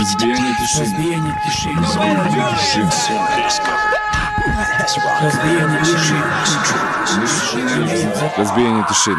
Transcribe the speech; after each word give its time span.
Разбияние 0.00 0.54
души. 0.58 0.80
Разбияние 0.80 1.34
души. 1.44 1.68
Разбияние 5.20 5.80
души. 5.80 5.80
Разбияние 5.80 5.80
души. 5.80 6.14
Разбияние 8.38 8.84
души. 8.88 9.14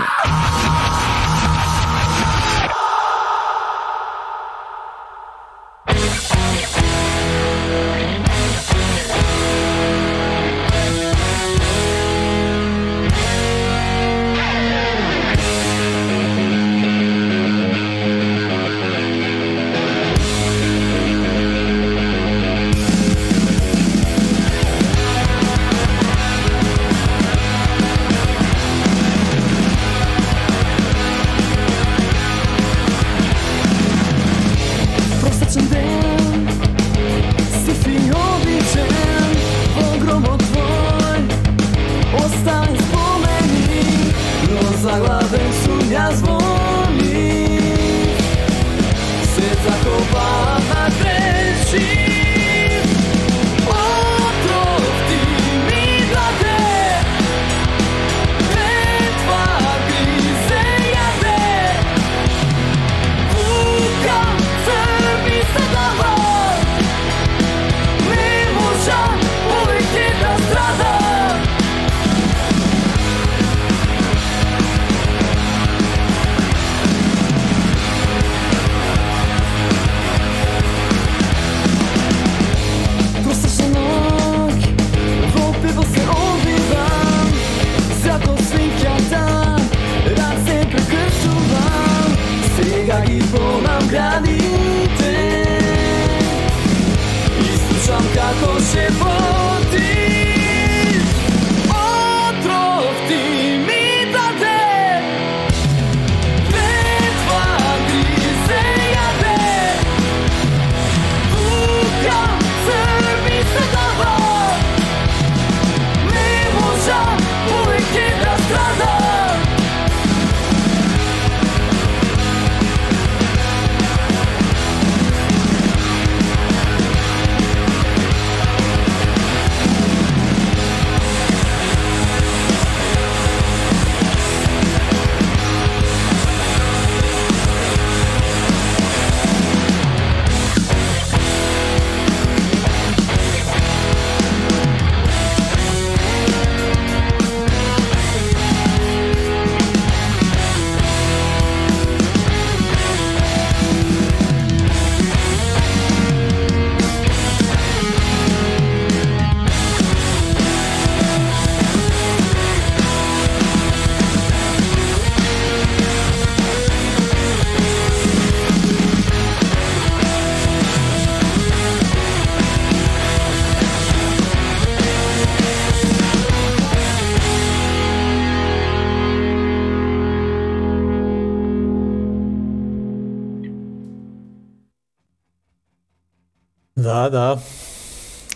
Da, 186.84 187.10
da. 187.10 187.38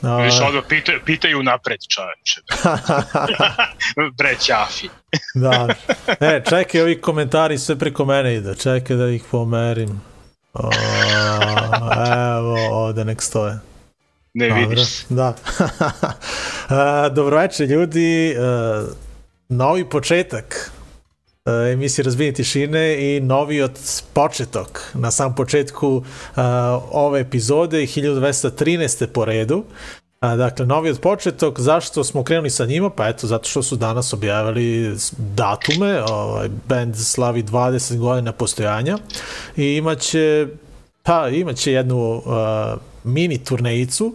A, 0.01 0.17
Viš, 0.17 0.33
odmah 0.47 0.63
pitaju, 0.69 0.99
pitaju 1.05 1.43
napred 1.43 1.79
čoveče. 1.89 2.41
Bre, 4.17 4.35
ćafi. 4.39 4.89
da. 5.35 5.67
E, 6.19 6.41
čekaj, 6.49 6.81
ovi 6.81 7.01
komentari 7.01 7.57
sve 7.57 7.75
preko 7.75 8.05
mene 8.05 8.35
ide. 8.35 8.55
Čekaj 8.55 8.97
da 8.97 9.07
ih 9.07 9.23
pomerim. 9.31 10.01
O, 10.53 10.69
evo, 12.37 12.57
ovde 12.71 13.05
nek 13.05 13.21
stoje. 13.21 13.59
Ne 14.33 14.49
Dobro, 14.49 14.67
vidiš 14.67 14.85
se. 14.85 15.05
Da. 15.09 15.33
A, 16.69 17.09
Dobroveče 17.15 17.65
ljudi, 17.65 18.29
E, 18.29 18.35
novi 19.49 19.89
početak 19.89 20.71
e, 20.71 20.74
emisije 21.45 22.03
Razbijenje 22.03 22.33
tišine 22.33 23.15
i 23.15 23.19
novi 23.19 23.61
od 23.61 23.79
početok 24.13 24.81
na 24.93 25.11
sam 25.11 25.35
početku 25.35 26.03
a, 26.35 26.79
ove 26.91 27.19
epizode 27.19 27.77
1213. 27.77 29.05
po 29.05 29.25
redu. 29.25 29.63
A, 30.19 30.35
dakle, 30.35 30.65
novi 30.65 30.89
od 30.89 30.99
početok, 30.99 31.59
zašto 31.59 32.03
smo 32.03 32.23
krenuli 32.23 32.49
sa 32.49 32.65
njima? 32.65 32.89
Pa 32.89 33.07
eto, 33.07 33.27
zato 33.27 33.49
što 33.49 33.63
su 33.63 33.75
danas 33.75 34.13
objavili 34.13 34.95
datume, 35.17 36.03
ovaj, 36.03 36.49
band 36.67 36.95
slavi 36.95 37.43
20 37.43 37.97
godina 37.97 38.31
postojanja 38.31 38.97
i 39.57 39.75
imaće 39.75 40.47
Pa 41.05 41.29
imaće 41.29 41.71
jednu 41.71 42.11
uh, 42.15 42.23
mini 43.03 43.37
turnejicu, 43.37 44.13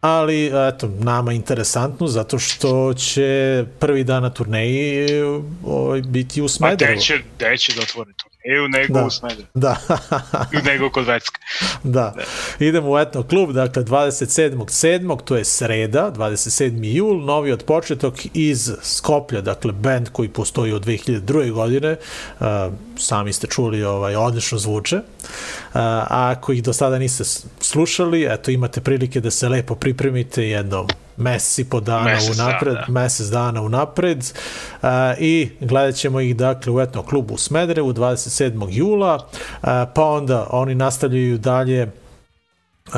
ali 0.00 0.46
eto, 0.68 0.88
nama 0.98 1.32
interesantnu 1.32 2.06
zato 2.06 2.38
što 2.38 2.94
će 2.94 3.64
prvi 3.78 4.04
dan 4.04 4.22
na 4.22 4.30
turneji 4.30 5.06
ovaj, 5.64 6.02
biti 6.02 6.40
u 6.40 6.44
Ma 6.44 6.48
Smederevu. 6.48 6.96
gde 6.96 7.02
će, 7.04 7.18
gde 7.36 7.56
će 7.56 7.72
da 7.76 7.82
otvori 7.82 8.12
turneju 8.42 8.68
nego 8.68 8.94
Da. 8.94 9.06
u 9.06 9.10
Smederu. 9.10 9.46
Da, 9.54 9.76
nego 10.70 10.90
kod 10.90 11.06
Vecka. 11.06 11.38
da. 11.82 12.14
Idemo 12.58 12.90
u 12.90 12.98
etno 12.98 13.22
klub, 13.22 13.52
dakle 13.52 13.82
27.7. 13.84 15.18
to 15.24 15.36
je 15.36 15.44
sreda, 15.44 16.12
27. 16.16 16.96
jul, 16.96 17.24
novi 17.24 17.52
od 17.52 17.62
početok 17.64 18.14
iz 18.34 18.72
Skoplja, 18.82 19.40
dakle 19.40 19.72
band 19.72 20.08
koji 20.12 20.28
postoji 20.28 20.72
od 20.72 20.86
2002. 20.86 21.52
godine, 21.52 21.96
uh, 22.40 22.46
sami 22.96 23.32
ste 23.32 23.46
čuli, 23.46 23.84
ovaj, 23.84 24.16
odlično 24.16 24.58
zvuče. 24.58 24.96
Uh, 24.96 25.02
a 25.74 26.06
ako 26.36 26.52
ih 26.52 26.62
do 26.62 26.72
sada 26.72 26.98
niste 26.98 27.24
slušali, 27.60 28.26
eto 28.30 28.50
imate 28.50 28.80
prilike 28.80 29.20
da 29.20 29.30
se 29.30 29.48
lepo 29.48 29.74
pripremite 29.74 30.44
jednom 30.44 30.86
mesec 31.16 31.58
i 31.58 31.64
po 31.64 31.80
dana 31.80 32.04
Mesec 32.04 32.36
dana, 32.36 32.48
unapred, 32.48 32.74
da. 32.74 32.84
mesec 32.88 33.26
dana 33.26 33.62
unapred 33.62 34.18
uh, 34.82 34.88
i 35.18 35.48
gledat 35.60 35.94
ćemo 35.94 36.20
ih 36.20 36.36
dakle 36.36 36.72
u 36.72 36.80
etno 36.80 37.02
klubu 37.02 37.34
u 37.34 37.38
Smederevu 37.38 37.92
27. 37.92 38.27
jula, 38.70 39.14
uh, 39.14 39.68
pa 39.94 40.04
onda 40.04 40.46
oni 40.50 40.74
nastavljaju 40.74 41.38
dalje 41.38 41.90
Uh, 42.88 42.94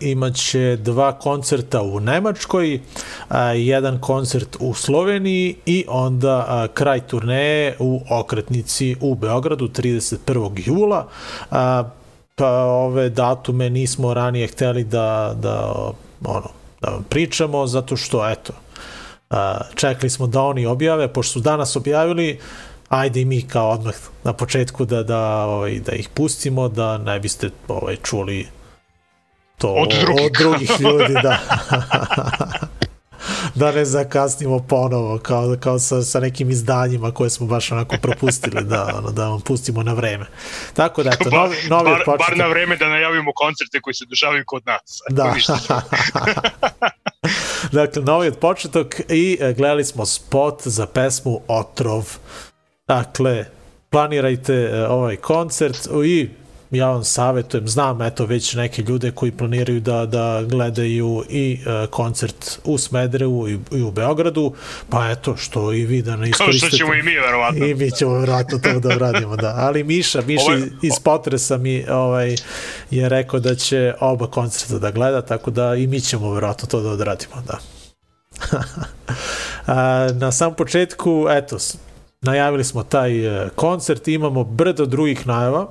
imaće 0.00 0.76
dva 0.76 1.12
koncerta 1.18 1.82
u 1.82 2.00
Nemačkoj, 2.00 2.74
uh, 2.74 3.36
jedan 3.54 4.00
koncert 4.00 4.56
u 4.60 4.74
Sloveniji 4.74 5.56
i 5.66 5.84
onda 5.88 6.38
uh, 6.38 6.74
kraj 6.74 7.00
turneje 7.00 7.76
u 7.78 8.00
Okretnici 8.10 8.96
u 9.00 9.14
Beogradu 9.14 9.68
31. 9.68 10.62
jula. 10.66 11.06
Uh, 11.50 11.56
pa 12.34 12.64
ove 12.64 13.08
datume 13.10 13.70
nismo 13.70 14.14
ranije 14.14 14.46
hteli 14.46 14.84
da, 14.84 15.34
da, 15.36 15.72
ono, 16.24 16.48
da 16.80 16.90
vam 16.90 17.04
pričamo, 17.08 17.66
zato 17.66 17.96
što, 17.96 18.30
eto, 18.30 18.52
a, 19.30 19.60
čekali 19.74 20.10
smo 20.10 20.26
da 20.26 20.42
oni 20.42 20.66
objave, 20.66 21.08
pošto 21.08 21.32
su 21.32 21.40
danas 21.40 21.76
objavili, 21.76 22.38
ajde 22.92 23.20
i 23.20 23.24
mi 23.24 23.42
kao 23.42 23.70
odmah 23.70 23.94
na 24.24 24.32
početku 24.32 24.84
da, 24.84 25.02
da, 25.02 25.44
ovaj, 25.44 25.80
da 25.80 25.92
ih 25.92 26.08
pustimo, 26.08 26.68
da 26.68 26.98
ne 26.98 27.20
biste 27.20 27.50
ovaj, 27.68 27.96
čuli 27.96 28.48
to 29.58 29.68
Od 29.68 29.94
drugih. 30.00 30.26
od 30.26 30.32
drugih 30.32 30.80
ljudi, 30.80 31.14
da. 31.22 31.38
da 33.54 33.72
ne 33.72 33.84
zakasnimo 33.84 34.58
ponovo 34.58 35.18
kao, 35.18 35.56
kao 35.60 35.78
sa, 35.78 36.02
sa 36.02 36.20
nekim 36.20 36.50
izdanjima 36.50 37.10
koje 37.10 37.30
smo 37.30 37.46
baš 37.46 37.72
onako 37.72 37.96
propustili 38.02 38.64
da, 38.64 38.94
ono, 38.98 39.10
da 39.10 39.28
vam 39.28 39.40
pustimo 39.40 39.82
na 39.82 39.92
vreme. 39.92 40.26
Tako 40.74 41.02
da, 41.02 41.10
eto, 41.10 41.30
novi, 41.30 41.56
novi 41.68 41.90
bar, 41.90 42.02
početak. 42.04 42.28
bar 42.28 42.38
na 42.38 42.46
vreme 42.46 42.76
da 42.76 42.88
najavimo 42.88 43.32
koncerte 43.34 43.80
koji 43.80 43.94
se 43.94 44.04
dešavaju 44.10 44.44
kod 44.46 44.62
nas. 44.66 44.98
Da. 45.10 45.34
dakle, 47.78 48.02
novi 48.02 48.28
od 48.28 48.38
početok 48.38 48.94
i 49.08 49.38
e, 49.40 49.52
gledali 49.52 49.84
smo 49.84 50.06
spot 50.06 50.62
za 50.64 50.86
pesmu 50.86 51.40
Otrov. 51.48 52.16
Dakle, 52.88 53.44
planirajte 53.90 54.54
e, 54.54 54.86
ovaj 54.86 55.16
koncert 55.16 55.88
i 56.04 56.28
ja 56.70 56.88
vam 56.88 57.04
savjetujem, 57.04 57.68
znam 57.68 58.02
eto 58.02 58.26
već 58.26 58.54
neke 58.54 58.82
ljude 58.82 59.10
koji 59.10 59.32
planiraju 59.32 59.80
da, 59.80 60.06
da 60.06 60.42
gledaju 60.48 61.24
i 61.28 61.58
e, 61.66 61.86
koncert 61.86 62.58
u 62.64 62.78
Smederevu 62.78 63.48
i, 63.48 63.58
i 63.72 63.82
u 63.82 63.90
Beogradu, 63.90 64.54
pa 64.90 65.10
eto 65.10 65.36
što 65.36 65.72
i 65.72 65.86
vi 65.86 66.02
da 66.02 66.16
ne 66.16 66.30
Kao 66.30 66.46
što 66.46 66.50
iskoristite. 66.50 66.76
ćemo 66.76 66.94
i 66.94 67.02
mi, 67.02 67.14
verovatno. 67.14 67.66
I 67.66 67.74
mi 67.74 67.90
ćemo 67.90 68.18
vjerojatno 68.18 68.58
to 68.58 68.80
da 68.80 68.96
uradimo, 68.96 69.36
da. 69.36 69.54
Ali 69.56 69.84
Miša, 69.84 70.20
Miša 70.26 70.44
Ovo 70.44 70.66
iz, 70.82 70.92
Potresa 71.04 71.56
mi 71.56 71.84
ovaj, 71.90 72.36
je 72.90 73.08
rekao 73.08 73.40
da 73.40 73.54
će 73.54 73.94
oba 74.00 74.26
koncerta 74.26 74.78
da 74.78 74.90
gleda, 74.90 75.22
tako 75.22 75.50
da 75.50 75.74
i 75.74 75.86
mi 75.86 76.00
ćemo 76.00 76.32
vjerojatno 76.32 76.68
to 76.68 76.80
da 76.80 76.90
odradimo, 76.90 77.42
da. 77.46 77.58
Na 80.20 80.32
sam 80.32 80.54
početku, 80.54 81.26
eto, 81.30 81.58
najavili 82.22 82.64
smo 82.64 82.82
taj 82.82 83.26
e, 83.26 83.48
koncert, 83.54 84.08
imamo 84.08 84.44
brdo 84.44 84.86
drugih 84.86 85.26
najava, 85.26 85.68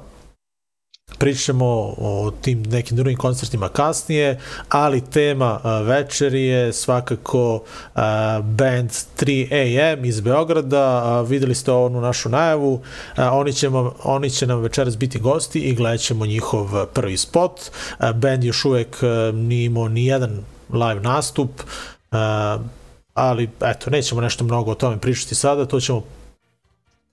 pričamo 1.17 1.65
o 1.97 2.31
tim 2.41 2.63
nekim 2.63 2.97
drugim 2.97 3.17
koncertima 3.17 3.69
kasnije, 3.69 4.39
ali 4.69 5.01
tema 5.01 5.59
a, 5.63 5.79
večeri 5.79 6.43
je 6.43 6.73
svakako 6.73 7.63
a, 7.95 8.41
band 8.43 8.89
3AM 9.19 10.07
iz 10.07 10.21
Beograda, 10.21 11.21
videli 11.21 11.55
ste 11.55 11.71
onu 11.71 12.01
našu 12.01 12.29
najavu, 12.29 12.81
oni, 13.17 13.53
će, 13.53 13.69
vam- 13.69 13.91
oni 14.03 14.29
će 14.29 14.47
nam 14.47 14.59
večeras 14.59 14.97
biti 14.97 15.19
gosti 15.19 15.59
i 15.59 15.75
gledat 15.75 15.99
ćemo 15.99 16.25
njihov 16.25 16.85
prvi 16.93 17.17
spot, 17.17 17.61
band 18.15 18.43
još 18.43 18.65
uvek 18.65 18.97
nije 19.33 19.65
imao 19.65 19.87
ni 19.87 20.05
jedan 20.05 20.43
live 20.69 21.01
nastup, 21.01 21.49
ali 23.13 23.49
eto, 23.61 23.89
nećemo 23.89 24.21
nešto 24.21 24.43
mnogo 24.43 24.71
o 24.71 24.75
tome 24.75 24.97
pričati 24.97 25.35
sada, 25.35 25.65
to 25.65 25.79
ćemo 25.79 26.03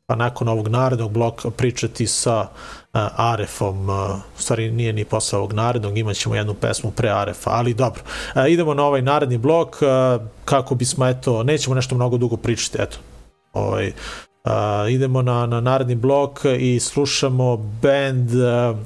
pa 0.08 0.16
nakon 0.16 0.48
ovog 0.48 0.68
narednog 0.68 1.12
bloka 1.12 1.50
pričati 1.50 2.06
sa 2.06 2.40
uh, 2.40 3.00
Arefom, 3.16 3.88
uh, 3.88 3.96
u 4.38 4.40
stvari 4.40 4.70
nije 4.70 4.92
ni 4.92 5.04
posle 5.04 5.38
ovog 5.38 5.52
narednog, 5.52 5.98
imat 5.98 6.16
jednu 6.34 6.54
pesmu 6.54 6.90
pre 6.90 7.08
Arefa, 7.08 7.50
ali 7.50 7.74
dobro. 7.74 8.02
Uh, 8.34 8.42
idemo 8.48 8.74
na 8.74 8.84
ovaj 8.84 9.02
naredni 9.02 9.38
blok, 9.38 9.76
uh, 9.82 10.26
kako 10.44 10.74
bismo, 10.74 11.06
eto, 11.06 11.42
nećemo 11.42 11.74
nešto 11.74 11.94
mnogo 11.94 12.16
dugo 12.16 12.36
pričati, 12.36 12.78
eto, 12.82 12.96
ovaj, 13.52 13.88
uh, 13.88 14.90
idemo 14.90 15.22
na, 15.22 15.46
na 15.46 15.60
naredni 15.60 15.94
blok 15.94 16.40
i 16.58 16.80
slušamo 16.80 17.56
band 17.56 18.30
uh, 18.34 18.78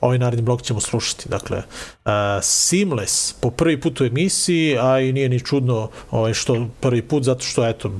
ovaj 0.00 0.18
naredni 0.18 0.42
blok 0.42 0.62
ćemo 0.62 0.80
slušati. 0.80 1.28
Dakle, 1.28 1.58
uh, 1.58 2.12
Seamless 2.42 3.32
po 3.32 3.50
prvi 3.50 3.80
put 3.80 4.00
u 4.00 4.04
emisiji, 4.04 4.78
a 4.78 5.00
i 5.00 5.12
nije 5.12 5.28
ni 5.28 5.40
čudno 5.40 5.88
ovaj, 6.10 6.34
što 6.34 6.66
prvi 6.80 7.02
put, 7.02 7.22
zato 7.22 7.44
što 7.44 7.66
eto, 7.68 7.90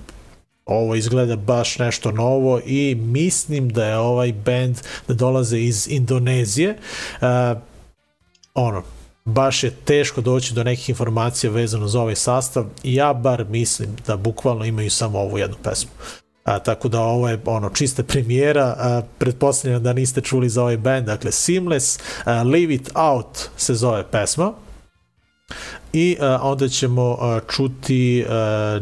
ovo 0.66 0.94
izgleda 0.94 1.36
baš 1.36 1.78
nešto 1.78 2.12
novo 2.12 2.60
i 2.66 2.94
mislim 2.94 3.68
da 3.68 3.86
je 3.86 3.96
ovaj 3.96 4.32
band 4.32 4.76
da 5.08 5.14
dolaze 5.14 5.58
iz 5.58 5.88
Indonezije. 5.90 6.78
Uh, 7.20 7.26
ono, 8.54 8.82
baš 9.24 9.64
je 9.64 9.70
teško 9.70 10.20
doći 10.20 10.54
do 10.54 10.64
nekih 10.64 10.88
informacija 10.88 11.52
vezano 11.52 11.88
za 11.88 12.00
ovaj 12.00 12.16
sastav 12.16 12.64
i 12.82 12.94
ja 12.94 13.12
bar 13.12 13.44
mislim 13.48 13.96
da 14.06 14.16
bukvalno 14.16 14.64
imaju 14.64 14.90
samo 14.90 15.18
ovu 15.18 15.38
jednu 15.38 15.56
pesmu. 15.62 15.90
A, 16.44 16.58
tako 16.58 16.88
da 16.88 17.00
ovo 17.00 17.28
je 17.28 17.40
ono 17.44 17.70
čista 17.70 18.02
premijera, 18.02 18.64
a, 18.78 19.02
pretpostavljam 19.18 19.82
da 19.82 19.92
niste 19.92 20.20
čuli 20.20 20.48
za 20.48 20.62
ovaj 20.62 20.76
band, 20.76 21.06
dakle 21.06 21.32
Seamless, 21.32 21.98
a, 22.24 22.42
Leave 22.42 22.74
It 22.74 22.90
Out 22.94 23.48
se 23.56 23.74
zove 23.74 24.04
pesma 24.10 24.52
i 25.94 26.16
a, 26.20 26.38
onda 26.42 26.68
ćemo 26.68 27.16
a, 27.20 27.40
čuti 27.50 28.24
a, 28.28 28.78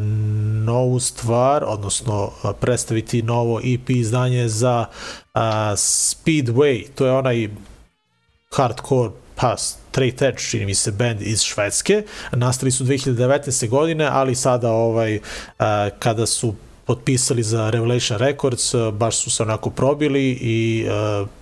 novu 0.65 1.01
stvar, 1.01 1.65
odnosno 1.67 2.31
a, 2.43 2.53
predstaviti 2.53 3.23
novo 3.23 3.61
EP 3.65 3.91
izdanje 3.91 4.49
za 4.49 4.87
a, 5.35 5.73
Speedway, 5.77 6.87
to 6.95 7.07
je 7.07 7.13
onaj 7.13 7.49
hardcore 8.53 9.11
pa 9.35 9.57
straight 9.57 10.23
edge, 10.23 10.39
čini 10.39 10.67
mi 10.67 10.75
se, 10.75 10.93
band 10.93 11.23
iz 11.23 11.43
Švedske. 11.43 12.03
Nastali 12.33 12.71
su 12.71 12.85
2019. 12.85 13.69
godine, 13.69 14.09
ali 14.13 14.35
sada 14.35 14.71
ovaj, 14.71 15.21
a, 15.59 15.89
kada 15.99 16.27
su 16.27 16.55
potpisali 16.87 17.43
za 17.43 17.71
Revelation 17.71 18.19
Records, 18.19 18.75
baš 18.93 19.17
su 19.17 19.31
se 19.31 19.43
onako 19.43 19.71
probili 19.71 20.39
i 20.41 20.87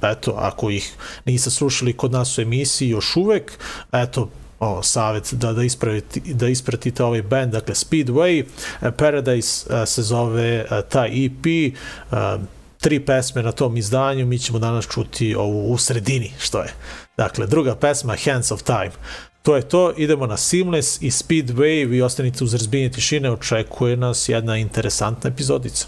eto, 0.02 0.34
ako 0.36 0.70
ih 0.70 0.92
niste 1.24 1.50
slušali 1.50 1.92
kod 1.92 2.12
nas 2.12 2.38
u 2.38 2.40
emisiji 2.40 2.88
još 2.88 3.16
uvek, 3.16 3.52
eto, 3.92 4.28
o, 4.60 4.82
savjet 4.82 5.34
da, 5.34 5.52
da, 5.52 5.62
ispravite, 5.62 6.20
da 6.20 6.48
ispratite 6.48 7.04
ovaj 7.04 7.22
band, 7.22 7.52
dakle 7.52 7.74
Speedway, 7.74 8.44
a, 8.80 8.90
Paradise 8.90 9.74
a, 9.74 9.86
se 9.86 10.02
zove 10.02 10.66
a, 10.70 10.82
taj 10.82 11.26
EP, 11.26 11.74
tri 12.80 13.00
pesme 13.00 13.42
na 13.42 13.52
tom 13.52 13.76
izdanju, 13.76 14.26
mi 14.26 14.38
ćemo 14.38 14.58
danas 14.58 14.88
čuti 14.88 15.34
ovu 15.34 15.72
u 15.72 15.78
sredini, 15.78 16.32
što 16.38 16.62
je. 16.62 16.72
Dakle, 17.16 17.46
druga 17.46 17.74
pesma, 17.74 18.16
Hands 18.24 18.50
of 18.52 18.62
Time. 18.62 18.90
To 19.42 19.56
je 19.56 19.68
to, 19.68 19.92
idemo 19.96 20.26
na 20.26 20.36
Seamless 20.36 21.02
i 21.02 21.10
Speedway, 21.10 21.88
vi 21.88 22.02
ostanite 22.02 22.44
uz 22.44 22.54
razbijenje 22.54 22.90
tišine, 22.90 23.30
očekuje 23.30 23.96
nas 23.96 24.28
jedna 24.28 24.56
interesantna 24.56 25.30
epizodica. 25.30 25.86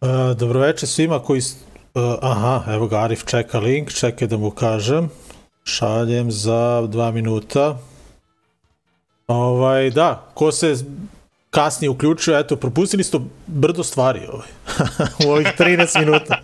Uh, 0.00 0.36
dobroveče 0.36 0.86
svima 0.86 1.18
koji... 1.18 1.40
Uh, 1.94 2.02
aha, 2.20 2.72
evo 2.72 2.86
ga 2.86 2.98
Arif 2.98 3.24
čeka 3.24 3.58
link, 3.58 3.92
čekaj 3.92 4.28
da 4.28 4.36
mu 4.36 4.50
kažem. 4.50 5.10
Šaljem 5.64 6.30
za 6.30 6.86
dva 6.86 7.10
minuta. 7.10 7.78
Ovaj, 9.26 9.90
da, 9.90 10.30
ko 10.34 10.52
se 10.52 10.74
kasnije 11.50 11.90
uključio, 11.90 12.38
eto, 12.38 12.56
propustili 12.56 13.04
ste 13.04 13.18
brdo 13.46 13.84
stvari 13.84 14.20
ovaj, 14.32 14.48
u 15.26 15.30
ovih 15.30 15.46
13 15.58 16.00
minuta. 16.00 16.38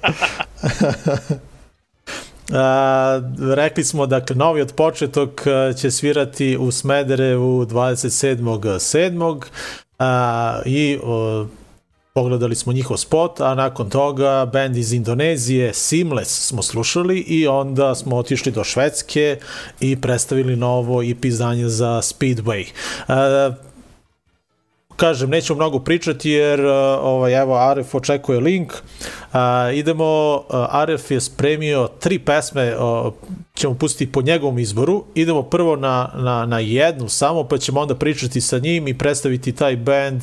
A, 2.52 3.20
rekli 3.56 3.84
smo, 3.84 4.06
dakle, 4.06 4.36
novi 4.36 4.60
od 4.60 4.72
početok 4.72 5.46
a, 5.46 5.72
će 5.72 5.90
svirati 5.90 6.56
u 6.56 6.70
Smederevu 6.70 7.66
27.7. 7.66 9.42
A, 9.98 10.60
i 10.64 10.98
o, 11.02 11.46
pogledali 12.16 12.54
smo 12.54 12.72
njihov 12.72 12.96
spot, 12.96 13.40
a 13.40 13.54
nakon 13.54 13.90
toga 13.90 14.50
band 14.52 14.76
iz 14.76 14.92
Indonezije 14.92 15.74
Seamless 15.74 16.48
smo 16.48 16.62
slušali 16.62 17.18
i 17.18 17.46
onda 17.46 17.94
smo 17.94 18.16
otišli 18.16 18.52
do 18.52 18.64
Švedske 18.64 19.38
i 19.80 20.00
predstavili 20.00 20.56
novo 20.56 21.02
EP 21.02 21.24
izdanje 21.24 21.68
za 21.68 22.00
Speedway. 22.02 22.64
E, 23.08 23.54
kažem, 24.96 25.30
nećemo 25.30 25.56
mnogo 25.56 25.78
pričati 25.78 26.30
jer 26.30 26.60
uh, 26.60 26.72
ovaj, 27.02 27.40
evo 27.42 27.56
Aref 27.56 27.94
očekuje 27.94 28.40
link. 28.40 28.72
Uh, 28.72 29.38
idemo, 29.74 30.34
uh, 30.36 30.42
Aref 30.70 31.10
je 31.10 31.20
spremio 31.20 31.88
tri 32.00 32.18
pesme, 32.18 32.76
uh, 32.76 33.12
ćemo 33.54 33.74
pustiti 33.74 34.12
po 34.12 34.22
njegovom 34.22 34.58
izboru. 34.58 35.04
Idemo 35.14 35.42
prvo 35.42 35.76
na, 35.76 36.10
na, 36.16 36.46
na 36.46 36.58
jednu 36.58 37.08
samo, 37.08 37.44
pa 37.44 37.58
ćemo 37.58 37.80
onda 37.80 37.94
pričati 37.94 38.40
sa 38.40 38.58
njim 38.58 38.88
i 38.88 38.98
predstaviti 38.98 39.52
taj 39.52 39.76
band 39.76 40.22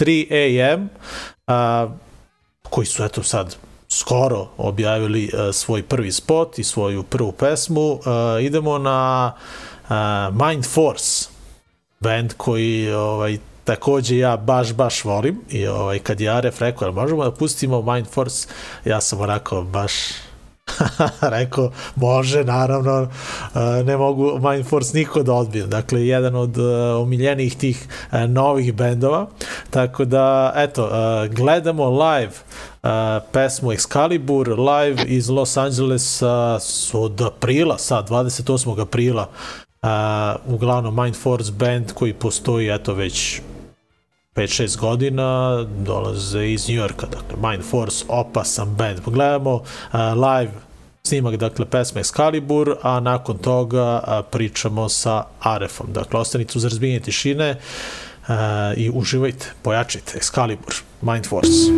3AM, 0.00 0.88
uh, 1.46 1.92
koji 2.70 2.86
su 2.86 3.04
eto 3.04 3.22
sad 3.22 3.56
skoro 3.88 4.48
objavili 4.56 5.30
uh, 5.32 5.54
svoj 5.54 5.82
prvi 5.82 6.12
spot 6.12 6.58
i 6.58 6.64
svoju 6.64 7.02
prvu 7.02 7.32
pesmu. 7.32 7.92
Uh, 7.92 8.00
idemo 8.42 8.78
na 8.78 9.32
uh, 9.82 10.46
Mind 10.46 10.64
Force, 10.64 11.28
band 12.00 12.32
koji 12.36 12.92
ovaj 12.92 13.38
takođe 13.64 14.18
ja 14.18 14.36
baš 14.36 14.72
baš 14.72 15.04
volim 15.04 15.40
i 15.50 15.66
ovaj 15.66 15.98
kad 15.98 16.20
je 16.20 16.28
Aref 16.28 16.60
rekao 16.60 16.92
možemo 16.92 17.24
da 17.24 17.30
pustimo 17.30 17.82
Mind 17.82 18.06
Force 18.06 18.48
ja 18.84 19.00
sam 19.00 19.24
rekao 19.24 19.62
baš 19.62 19.92
rekao 21.36 21.70
može 21.96 22.44
naravno 22.44 23.02
uh, 23.02 23.60
ne 23.86 23.96
mogu 23.96 24.38
Mind 24.50 24.66
Force 24.66 24.98
niko 24.98 25.22
da 25.22 25.32
odbijem 25.32 25.70
dakle 25.70 26.06
jedan 26.06 26.36
od 26.36 26.58
uh, 26.58 26.64
omiljenijih 27.02 27.56
tih 27.56 27.88
uh, 28.12 28.18
novih 28.20 28.74
bendova 28.74 29.26
tako 29.70 30.04
da 30.04 30.52
eto 30.56 30.90
gledamo 31.30 31.90
live 31.90 32.32
uh, 32.82 32.90
pesmu 33.32 33.72
Excalibur 33.72 34.48
live 34.48 35.04
iz 35.06 35.28
Los 35.28 35.56
Angelesa 35.56 36.58
od 36.92 37.20
aprila 37.20 37.78
sad 37.78 38.08
28. 38.08 38.80
aprila 38.82 39.28
uglavnom 40.46 41.02
Mind 41.02 41.16
Force 41.16 41.52
band 41.52 41.92
koji 41.92 42.12
postoji 42.12 42.68
eto 42.68 42.94
već 42.94 43.40
5-6 44.34 44.78
godina 44.78 45.62
dolaze 45.86 46.52
iz 46.52 46.68
New 46.68 46.76
Yorka, 46.76 47.06
dakle 47.06 47.50
Mind 47.50 47.64
Force 47.64 48.04
opasan 48.08 48.74
band. 48.74 49.00
Pogledamo 49.04 49.54
uh, 49.54 49.64
live 49.92 50.52
snimak, 51.02 51.36
dakle 51.36 51.66
pesme 51.66 52.00
Excalibur, 52.00 52.76
a 52.82 53.00
nakon 53.00 53.38
toga 53.38 54.02
uh, 54.06 54.26
pričamo 54.30 54.88
sa 54.88 55.24
Arefom. 55.40 55.92
Dakle, 55.92 56.20
ostanite 56.20 56.52
uz 56.56 56.64
razbijenje 56.64 57.00
tišine 57.00 57.50
uh, 57.50 58.34
i 58.76 58.90
uživajte, 58.94 59.52
pojačajte 59.62 60.18
Excalibur, 60.18 60.82
Mind 61.02 61.26
Force. 61.26 61.70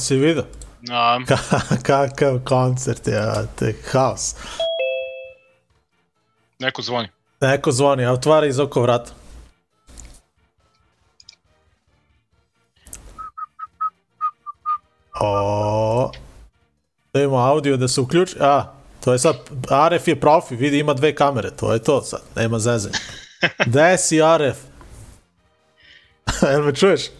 Jesi 0.00 0.16
vidio? 0.16 0.44
A, 0.90 1.18
Kakav 1.82 2.38
koncert, 2.44 3.06
ja, 3.06 3.46
te 3.56 3.74
haos. 3.92 4.34
neko 6.58 6.82
zvoni. 6.82 7.08
Neko 7.40 7.72
zvoni, 7.72 8.04
a 8.04 8.12
otvara 8.12 8.46
iz 8.46 8.58
oko 8.58 8.82
vrata. 8.82 9.12
O, 15.20 16.12
da 17.12 17.20
imamo 17.20 17.38
audio 17.38 17.76
da 17.76 17.88
se 17.88 18.00
uključi. 18.00 18.36
A, 18.40 18.72
to 19.04 19.12
je 19.12 19.18
sad, 19.18 19.36
RF 19.90 20.08
je 20.08 20.20
profi, 20.20 20.56
vidi 20.56 20.78
ima 20.78 20.94
dve 20.94 21.14
kamere, 21.14 21.50
to 21.50 21.72
je 21.72 21.82
to 21.82 22.02
sad, 22.02 22.20
nema 22.36 22.58
zezanja. 22.58 22.98
Gde 23.66 23.98
si 23.98 24.18
RF? 24.18 24.58
Jel 26.52 26.62
me 26.62 26.74
čuješ? 26.74 27.19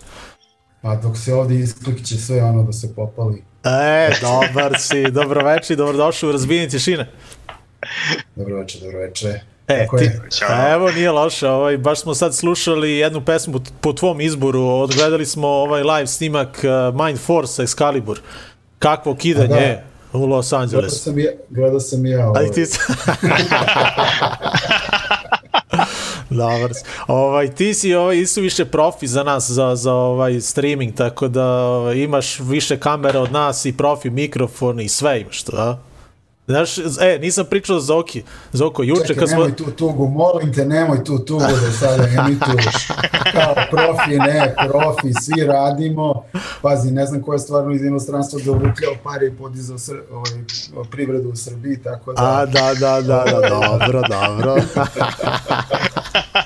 Pa 0.82 0.96
dok 0.96 1.18
se 1.18 1.34
ovdje 1.34 1.60
isklikće 1.60 2.16
sve 2.16 2.42
ono 2.42 2.62
da 2.62 2.72
se 2.72 2.94
popali. 2.94 3.42
E, 3.64 4.10
dobar 4.20 4.78
si, 4.78 5.10
dobroveče 5.10 5.72
i 5.72 5.76
dobrodošli 5.76 6.28
u 6.28 6.32
razbijenje 6.32 6.68
tišine. 6.68 7.06
Dobro 8.36 8.56
večer, 8.56 8.80
dobro 8.80 8.98
večer. 8.98 9.40
E, 9.68 9.84
Kako 9.84 9.98
ti, 9.98 10.04
je? 10.04 10.72
Evo 10.72 10.90
nije 10.90 11.10
loše, 11.10 11.48
ovaj, 11.48 11.78
baš 11.78 12.00
smo 12.00 12.14
sad 12.14 12.34
slušali 12.34 12.90
jednu 12.90 13.24
pesmu 13.24 13.60
po 13.80 13.92
tvom 13.92 14.20
izboru, 14.20 14.62
odgledali 14.62 15.26
smo 15.26 15.48
ovaj 15.48 15.82
live 15.82 16.06
snimak 16.06 16.48
uh, 16.64 17.04
Mind 17.04 17.18
Force 17.18 17.62
Excalibur. 17.62 18.18
Kakvo 18.78 19.14
kidanje 19.14 19.78
A 20.12 20.18
u 20.18 20.26
Los 20.26 20.50
Gledao 20.50 20.62
Angeles. 20.62 21.02
sam 21.02 21.18
ja, 21.18 21.30
gledao 21.50 21.80
sam 21.80 22.06
ja 22.06 22.18
Aj 22.18 22.26
ovaj, 22.26 22.50
ti 22.50 22.66
si... 22.66 22.78
Dobar. 26.30 26.70
Ovaj, 27.06 27.54
ti 27.54 27.74
si 27.74 27.94
ovaj, 27.94 28.18
isto 28.18 28.40
više 28.40 28.64
profi 28.64 29.06
za 29.06 29.22
nas, 29.22 29.50
za, 29.50 29.76
za 29.76 29.94
ovaj 29.94 30.40
streaming, 30.40 30.94
tako 30.94 31.28
da 31.28 31.46
ovaj, 31.46 31.96
imaš 31.96 32.40
više 32.40 32.80
kamera 32.80 33.20
od 33.20 33.32
nas 33.32 33.64
i 33.64 33.76
profi 33.76 34.10
mikrofon 34.10 34.80
i 34.80 34.88
sve 34.88 35.20
imaš 35.20 35.42
to, 35.42 35.56
a? 35.56 35.89
Znaš, 36.50 36.78
e, 36.78 37.18
nisam 37.20 37.46
pričao 37.50 37.80
za 37.80 37.86
Zoki, 37.86 38.22
Zoko, 38.52 38.82
juče 38.82 39.06
Čekaj, 39.06 39.20
kad 39.20 39.28
smo... 39.28 39.38
nemoj 39.38 39.56
tu 39.56 39.70
tugu, 39.70 40.08
molim 40.08 40.52
te, 40.52 40.64
nemoj 40.66 41.04
tu 41.04 41.18
tugu 41.18 41.40
da 41.40 41.72
sada 41.72 42.02
emituješ. 42.02 42.74
Kao 43.32 43.54
profi, 43.70 44.18
ne, 44.18 44.54
profi, 44.68 45.12
svi 45.22 45.44
radimo. 45.44 46.24
Pazi, 46.62 46.90
ne 46.92 47.06
znam 47.06 47.22
ko 47.22 47.32
je 47.32 47.38
stvarno 47.38 47.74
iz 47.74 47.84
inostranstva 47.84 48.40
dovukljao 48.44 48.94
pare 49.04 49.26
i 49.26 49.36
podizao 49.36 49.78
sr, 49.78 49.96
ovaj, 50.12 50.30
privredu 50.90 51.28
u 51.28 51.36
Srbiji, 51.36 51.76
tako 51.82 52.12
da... 52.12 52.22
A, 52.22 52.46
da, 52.46 52.74
da, 52.80 53.00
da, 53.00 53.24
da, 53.24 53.48
dobro, 53.48 54.02
dobro. 54.08 54.56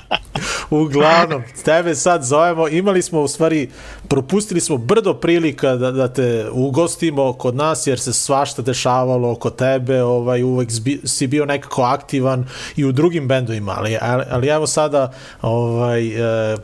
Uglavnom, 0.69 1.43
tebe 1.65 1.95
sad 1.95 2.23
zovemo, 2.23 2.67
imali 2.67 3.01
smo 3.01 3.21
u 3.21 3.27
stvari, 3.27 3.69
propustili 4.07 4.61
smo 4.61 4.77
brdo 4.77 5.13
prilika 5.13 5.75
da, 5.75 5.91
da 5.91 6.13
te 6.13 6.49
ugostimo 6.51 7.33
kod 7.33 7.55
nas, 7.55 7.87
jer 7.87 7.99
se 7.99 8.13
svašta 8.13 8.61
dešavalo 8.61 9.31
oko 9.31 9.49
tebe, 9.49 10.03
ovaj, 10.03 10.43
uvek 10.43 10.71
zbi, 10.71 11.01
si 11.05 11.27
bio 11.27 11.45
nekako 11.45 11.81
aktivan 11.81 12.47
i 12.75 12.85
u 12.85 12.91
drugim 12.91 13.27
bendovima, 13.27 13.73
ali, 13.77 13.97
ali, 14.01 14.23
ali 14.29 14.47
evo 14.47 14.67
sada 14.67 15.13
ovaj, 15.41 16.07
e, 16.53 16.57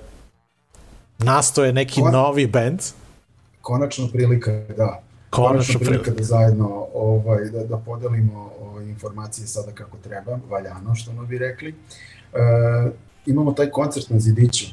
nastoje 1.18 1.74
neki 1.74 2.02
Ko- 2.02 2.12
novi 2.12 2.48
bend. 2.48 2.80
Konačno 3.62 4.08
prilika, 4.08 4.52
da. 4.78 5.02
Konačno 5.30 5.80
prilika 5.80 6.04
prilika. 6.04 6.20
da 6.20 6.24
zajedno 6.24 6.88
ovaj, 6.94 7.46
da, 7.46 7.64
da 7.64 7.78
podelimo 7.78 8.52
ovaj, 8.62 8.86
informacije 8.86 9.48
sada 9.48 9.72
kako 9.72 9.98
treba, 9.98 10.40
valjano, 10.50 10.96
što 10.96 11.12
ono 11.12 11.26
bi 11.26 11.38
rekli. 11.38 11.76
E, 12.34 12.92
imamo 13.26 13.52
taj 13.52 13.70
koncert 13.70 14.10
na 14.10 14.20
Zidiću. 14.20 14.66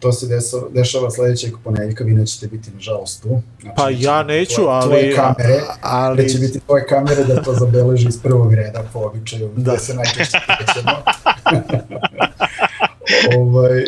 To 0.00 0.12
se 0.12 0.26
desa, 0.26 0.56
dešava 0.70 1.10
sledećeg 1.10 1.52
ponedeljka, 1.64 2.04
vi 2.04 2.14
nećete 2.14 2.46
biti 2.46 2.70
nažalost 2.70 3.22
tu. 3.22 3.28
Znači, 3.60 3.76
Pa 3.76 3.90
neće 3.90 4.00
ja 4.00 4.22
neću, 4.22 4.54
tvoje- 4.54 4.68
ali- 4.70 4.88
Tvoje 4.88 5.14
kamere, 5.14 5.60
ali- 5.82 6.20
ali... 6.20 6.28
će 6.28 6.38
biti 6.38 6.60
tvoje 6.60 6.86
kamere 6.86 7.24
da 7.24 7.42
to 7.42 7.54
zabeleži 7.54 8.08
iz 8.08 8.18
prvog 8.18 8.54
reda 8.54 8.84
po 8.92 8.98
običaju, 9.00 9.50
Da. 9.56 9.72
da 9.72 9.78
se 9.78 9.94
najčešće 9.94 10.38
krećemo. 10.48 10.92
ovaj, 13.38 13.84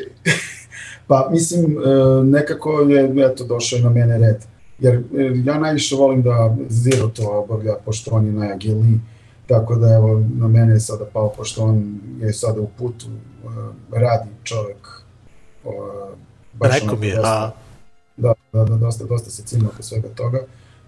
pa 1.07 1.29
mislim, 1.31 1.64
e, 1.64 1.77
nekako 2.25 2.71
je 2.73 3.12
eto, 3.25 3.45
došao 3.45 3.79
na 3.79 3.90
mene 3.90 4.19
red. 4.19 4.37
Jer 4.79 4.95
e, 4.95 5.01
ja 5.45 5.59
najviše 5.59 5.97
volim 5.97 6.23
da 6.23 6.57
Zero 6.69 7.09
to 7.09 7.31
obavlja, 7.31 7.75
pošto 7.85 8.11
on 8.11 8.27
je 8.27 8.33
najagilniji. 8.33 9.01
Tako 9.47 9.77
da 9.77 9.88
evo, 9.88 10.23
na 10.31 10.49
mene 10.49 10.73
je 10.73 10.81
sada 10.81 11.05
pao, 11.05 11.29
pošto 11.29 11.62
on 11.62 11.85
je 12.21 12.33
sada 12.33 12.61
u 12.61 12.69
putu, 12.69 13.07
radi 13.92 14.30
čovek. 14.44 15.02
e, 15.64 15.68
baš 16.52 16.82
onako 16.82 16.96
mi 16.96 17.06
je, 17.06 17.16
dosta- 17.16 17.52
da, 18.16 18.32
da, 18.52 18.64
da, 18.64 18.76
dosta, 18.76 19.04
dosta 19.04 19.30
se 19.30 19.42
cima 19.42 19.68
oko 19.74 19.82
svega 19.82 20.09
toga. 20.09 20.38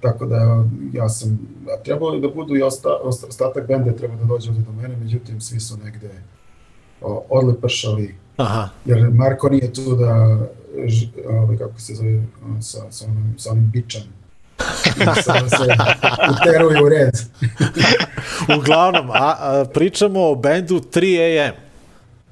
Tako 0.00 0.26
da 0.26 0.64
ja 0.92 1.08
sam, 1.08 1.38
a 1.78 1.82
trebalo 1.82 2.14
je 2.14 2.20
da 2.20 2.28
budu 2.28 2.56
i 2.56 2.62
osta, 2.62 2.88
osta, 3.02 3.26
ostatak 3.26 3.66
benda 3.68 3.90
je 3.90 3.96
trebao 3.96 4.16
da 4.16 4.24
dođe 4.24 4.50
ovde 4.50 4.62
do 4.62 4.72
mene, 4.72 4.96
međutim 4.96 5.40
svi 5.40 5.60
su 5.60 5.76
negde 5.76 6.10
o, 7.00 7.24
odlepršali, 7.30 8.14
aha, 8.36 8.68
jer 8.84 9.10
Marko 9.10 9.48
nije 9.48 9.72
tu 9.72 9.96
da, 9.96 10.38
ovaj, 11.28 11.56
kako 11.56 11.80
se 11.80 11.94
zove, 11.94 12.22
sa, 12.60 12.78
sa, 12.90 13.04
onim, 13.06 13.34
sa 13.38 13.50
onim 13.52 13.70
bičem, 13.70 14.02
sa, 15.24 15.32
da 15.32 15.48
se 15.48 15.74
uteruje 16.32 16.82
u 16.82 16.88
red. 16.88 17.12
Uglavnom, 18.58 19.10
a, 19.10 19.14
a, 19.38 19.64
pričamo 19.74 20.20
o 20.20 20.34
bendu 20.34 20.74
3AM. 20.74 21.52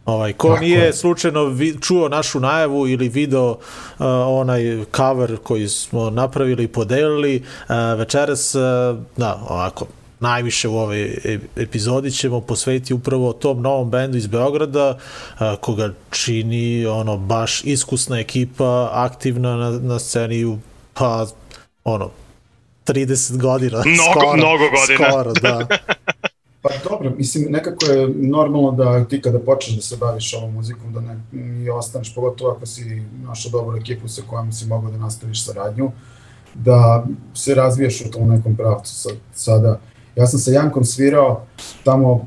Ovaj, 0.06 0.32
ko 0.32 0.48
Tako 0.48 0.60
nije 0.60 0.80
je. 0.80 0.92
slučajno 0.92 1.44
vi, 1.44 1.76
čuo 1.80 2.08
našu 2.08 2.40
najavu 2.40 2.88
ili 2.88 3.08
video 3.08 3.50
uh, 3.50 3.56
onaj 4.26 4.84
cover 4.96 5.36
koji 5.42 5.68
smo 5.68 6.10
napravili 6.10 6.64
i 6.64 6.68
podelili, 6.68 7.42
uh, 7.68 7.98
večeras, 7.98 8.54
uh, 8.54 8.62
da, 9.16 9.42
ovako, 9.48 9.86
najviše 10.20 10.68
u 10.68 10.78
ovoj 10.78 11.02
e- 11.02 11.38
epizodi 11.56 12.10
ćemo 12.10 12.40
posvetiti 12.40 12.94
upravo 12.94 13.32
tom 13.32 13.62
novom 13.62 13.90
bendu 13.90 14.18
iz 14.18 14.26
Beograda, 14.26 14.98
koga 15.60 15.90
čini 16.10 16.86
ono 16.86 17.16
baš 17.16 17.64
iskusna 17.64 18.18
ekipa, 18.18 18.90
aktivna 18.92 19.56
na, 19.56 19.70
na 19.70 19.98
sceni, 19.98 20.44
u, 20.44 20.58
pa 20.94 21.26
ono, 21.84 22.10
30 22.86 23.36
godina. 23.36 23.82
Mnogo, 23.86 24.10
skoro, 24.10 24.36
mnogo 24.36 24.64
godina. 24.64 25.10
Skoro, 25.10 25.32
da. 25.32 25.66
Pa 26.66 26.90
dobro, 26.90 27.12
mislim, 27.16 27.46
nekako 27.50 27.85
je 27.85 28.09
normalno 28.09 28.70
da 28.70 29.05
ti 29.05 29.20
kada 29.22 29.38
počneš 29.38 29.76
da 29.76 29.83
se 29.83 29.96
baviš 29.96 30.35
ovom 30.35 30.55
muzikom, 30.55 30.92
da 30.92 31.00
ne, 31.00 31.20
i 31.64 31.70
ostaneš, 31.70 32.14
pogotovo 32.14 32.50
ako 32.50 32.66
si 32.66 33.02
našao 33.22 33.50
dobru 33.50 33.76
ekipu 33.76 34.09
sa 34.09 34.22
kojom 34.26 34.52
si 34.52 34.66
mogao 34.66 34.90
da 34.90 34.98
nastaviš 34.98 35.44
saradnju, 35.44 35.90
da 36.55 37.07
se 37.35 37.55
razvijaš 37.55 38.00
u 38.00 38.11
tom 38.11 38.29
nekom 38.29 38.57
pravcu. 38.57 38.94
Sad, 38.94 39.12
sada, 39.35 39.81
ja 40.16 40.26
sam 40.26 40.40
sa 40.40 40.50
Jankom 40.50 40.85
svirao 40.85 41.46
tamo 41.85 42.12
uh, 42.12 42.20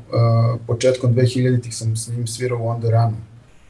početkom 0.66 1.14
2000-ih 1.14 1.76
sam 1.76 1.96
s 1.96 2.08
njim 2.08 2.26
svirao 2.26 2.58
u 2.58 2.66
On 2.66 2.80
The 2.80 2.90
Runu, 2.90 3.16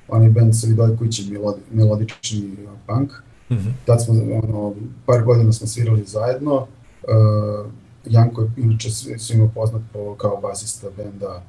on 0.08 0.22
je 0.22 0.30
band 0.30 0.56
sa 0.56 0.66
Vidojkovićem, 0.66 1.26
melodi, 1.32 1.60
melodični 1.72 2.56
punk. 2.86 3.10
Mhm. 3.50 3.68
Tad 3.84 4.04
smo, 4.04 4.14
ono, 4.42 4.74
par 5.06 5.24
godina 5.24 5.52
smo 5.52 5.66
svirali 5.66 6.04
zajedno. 6.06 6.54
Uh, 6.54 7.66
Janko 8.06 8.42
je 8.42 8.48
inače 8.56 8.88
svi- 8.90 9.18
svima 9.18 9.48
poznat 9.54 9.82
po, 9.92 10.14
kao 10.14 10.36
basista 10.36 10.88
benda 10.96 11.42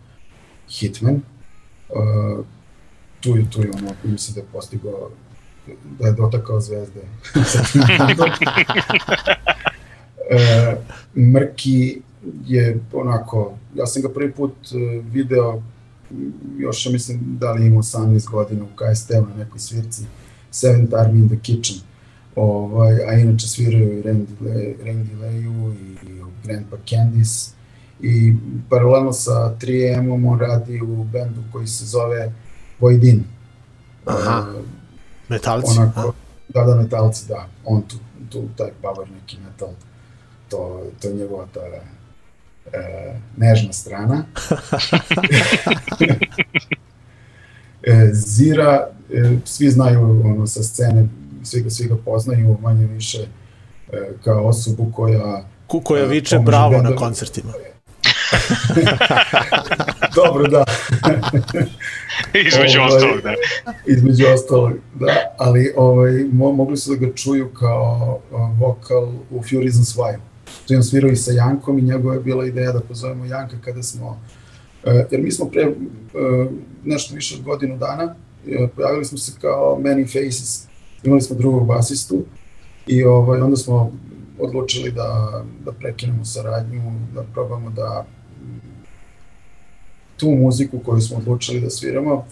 Hitman. 0.70 1.22
Uh, 1.90 2.46
tu 3.22 3.38
je, 3.38 3.50
tu 3.50 3.62
je 3.62 3.72
ono, 3.78 3.92
mislim 4.04 4.36
da 4.36 4.42
je 4.42 4.48
postigao 4.52 5.10
da 6.00 6.08
je 6.08 6.14
dotakao 6.14 6.62
zvezde. 6.62 7.02
e, 10.30 10.76
Mrki 11.34 12.02
je 12.48 12.80
onako, 12.94 13.54
ja 13.76 13.86
sam 13.86 14.02
ga 14.02 14.10
prvi 14.10 14.32
put 14.32 14.54
e, 14.72 15.02
video 15.12 15.62
još 16.58 16.86
ja 16.86 16.92
mislim 16.92 17.20
da 17.40 17.52
li 17.52 17.66
ima 17.68 17.78
18 17.78 18.30
godina 18.32 18.64
u 18.64 18.68
KST-u 18.76 19.22
na 19.30 19.36
nekoj 19.38 19.60
svirci 19.60 20.04
Seventh 20.52 20.94
Army 20.94 21.16
in 21.20 21.28
the 21.30 21.38
Kitchen 21.40 21.80
ovaj, 22.36 22.94
a 23.08 23.14
inače 23.14 23.48
sviraju 23.48 24.00
i 24.00 24.04
Randy 24.04 25.22
Leju 25.22 25.74
i, 25.74 26.08
i 26.08 26.22
Grandpa 26.44 26.78
Candice 26.90 27.52
i 28.02 28.34
paralelno 28.70 29.14
sa 29.14 29.56
3M-om 29.62 30.26
on 30.26 30.40
radi 30.40 30.82
u 30.82 31.04
bendu 31.04 31.42
koji 31.52 31.68
se 31.68 31.86
zove 31.86 32.32
Vojdin. 32.80 33.24
Aha. 34.06 34.46
E, 34.58 34.62
Metalci. 35.30 35.80
onako, 35.80 36.14
da, 36.50 36.64
da, 36.64 36.76
metalci, 36.76 37.28
da, 37.28 37.48
on 37.66 37.82
tu, 37.82 37.96
tu 38.30 38.44
taj 38.58 38.70
power 38.82 39.08
neki 39.22 39.38
metal, 39.46 39.70
to, 40.50 40.84
to 41.02 41.08
je 41.08 41.14
njegova 41.14 41.48
ta 41.54 41.60
e, 42.74 43.14
nežna 43.38 43.74
strana. 43.74 44.24
e, 47.84 48.10
Zira, 48.14 48.88
e, 49.14 49.38
svi 49.46 49.70
znaju 49.70 50.22
ono, 50.26 50.48
sa 50.48 50.64
scene, 50.64 51.08
svi 51.44 51.62
ga, 51.62 51.70
svi 51.70 51.88
ga 51.88 51.96
poznaju 52.06 52.58
manje 52.62 52.86
više 52.86 53.20
e, 53.92 54.10
kao 54.24 54.48
osobu 54.48 54.92
koja 54.96 55.46
Ku 55.68 55.82
koja 55.82 56.04
E, 56.04 56.08
viče 56.08 56.40
bravo 56.40 56.72
na 56.72 56.78
bendovi. 56.78 56.96
koncertima. 56.98 57.54
Dobro, 60.16 60.48
da. 60.48 60.64
Između 62.48 62.80
Ovaj, 62.80 62.96
ostalog, 62.96 63.22
da. 63.24 63.34
Između 63.88 64.26
ostalog, 64.34 64.72
da. 64.96 65.08
Ali 65.38 65.74
ovaj, 65.78 66.12
mo, 66.32 66.52
mogli 66.52 66.78
su 66.78 66.96
da 66.96 67.06
ga 67.06 67.14
čuju 67.16 67.50
kao 67.54 68.20
vokal 68.60 69.04
u 69.30 69.42
Reasons 69.62 69.96
Why. 69.96 70.16
Tu 70.68 70.76
on 70.76 70.84
svirao 70.84 71.12
i 71.12 71.16
sa 71.16 71.32
Jankom 71.32 71.80
i 71.80 71.82
njegova 71.82 72.14
je 72.14 72.20
bila 72.20 72.46
ideja 72.46 72.72
da 72.72 72.80
pozovemo 72.80 73.26
Janka 73.26 73.56
kada 73.66 73.84
smo, 73.84 74.08
uh, 74.08 74.16
jer 75.12 75.22
mi 75.22 75.32
smo 75.32 75.46
pre 75.46 75.68
uh, 75.68 75.74
nešto 76.84 77.16
više 77.16 77.36
od 77.36 77.42
godinu 77.42 77.78
dana, 77.78 78.04
uh, 78.06 78.12
pojavili 78.76 79.06
smo 79.06 79.18
se 79.18 79.32
kao 79.42 79.78
Many 79.82 80.06
Faces, 80.08 80.68
imali 81.04 81.22
smo 81.22 81.36
drugog 81.36 81.68
basistu 81.68 82.24
i 82.88 83.04
ovaj, 83.04 83.42
onda 83.42 83.58
smo 83.58 83.92
odlučili 84.40 84.92
da, 84.92 85.44
da 85.66 85.72
prekinemo 85.72 86.26
saradnju, 86.26 86.82
da 87.16 87.24
probamo 87.34 87.70
da 87.70 88.06
tu 90.18 90.30
muziku 90.30 90.80
koju 90.80 91.02
smo 91.02 91.18
odlučili 91.18 91.62
da 91.62 91.70
sviramo, 91.70 92.26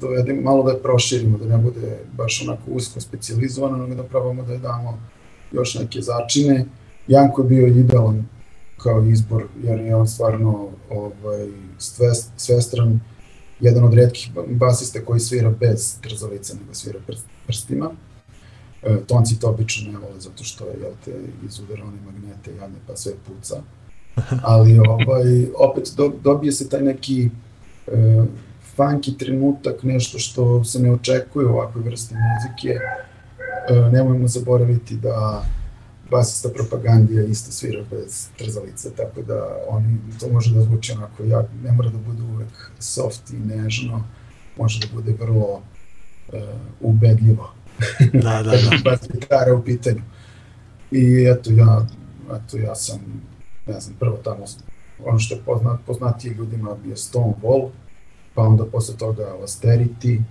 dovedemo, 0.00 0.42
malo 0.42 0.62
da 0.62 0.70
je 0.70 0.82
proširimo, 0.82 1.38
da 1.38 1.56
ne 1.56 1.58
bude 1.58 1.98
baš 2.16 2.42
onako 2.42 2.62
usko 2.70 3.00
specializovano, 3.00 3.76
nego 3.76 4.02
da 4.02 4.08
probamo 4.08 4.42
da 4.42 4.52
je 4.52 4.58
damo 4.58 4.98
još 5.52 5.74
neke 5.74 6.00
začine. 6.00 6.64
Janko 7.08 7.42
je 7.42 7.48
bio 7.48 7.66
idealan 7.66 8.26
kao 8.76 9.02
izbor, 9.02 9.44
jer 9.62 9.80
je 9.80 9.96
on 9.96 10.08
stvarno 10.08 10.68
ovaj, 10.90 11.48
svest, 11.78 12.30
svestran, 12.36 13.00
jedan 13.60 13.84
od 13.84 13.94
redkih 13.94 14.30
basista 14.48 15.00
koji 15.04 15.20
svira 15.20 15.50
bez 15.50 16.00
trzalica, 16.00 16.54
nego 16.54 16.74
svira 16.74 16.98
prst, 17.06 17.26
prstima. 17.46 17.90
E, 18.82 18.96
tonci 19.06 19.40
to 19.40 19.48
obično 19.48 19.92
ne 19.92 19.98
vole 19.98 20.20
zato 20.20 20.44
što 20.44 20.64
jel 20.64 20.92
te, 21.04 21.12
izudara 21.46 21.82
one 21.84 21.96
magnete 22.06 22.54
jadne 22.60 22.76
pa 22.86 22.96
sve 22.96 23.12
puca. 23.26 23.56
Ali 24.42 24.78
ovaj, 24.78 25.46
opet 25.56 25.92
do, 25.96 26.12
dobije 26.24 26.52
se 26.52 26.68
taj 26.68 26.82
neki 26.82 27.30
e, 27.86 28.24
funky 28.76 29.18
trenutak, 29.18 29.82
nešto 29.82 30.18
što 30.18 30.64
se 30.64 30.78
ne 30.78 30.92
očekuje 30.92 31.46
u 31.46 31.50
ovakvoj 31.50 31.84
vrsti 31.84 32.14
muzike. 32.14 32.68
E, 32.68 33.90
nemojmo 33.92 34.28
zaboraviti 34.28 34.96
da 34.96 35.44
basista 36.10 36.48
propagandija 36.48 37.24
isto 37.24 37.52
svira 37.52 37.84
bez 37.90 38.28
trzalice, 38.36 38.90
tako 38.90 39.22
da 39.22 39.56
oni, 39.68 39.98
to 40.20 40.28
može 40.28 40.54
da 40.54 40.62
zvuči 40.62 40.92
onako, 40.92 41.24
ja, 41.24 41.44
ne 41.64 41.72
mora 41.72 41.90
da 41.90 41.98
bude 41.98 42.22
uvek 42.22 42.70
soft 42.78 43.30
i 43.30 43.36
nežno, 43.36 44.04
može 44.56 44.80
da 44.80 44.86
bude 44.94 45.12
vrlo 45.20 45.52
uh, 45.52 45.62
ubedljivo. 46.80 47.50
Da, 48.12 48.42
da, 48.42 48.50
da. 48.50 48.70
bas 48.84 49.00
gitara 49.12 49.54
u 49.54 49.62
pitanju. 49.62 50.02
I 50.90 51.26
eto 51.30 51.50
ja, 51.52 51.86
eto 52.36 52.56
ja 52.56 52.74
sam, 52.74 53.22
ne 53.66 53.80
znam, 53.80 53.96
prvo 54.00 54.16
tamo, 54.16 54.44
ono 55.04 55.18
što 55.18 55.34
je 55.34 55.40
poznat, 55.40 55.80
poznatije 55.86 56.34
ljudima 56.34 56.76
je 56.86 56.96
Stonewall, 56.96 57.68
pa 58.34 58.42
onda 58.42 58.64
posle 58.66 58.96
toga 58.96 59.36
Austerity, 59.40 60.22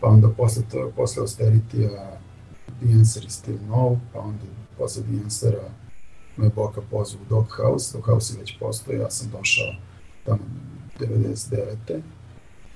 pa 0.00 0.08
onda 0.08 0.28
posle, 0.28 0.62
to, 0.72 0.92
posle 0.96 1.20
Austerity-a 1.20 2.18
The 2.80 2.92
Answer 2.98 3.24
is 3.26 3.32
Still 3.32 3.58
No, 3.68 4.00
pa 4.12 4.20
onda 4.20 4.44
posle 4.82 5.02
The 5.02 5.24
Answera 5.24 5.68
me 6.36 6.48
Boka 6.48 6.80
pozvu 6.80 7.18
u 7.20 7.28
Doghouse, 7.28 7.98
Doghouse 7.98 8.34
je 8.34 8.40
već 8.40 8.58
postoji, 8.60 8.98
ja 8.98 9.10
sam 9.10 9.30
došao 9.30 9.74
tamo 10.26 10.38
99. 11.00 12.00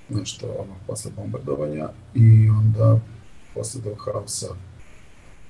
nešto 0.08 0.46
ono, 0.48 0.74
posle 0.86 1.10
bombardovanja 1.16 1.88
i 2.14 2.48
onda 2.50 2.98
posle 3.54 3.80
Doghouse-a 3.80 4.54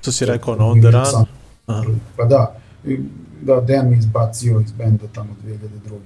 To 0.01 0.13
si 0.13 0.27
rekao 0.27 0.57
na 0.57 0.67
On 0.67 0.81
The 0.81 0.91
Run? 0.91 1.27
Aha. 1.67 1.85
Pa 2.17 2.25
da, 2.25 2.57
i- 2.85 3.01
da, 3.43 3.61
Dan 3.61 3.89
me 3.91 3.99
izbacio 3.99 4.61
iz 4.61 4.73
benda 4.73 5.05
tamo 5.07 5.37
2002. 5.45 5.99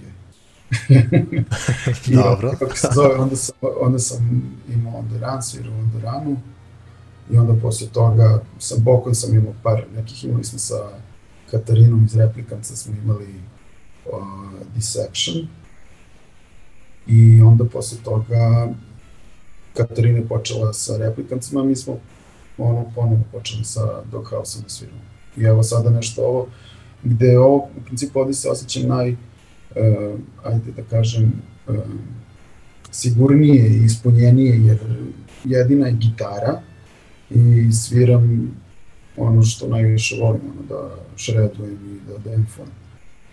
I 2.08 2.14
Dobro. 2.14 2.52
Kako 2.58 2.76
se 2.76 2.88
zove, 2.94 3.14
onda 3.14 3.36
sam, 3.36 3.54
onda 3.80 3.98
sam 3.98 4.42
imao 4.68 4.98
On 4.98 5.08
The 5.08 5.18
Run, 5.18 5.42
svirao 5.42 5.72
On 5.74 5.90
The 5.90 6.00
Runu 6.00 6.36
i 7.32 7.38
onda 7.38 7.54
posle 7.62 7.86
toga 7.86 8.42
sa 8.58 8.74
Bokom 8.78 9.14
sam 9.14 9.34
imao 9.34 9.54
par 9.62 9.84
nekih, 9.96 10.24
imali 10.24 10.44
smo 10.44 10.58
sa 10.58 10.74
Katarinom 11.50 12.04
iz 12.04 12.16
Replikanca 12.16 12.76
smo 12.76 12.94
imali 13.04 13.34
uh, 14.06 14.66
Deception 14.74 15.36
i 17.06 17.42
onda 17.42 17.64
posle 17.64 17.98
toga 18.04 18.68
Katarina 19.74 20.18
je 20.18 20.28
počela 20.28 20.72
sa 20.72 20.96
Replikancima, 20.96 21.64
mi 21.64 21.76
smo 21.76 21.98
ono 22.58 22.92
ponovo 22.94 23.22
počeli 23.32 23.64
sa 23.64 24.02
Doghouse-om 24.12 24.62
da 24.62 24.68
sviramo. 24.68 25.00
I 25.36 25.42
evo 25.42 25.62
sada 25.62 25.90
nešto 25.90 26.22
ovo, 26.22 26.46
gde 27.02 27.26
je 27.26 27.38
ovo, 27.38 27.56
u 27.56 27.80
principu 27.84 28.20
ovde 28.20 28.34
se 28.34 28.48
osjećam 28.48 28.88
naj, 28.88 29.10
uh, 29.10 29.16
ajde 30.44 30.72
da 30.76 30.82
kažem, 30.82 31.32
uh, 31.68 31.74
sigurnije 32.90 33.68
i 33.68 33.84
ispunjenije, 33.84 34.64
jer 34.66 34.78
jedina 35.44 35.86
je 35.86 35.92
gitara 35.92 36.60
i 37.30 37.72
sviram 37.72 38.50
ono 39.16 39.42
što 39.42 39.68
najviše 39.68 40.16
volim, 40.20 40.40
ono 40.52 40.68
da 40.68 40.90
šredujem 41.16 41.78
i 41.84 42.08
da 42.08 42.30
demfam. 42.30 42.66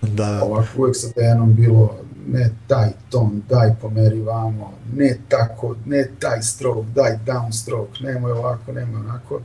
Da, 0.01 0.43
Ovako 0.43 0.67
uvek 0.77 0.95
sa 0.95 1.07
Dejanom 1.15 1.53
bilo 1.53 1.95
ne 2.27 2.51
taj 2.67 2.89
ton, 3.09 3.41
daj 3.49 3.75
pomeri 3.81 4.21
vamo, 4.21 4.73
ne 4.93 5.17
tako, 5.29 5.75
ne 5.85 6.09
taj 6.19 6.41
stroke, 6.41 6.87
daj 6.95 7.19
down 7.25 7.51
stroke, 7.51 8.03
nemoj 8.03 8.31
ovako, 8.31 8.71
nemoj 8.71 8.99
onako. 8.99 9.41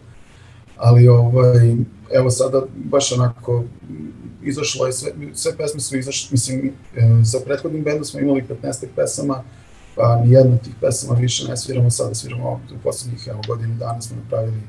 Ali 0.77 1.09
ovaj, 1.09 1.77
evo 2.13 2.31
sada 2.31 2.63
baš 2.75 3.13
onako 3.13 3.65
izašlo 4.43 4.87
je 4.87 4.93
sve, 4.93 5.13
sve 5.35 5.57
pesme 5.57 5.81
su 5.81 5.97
izašle, 5.97 6.29
mislim, 6.33 6.73
e, 6.97 7.25
sa 7.25 7.39
prethodnim 7.45 7.85
bendom 7.85 8.05
smo 8.05 8.21
imali 8.21 8.45
15 8.63 8.87
pesama, 8.97 9.43
pa 9.95 10.17
ni 10.17 10.33
jednu 10.33 10.55
od 10.55 10.61
tih 10.61 10.75
pesama 10.81 11.19
više 11.19 11.49
ne 11.49 11.57
sviramo, 11.57 11.91
sada 11.91 12.15
sviramo 12.15 12.61
u 12.75 12.79
poslednjih 12.85 13.27
evo, 13.27 13.41
godinu 13.49 13.75
dana 13.75 14.03
smo 14.03 14.17
napravili 14.17 14.61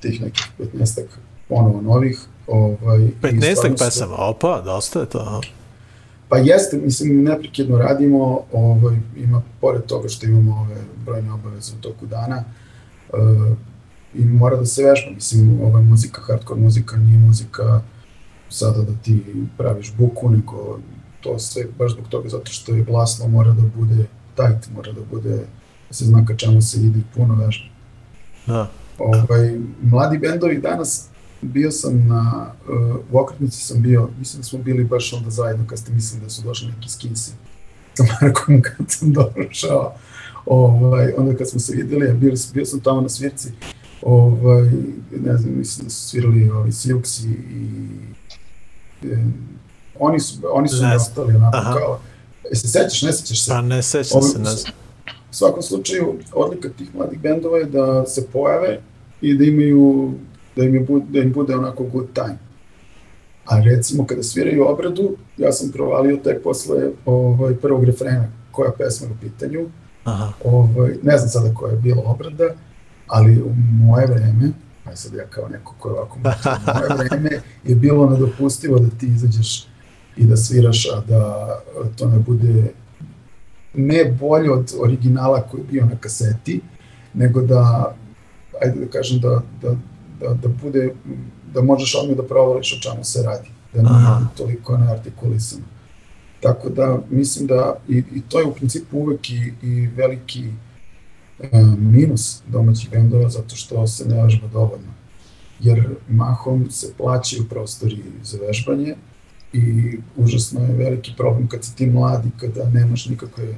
tih 0.00 0.20
nekih 0.20 0.46
15 0.58 1.02
ponovo 1.48 1.80
novih. 1.80 2.20
Ovaj, 2.46 3.00
i 3.00 3.12
15 3.22 3.52
stvarno 3.52 3.76
su- 3.76 3.84
pesama, 3.84 4.16
opa, 4.18 4.60
dosta 4.60 5.00
je 5.00 5.06
to. 5.06 5.40
Pa 6.28 6.38
jeste, 6.38 6.76
mislim, 6.76 7.24
neprekidno 7.24 7.78
radimo, 7.78 8.40
ovaj, 8.52 8.96
ima, 9.16 9.42
pored 9.60 9.86
toga 9.86 10.08
što 10.08 10.26
imamo 10.26 10.60
ove 10.60 10.76
brojne 11.04 11.32
obaveze 11.32 11.72
u 11.78 11.80
toku 11.80 12.06
dana, 12.06 12.44
uh, 13.12 13.56
i 14.14 14.24
mora 14.24 14.56
da 14.56 14.66
se 14.66 14.84
vežba, 14.84 15.10
mislim, 15.14 15.60
ova 15.60 15.80
muzika, 15.80 16.20
hardcore 16.20 16.60
muzika 16.60 16.96
nije 16.96 17.18
muzika 17.18 17.80
sada 18.48 18.82
da 18.82 18.92
ti 19.02 19.22
praviš 19.58 19.92
buku, 19.98 20.30
nego 20.30 20.78
to 21.20 21.38
sve 21.38 21.64
baš 21.78 21.92
zbog 21.92 22.08
toga, 22.08 22.28
zato 22.28 22.52
što 22.52 22.74
je 22.74 22.84
glasno, 22.84 23.28
mora 23.28 23.52
da 23.52 23.62
bude 23.76 24.06
tight, 24.38 24.74
mora 24.74 24.92
da 24.92 25.00
bude, 25.10 25.36
da 25.88 25.94
se 25.94 26.04
zna 26.04 26.24
ka 26.26 26.36
čemu 26.36 26.62
se 26.62 26.80
ide 26.80 27.00
puno 27.14 27.34
vežba. 27.34 27.64
Da. 28.46 28.70
Ovaj, 28.98 29.58
mladi 29.82 30.18
bendovi 30.18 30.58
danas, 30.58 31.06
bio 31.42 31.70
sam 31.70 32.06
na, 32.06 32.52
uh, 32.68 32.96
u 33.12 33.18
okretnici 33.18 33.64
sam 33.64 33.82
bio, 33.82 34.08
mislim 34.18 34.40
da 34.40 34.44
smo 34.44 34.58
bili 34.58 34.84
baš 34.84 35.12
onda 35.12 35.30
zajedno 35.30 35.66
kad 35.66 35.78
ste 35.78 35.92
mislili 35.92 36.24
da 36.24 36.30
su 36.30 36.42
došli 36.42 36.68
neki 36.76 36.88
skinsi 36.88 37.32
sa 37.94 38.04
Markom 38.20 38.62
kad 38.66 38.90
sam 38.90 39.12
došao. 39.12 39.94
Ovaj, 40.46 41.12
onda 41.16 41.36
kad 41.36 41.50
smo 41.50 41.60
se 41.60 41.76
videli, 41.76 42.12
bio, 42.14 42.34
bio 42.54 42.64
sam 42.64 42.80
tamo 42.80 43.00
na 43.00 43.08
svirci, 43.08 43.52
ovaj, 44.02 44.70
ne 45.24 45.36
znam, 45.36 45.58
mislim 45.58 45.84
da 45.84 45.90
su 45.90 46.08
svirali 46.08 46.50
ovaj, 46.50 46.72
Silks 46.72 47.20
i, 47.20 47.28
i 47.28 47.88
e, 49.12 49.24
oni 49.98 50.20
su, 50.20 50.42
oni 50.52 50.68
su 50.68 50.86
mi 50.86 50.94
ostali 50.94 51.36
onako 51.36 51.56
Aha. 51.56 51.74
kao, 51.74 52.00
se 52.56 52.68
sećaš, 52.68 53.02
ne 53.02 53.12
sećaš 53.12 53.44
se? 53.44 53.50
Pa 53.50 53.60
ne 53.60 53.82
sećam 53.82 54.22
se, 54.22 54.38
ne 54.38 54.50
znam. 54.50 54.72
U 55.30 55.34
svakom 55.34 55.62
slučaju, 55.62 56.14
odlika 56.32 56.68
tih 56.78 56.94
mladih 56.94 57.20
bendova 57.20 57.58
je 57.58 57.64
da 57.64 58.06
se 58.06 58.26
pojave 58.26 58.80
i 59.20 59.34
da 59.34 59.44
imaju, 59.44 60.12
da 60.56 60.64
im, 60.64 60.74
je, 60.74 60.86
da 61.08 61.18
im 61.18 61.32
bude 61.32 61.56
onako 61.56 61.84
good 61.84 62.12
time. 62.12 62.38
A 63.44 63.60
recimo 63.60 64.06
kada 64.06 64.22
sviraju 64.22 64.68
obradu, 64.68 65.16
ja 65.36 65.52
sam 65.52 65.70
provalio 65.70 66.16
tek 66.16 66.42
posle 66.42 66.90
ovaj, 67.06 67.54
prvog 67.54 67.84
refrena 67.84 68.28
koja 68.50 68.72
pesma 68.78 69.06
je 69.06 69.12
u 69.12 69.16
pitanju. 69.20 69.68
Aha. 70.04 70.32
Ovaj, 70.44 70.94
ne 71.02 71.18
znam 71.18 71.28
sada 71.28 71.54
koja 71.54 71.72
je 71.72 71.78
bila 71.78 72.02
obrada, 72.04 72.54
ali 73.06 73.42
u 73.42 73.54
moje 73.84 74.06
vreme, 74.06 74.52
aj 74.84 74.96
sad 74.96 75.14
ja 75.14 75.26
kao 75.26 75.48
neko 75.48 75.74
ko 75.78 75.88
je 75.88 75.92
ovako 75.92 76.18
moje 76.74 77.08
vreme 77.08 77.42
je 77.64 77.74
bilo 77.74 78.10
nedopustivo 78.10 78.78
da 78.78 78.88
ti 78.98 79.06
izađeš 79.06 79.67
i 80.18 80.26
da 80.26 80.36
sviraš, 80.36 80.86
a 80.86 81.00
da 81.08 81.60
to 81.96 82.08
ne 82.08 82.18
bude 82.18 82.72
ne 83.74 84.04
bolje 84.20 84.50
od 84.50 84.74
originala 84.80 85.42
koji 85.42 85.60
je 85.60 85.66
bio 85.70 85.84
na 85.84 85.96
kaseti, 86.00 86.60
nego 87.14 87.42
da, 87.42 87.94
ajde 88.62 88.80
da 88.80 88.90
kažem, 88.90 89.20
da, 89.20 89.42
da, 89.62 89.76
da, 90.20 90.34
da 90.34 90.48
bude, 90.62 90.94
da 91.54 91.62
možeš 91.62 91.94
odmah 91.94 92.16
da 92.16 92.22
provališ 92.22 92.72
o 92.72 92.80
čemu 92.80 93.04
se 93.04 93.22
radi, 93.22 93.48
da 93.74 93.82
nije 93.82 93.94
Aha. 93.94 94.26
toliko 94.36 94.78
neartikulisano. 94.78 95.64
Tako 96.40 96.68
da 96.68 96.98
mislim 97.10 97.46
da 97.46 97.76
i, 97.88 98.02
i 98.14 98.22
to 98.28 98.38
je 98.38 98.46
u 98.46 98.54
principu 98.54 98.98
uvek 98.98 99.30
i, 99.30 99.52
i 99.62 99.86
veliki 99.86 100.44
e, 101.40 101.62
minus 101.78 102.42
domaćih 102.46 102.90
bendova 102.90 103.28
zato 103.28 103.56
što 103.56 103.86
se 103.86 104.08
ne 104.08 104.22
vežba 104.22 104.46
dovoljno. 104.52 104.92
Jer 105.60 105.88
mahom 106.08 106.70
se 106.70 106.92
plaćaju 106.96 107.48
prostori 107.48 108.02
za 108.22 108.38
vežbanje, 108.46 108.94
i 109.52 109.98
užasno 110.16 110.60
je 110.60 110.72
veliki 110.72 111.12
problem 111.16 111.48
kad 111.48 111.64
si 111.64 111.76
ti 111.76 111.86
mladi, 111.86 112.30
kada 112.40 112.70
nemaš 112.70 113.06
nikakve 113.06 113.54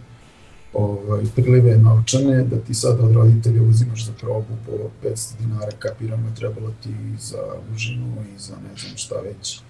ovaj, 0.72 1.24
prilive 1.34 1.76
novčane, 1.76 2.44
da 2.44 2.56
ti 2.56 2.74
sad 2.74 3.00
od 3.00 3.12
roditelja 3.12 3.62
uzimaš 3.62 4.06
za 4.06 4.12
probu 4.20 4.56
po 4.66 4.72
500 5.08 5.38
dinara, 5.38 5.70
kapiramo 5.78 6.28
je 6.28 6.34
trebalo 6.34 6.70
ti 6.82 6.94
za 7.18 7.42
užinu 7.74 8.16
i 8.34 8.38
za 8.38 8.54
ne 8.54 8.80
znam 8.80 8.96
šta 8.96 9.14
već, 9.20 9.60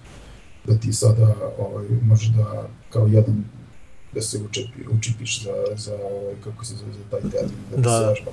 da 0.65 0.77
ti 0.77 0.93
sada 0.93 1.35
ovaj, 1.57 1.85
možeš 2.01 2.27
da 2.27 2.67
kao 2.89 3.07
jedan 3.07 3.43
da 4.13 4.21
se 4.21 4.39
učepi, 4.49 4.87
učipiš 4.97 5.43
za, 5.43 5.53
za 5.75 5.93
ovaj, 5.93 6.35
kako 6.43 6.65
se 6.65 6.75
zove, 6.75 6.93
za 6.93 7.09
taj 7.11 7.29
termin, 7.29 7.57
da, 7.71 7.77
Da. 7.77 7.81
da. 7.81 7.99
se 7.99 8.09
vežba. 8.09 8.31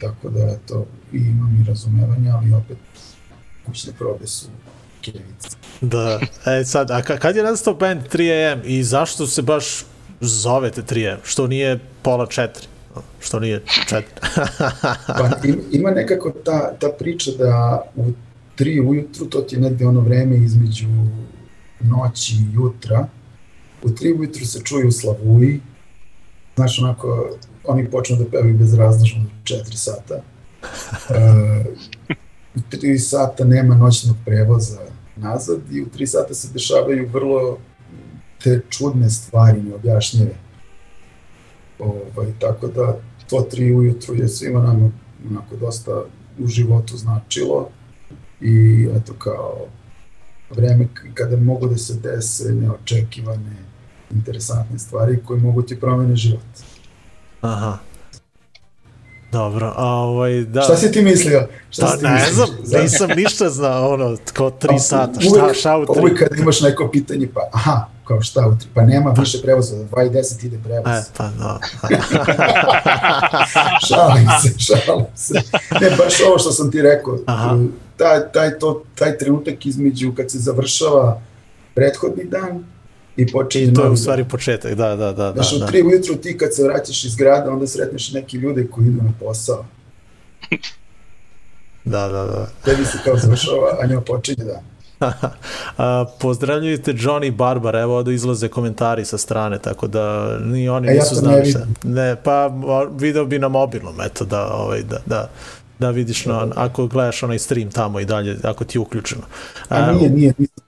Tako 0.00 0.30
da, 0.30 0.48
eto, 0.48 0.86
i 1.12 1.18
imam 1.18 1.60
i 1.60 1.64
razumevanja, 1.64 2.36
ali 2.36 2.52
opet 2.52 2.78
kućne 3.66 3.92
probe 3.98 4.26
su 4.26 4.46
kevice. 5.12 5.48
Da, 5.80 6.20
e 6.46 6.64
sad, 6.64 6.90
a 6.90 7.02
ka- 7.02 7.18
kad 7.18 7.36
je 7.36 7.42
nastao 7.42 7.74
band 7.74 8.02
3AM 8.08 8.60
i 8.64 8.84
zašto 8.84 9.26
se 9.26 9.42
baš 9.42 9.84
zovete 10.20 10.82
3AM? 10.82 11.16
Što 11.24 11.46
nije 11.46 11.78
pola 12.02 12.26
4? 12.26 12.48
Što 13.20 13.40
nije 13.40 13.62
4? 13.86 14.02
Pa 15.18 15.30
im- 15.44 15.62
ima 15.72 15.90
nekako 15.90 16.30
ta, 16.30 16.72
ta 16.74 16.88
priča 16.98 17.30
da 17.38 17.82
u 17.96 18.04
tri 18.56 18.80
ujutru, 18.80 19.26
to 19.26 19.40
ti 19.40 19.54
je 19.54 19.60
negde 19.60 19.86
ono 19.86 20.00
vreme 20.00 20.36
između 20.36 20.86
noći 21.80 22.34
i 22.34 22.54
jutra, 22.54 23.06
u 23.82 23.90
tri 23.90 24.12
ujutru 24.12 24.46
se 24.46 24.60
čuju 24.64 24.92
slavuji, 24.92 25.60
znaš 26.56 26.78
onako, 26.78 27.30
oni 27.64 27.90
počnu 27.90 28.16
da 28.16 28.24
pevaju 28.30 28.58
bezrazložno 28.58 29.22
u 29.22 29.44
četiri 29.46 29.76
sata. 29.76 30.14
E, 31.10 31.64
u 32.54 32.60
tri 32.70 32.98
sata 32.98 33.44
nema 33.44 33.74
noćnog 33.74 34.16
prevoza 34.24 34.78
nazad 35.18 35.72
i 35.72 35.82
u 35.82 35.88
tri 35.88 36.06
sata 36.06 36.34
se 36.34 36.48
dešavaju 36.52 37.08
vrlo 37.12 37.58
te 38.42 38.60
čudne 38.70 39.10
stvari, 39.10 39.62
neobjašnjive. 39.62 40.34
Ovaj, 41.78 42.32
tako 42.38 42.66
da 42.66 42.98
to 43.30 43.40
tri 43.40 43.74
ujutru 43.74 44.14
je 44.14 44.28
svima 44.28 44.62
nama 44.62 44.90
onako 45.30 45.56
dosta 45.56 46.02
u 46.38 46.46
životu 46.46 46.96
značilo 46.96 47.68
i 48.40 48.88
eto 48.96 49.12
kao 49.18 49.66
vreme 50.50 50.88
kada 51.14 51.36
mogu 51.36 51.66
da 51.66 51.76
se 51.76 51.94
dese 51.94 52.54
neočekivane 52.54 53.56
interesantne 54.10 54.78
stvari 54.78 55.18
koje 55.24 55.40
mogu 55.40 55.62
ti 55.62 55.80
promene 55.80 56.16
život. 56.16 56.44
Aha. 57.40 57.78
Dobro, 59.32 59.72
a 59.76 59.86
ovaj, 59.86 60.32
da. 60.34 60.62
Šta 60.62 60.76
si 60.76 60.92
ti 60.92 61.02
mislio? 61.02 61.48
Šta 61.70 61.82
Pa 61.82 61.92
si 61.92 61.98
ti 61.98 62.04
ne 62.04 62.12
mislio? 62.12 62.46
znam, 62.64 62.82
nisam 62.82 63.10
ništa 63.10 63.48
znao, 63.48 63.90
ono, 63.90 64.16
kao 64.32 64.50
tri 64.50 64.68
Pa, 64.68 64.78
sata, 64.78 65.20
šta, 65.20 65.30
uvek- 65.30 65.54
šta 65.54 65.76
u 65.78 65.86
tri? 65.86 66.00
Uvijek 66.00 66.18
kad 66.18 66.38
imaš 66.38 66.60
neko 66.60 66.88
pitanje, 66.90 67.28
pa 67.34 67.40
aha, 67.52 67.76
kao 68.04 68.22
šta 68.22 68.46
u 68.48 68.58
tri, 68.58 68.68
pa 68.74 68.82
nema 68.82 69.10
više 69.10 69.42
prevoza, 69.42 69.76
do 69.76 69.82
2 69.84 70.06
i 70.06 70.10
10 70.10 70.46
ide 70.46 70.58
prevoz. 70.64 70.86
E, 70.88 71.04
pa 71.16 71.28
da. 71.28 71.58
šalim 73.88 74.26
se, 74.42 74.58
šalim 74.58 75.06
se. 75.16 75.34
Ne, 75.80 75.90
baš 75.98 76.20
ovo 76.28 76.38
što 76.38 76.52
sam 76.52 76.70
ti 76.70 76.82
rekao, 76.82 77.18
Aha. 77.26 77.58
taj, 77.96 78.32
taj, 78.32 78.58
to, 78.58 78.82
taj 78.94 79.18
trenutak 79.18 79.66
između 79.66 80.12
kad 80.16 80.30
se 80.30 80.38
završava 80.38 81.20
prethodni 81.74 82.24
dan 82.24 82.64
i 83.18 83.26
počinje 83.26 83.64
I 83.64 83.74
to 83.74 83.84
je 83.84 83.90
u 83.90 83.96
stvari 83.96 84.24
početak, 84.24 84.74
da, 84.74 84.88
da, 84.88 85.12
da. 85.12 85.12
da, 85.12 85.32
Znaš, 85.32 85.52
u 85.52 85.58
da. 85.58 85.66
tri 85.66 85.82
ujutru 85.82 86.16
ti 86.16 86.38
kad 86.38 86.54
se 86.54 86.62
vraćaš 86.62 87.04
iz 87.04 87.16
grada, 87.16 87.50
onda 87.50 87.66
sretneš 87.66 88.12
neke 88.12 88.36
ljude 88.36 88.66
koji 88.66 88.86
idu 88.86 89.02
na 89.02 89.12
posao. 89.20 89.64
Da, 91.84 92.08
da, 92.08 92.24
da. 92.24 92.48
Tebi 92.64 92.84
se 92.84 92.98
kao 93.04 93.16
završava, 93.16 93.78
a 93.80 93.86
njima 93.86 94.00
počinje 94.00 94.44
dan. 94.44 94.62
A, 95.78 96.04
pozdravljujte 96.20 96.92
Johnny 96.92 97.30
Barbar, 97.30 97.76
evo 97.76 97.96
ovde 97.96 98.14
izlaze 98.14 98.48
komentari 98.48 99.04
sa 99.04 99.18
strane, 99.18 99.58
tako 99.58 99.86
da 99.86 100.38
ni 100.38 100.68
oni 100.68 100.88
E, 100.88 100.90
ja 100.90 100.94
nisu 100.94 101.14
to 101.14 101.20
znali 101.20 101.38
ne 101.38 101.44
šta. 101.44 101.66
Ne, 101.84 102.16
pa 102.24 102.50
video 102.98 103.24
bi 103.24 103.38
na 103.38 103.48
mobilnom, 103.48 104.00
eto 104.00 104.24
da, 104.24 104.52
ovaj, 104.54 104.82
da, 104.82 104.98
da, 105.06 105.30
da 105.78 105.90
vidiš 105.90 106.26
na, 106.26 106.48
ako 106.54 106.86
gledaš 106.86 107.22
onaj 107.22 107.38
stream 107.38 107.70
tamo 107.70 108.00
i 108.00 108.04
dalje, 108.04 108.36
ako 108.42 108.64
ti 108.64 108.78
je 108.78 108.80
uključeno. 108.80 109.22
A 109.68 109.92
nije, 109.92 110.10
nije, 110.10 110.32
nisam. 110.38 110.67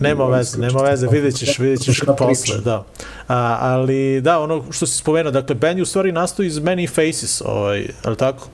Nema 0.00 0.24
veze, 0.24 0.58
nema 0.58 0.80
veze, 0.80 1.08
vidjet 1.12 1.36
ćeš, 1.36 1.58
vidjet 1.58 1.80
ćeš 1.80 2.00
se 2.00 2.06
posle, 2.18 2.60
da. 2.64 2.84
A, 3.28 3.58
ali 3.60 4.20
da, 4.20 4.40
ono 4.40 4.64
što 4.70 4.86
si 4.86 4.98
spomenuo, 4.98 5.32
dakle, 5.32 5.54
band 5.54 5.78
je 5.78 5.82
u 5.82 5.86
stvari 5.86 6.12
nastao 6.12 6.44
iz 6.44 6.58
Many 6.58 6.88
Faces, 6.88 7.42
ovaj, 7.44 7.80
je 7.80 8.10
li 8.10 8.16
tako? 8.16 8.48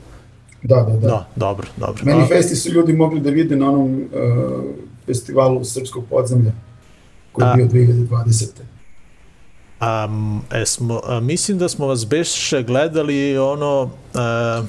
Da, 0.63 0.75
da, 0.75 0.93
da. 0.93 1.07
Da, 1.07 1.27
dobro, 1.35 1.67
dobro. 1.77 2.03
Manifesti 2.05 2.55
su 2.55 2.71
ljudi 2.71 2.93
mogli 2.93 3.19
da 3.19 3.29
vide 3.29 3.55
na 3.55 3.69
onom 3.69 3.93
uh, 3.93 4.01
festivalu 5.05 5.63
Srpskog 5.63 6.05
podzemlja 6.09 6.51
koji 7.31 7.47
je 7.47 7.55
bio 7.55 7.65
2020. 7.65 8.45
A, 9.79 10.07
esmo, 10.51 11.01
a, 11.05 11.19
mislim 11.19 11.57
da 11.57 11.69
smo 11.69 11.87
vas 11.87 12.07
beše 12.07 12.63
gledali 12.63 13.37
ono... 13.37 13.89
A, 14.13 14.63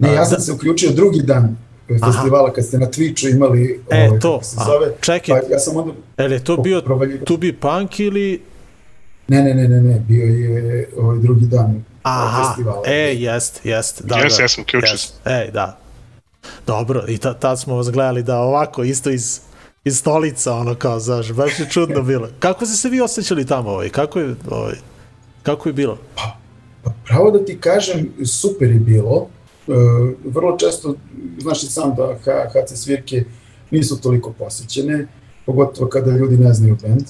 Ne, 0.00 0.08
A, 0.08 0.12
ja 0.12 0.24
sam 0.24 0.36
da. 0.36 0.40
se 0.40 0.52
uključio 0.52 0.90
drugi 0.90 1.22
dan 1.22 1.56
festivala 1.98 2.52
kad 2.52 2.64
ste 2.64 2.78
na 2.78 2.86
Twitchu 2.86 3.30
imali 3.30 3.80
E, 3.90 4.06
ovaj, 4.06 4.20
to, 4.20 4.42
se 4.42 4.56
a, 4.60 4.64
zove. 4.64 4.92
čekaj. 5.00 5.40
Pa 5.40 5.52
ja 5.52 5.58
sam 5.58 5.76
onda 5.76 5.92
je 6.18 6.28
li 6.28 6.44
to 6.44 6.56
bio. 6.56 6.80
To 7.24 7.36
Be 7.36 7.52
Punk 7.52 8.00
ili... 8.00 8.42
Ne, 9.28 9.42
ne, 9.42 9.54
ne, 9.54 9.68
ne, 9.68 9.80
ne, 9.80 10.02
bio 10.08 10.24
je 10.24 10.88
ovaj 10.96 11.18
drugi 11.18 11.46
dan 11.46 11.84
Aha, 12.02 12.44
festivala. 12.48 12.82
e, 12.86 13.14
jest, 13.14 13.60
jest. 13.64 14.02
Da, 14.04 14.16
Jes, 14.18 14.36
da, 14.36 14.42
jesam, 14.42 14.62
uključio 14.62 14.90
jest. 14.92 15.14
E, 15.24 15.50
da. 15.52 15.78
Dobro, 16.66 17.04
i 17.08 17.18
ta, 17.18 17.34
tad 17.34 17.60
smo 17.60 17.76
vas 17.76 17.90
gledali 17.90 18.22
da 18.22 18.38
ovako, 18.38 18.82
isto 18.84 19.10
iz, 19.10 19.40
iz 19.84 19.98
stolica, 19.98 20.54
ono 20.54 20.74
kao, 20.74 21.00
znaš, 21.00 21.32
baš 21.32 21.58
je 21.58 21.66
čudno 21.70 22.02
bilo. 22.02 22.28
Kako 22.38 22.66
ste 22.66 22.76
se 22.76 22.88
vi 22.88 23.00
osjećali 23.00 23.46
tamo, 23.46 23.70
ovaj? 23.70 23.88
Kako 23.88 24.18
je, 24.20 24.34
ovaj, 24.50 24.74
kako 25.42 25.68
je 25.68 25.72
bilo? 25.72 25.98
Pa 26.82 26.90
pravo 27.06 27.30
da 27.30 27.44
ti 27.44 27.58
kažem, 27.60 28.08
super 28.26 28.70
je 28.70 28.78
bilo. 28.78 29.28
E, 29.70 29.74
vrlo 30.24 30.56
često, 30.56 30.94
znaš 31.38 31.62
i 31.62 31.66
sam 31.66 31.94
da 31.94 32.14
HC 32.48 32.74
svirke 32.74 33.24
nisu 33.70 34.00
toliko 34.00 34.32
posjećene, 34.32 35.06
pogotovo 35.46 35.88
kada 35.88 36.10
ljudi 36.10 36.36
ne 36.36 36.54
znaju 36.54 36.76
band 36.82 37.02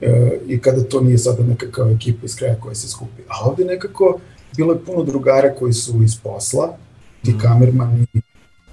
e, 0.00 0.38
i 0.48 0.58
kada 0.60 0.82
to 0.84 1.00
nije 1.00 1.18
sada 1.18 1.42
neka 1.42 1.66
kao 1.70 1.90
ekipa 1.90 2.24
iz 2.26 2.36
kraja 2.36 2.54
koja 2.60 2.74
se 2.74 2.88
skupi. 2.88 3.22
A 3.28 3.48
ovde 3.48 3.64
nekako 3.64 4.18
bilo 4.56 4.72
je 4.72 4.84
puno 4.84 5.02
drugara 5.04 5.54
koji 5.54 5.72
su 5.72 6.02
iz 6.02 6.16
posla, 6.22 6.76
ti 7.24 7.30
Mhm. 7.30 7.40
kamermani, 7.40 8.06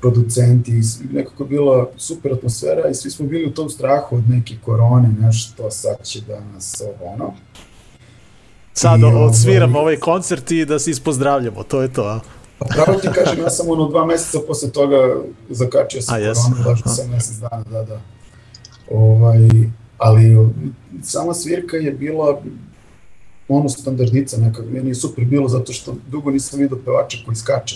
producenti, 0.02 0.82
nekako 1.12 1.44
je 1.44 1.50
bila 1.50 1.90
super 1.98 2.34
atmosfera 2.34 2.90
i 2.90 2.96
svi 2.96 3.12
smo 3.12 3.26
bili 3.26 3.46
u 3.46 3.54
tom 3.54 3.70
strahu 3.70 4.16
od 4.16 4.30
neke 4.30 4.56
korone, 4.66 5.10
nešto 5.20 5.72
sad 5.72 6.04
će 6.04 6.22
da 6.22 6.40
nas 6.54 6.82
ovo 6.82 7.12
ono. 7.14 7.34
Sad 8.74 9.00
I, 9.00 9.04
odsviram 9.04 9.70
ovaj- 9.70 9.82
ovaj 9.82 9.96
koncert 9.98 10.52
i 10.52 10.66
da 10.66 10.80
se 10.80 10.92
ispozdravljamo, 10.92 11.64
to 11.64 11.82
je 11.82 11.94
to, 11.94 12.04
a? 12.04 12.20
Pa 12.60 12.66
pravo 12.66 13.00
ti 13.00 13.08
kažem, 13.14 13.40
ja 13.40 13.50
sam 13.50 13.70
ono 13.70 13.90
dva 13.90 14.06
meseca 14.06 14.40
posle 14.48 14.70
toga 14.70 15.16
zakačio 15.50 16.02
A, 16.08 16.18
jes? 16.18 16.38
koronu, 16.38 16.70
lažno 16.70 16.84
Aha. 16.86 16.96
sam 16.96 17.10
mesec 17.10 17.36
dana, 17.38 17.64
da, 17.72 17.84
da. 17.84 18.02
Ovaj, 18.92 19.50
ali 19.98 20.50
sama 21.04 21.34
svirka 21.34 21.78
je 21.78 21.92
bila 21.92 22.42
ono 23.48 23.70
standardica 23.70 24.38
nekako, 24.38 24.68
meni 24.70 24.90
je 24.90 24.96
super 24.96 25.26
bilo 25.26 25.48
zato 25.48 25.74
što 25.74 25.96
dugo 26.08 26.32
nisam 26.32 26.60
vidio 26.60 26.78
pevača 26.86 27.18
koji 27.26 27.36
skače, 27.36 27.76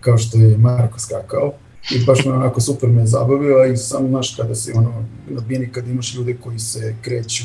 kao 0.00 0.18
što 0.18 0.38
je 0.38 0.58
Marko 0.58 1.00
skakao 1.00 1.52
i 1.90 2.04
baš 2.04 2.24
me 2.24 2.32
onako 2.32 2.60
super 2.60 2.88
me 2.88 3.06
zabavio 3.06 3.64
i 3.64 3.76
samo 3.76 4.08
znaš 4.08 4.36
kada 4.36 4.54
se 4.54 4.72
ono 4.74 5.04
na 5.28 5.40
bini 5.40 5.72
kad 5.72 5.88
imaš 5.88 6.14
ljude 6.14 6.36
koji 6.36 6.58
se 6.58 6.94
kreću 7.02 7.44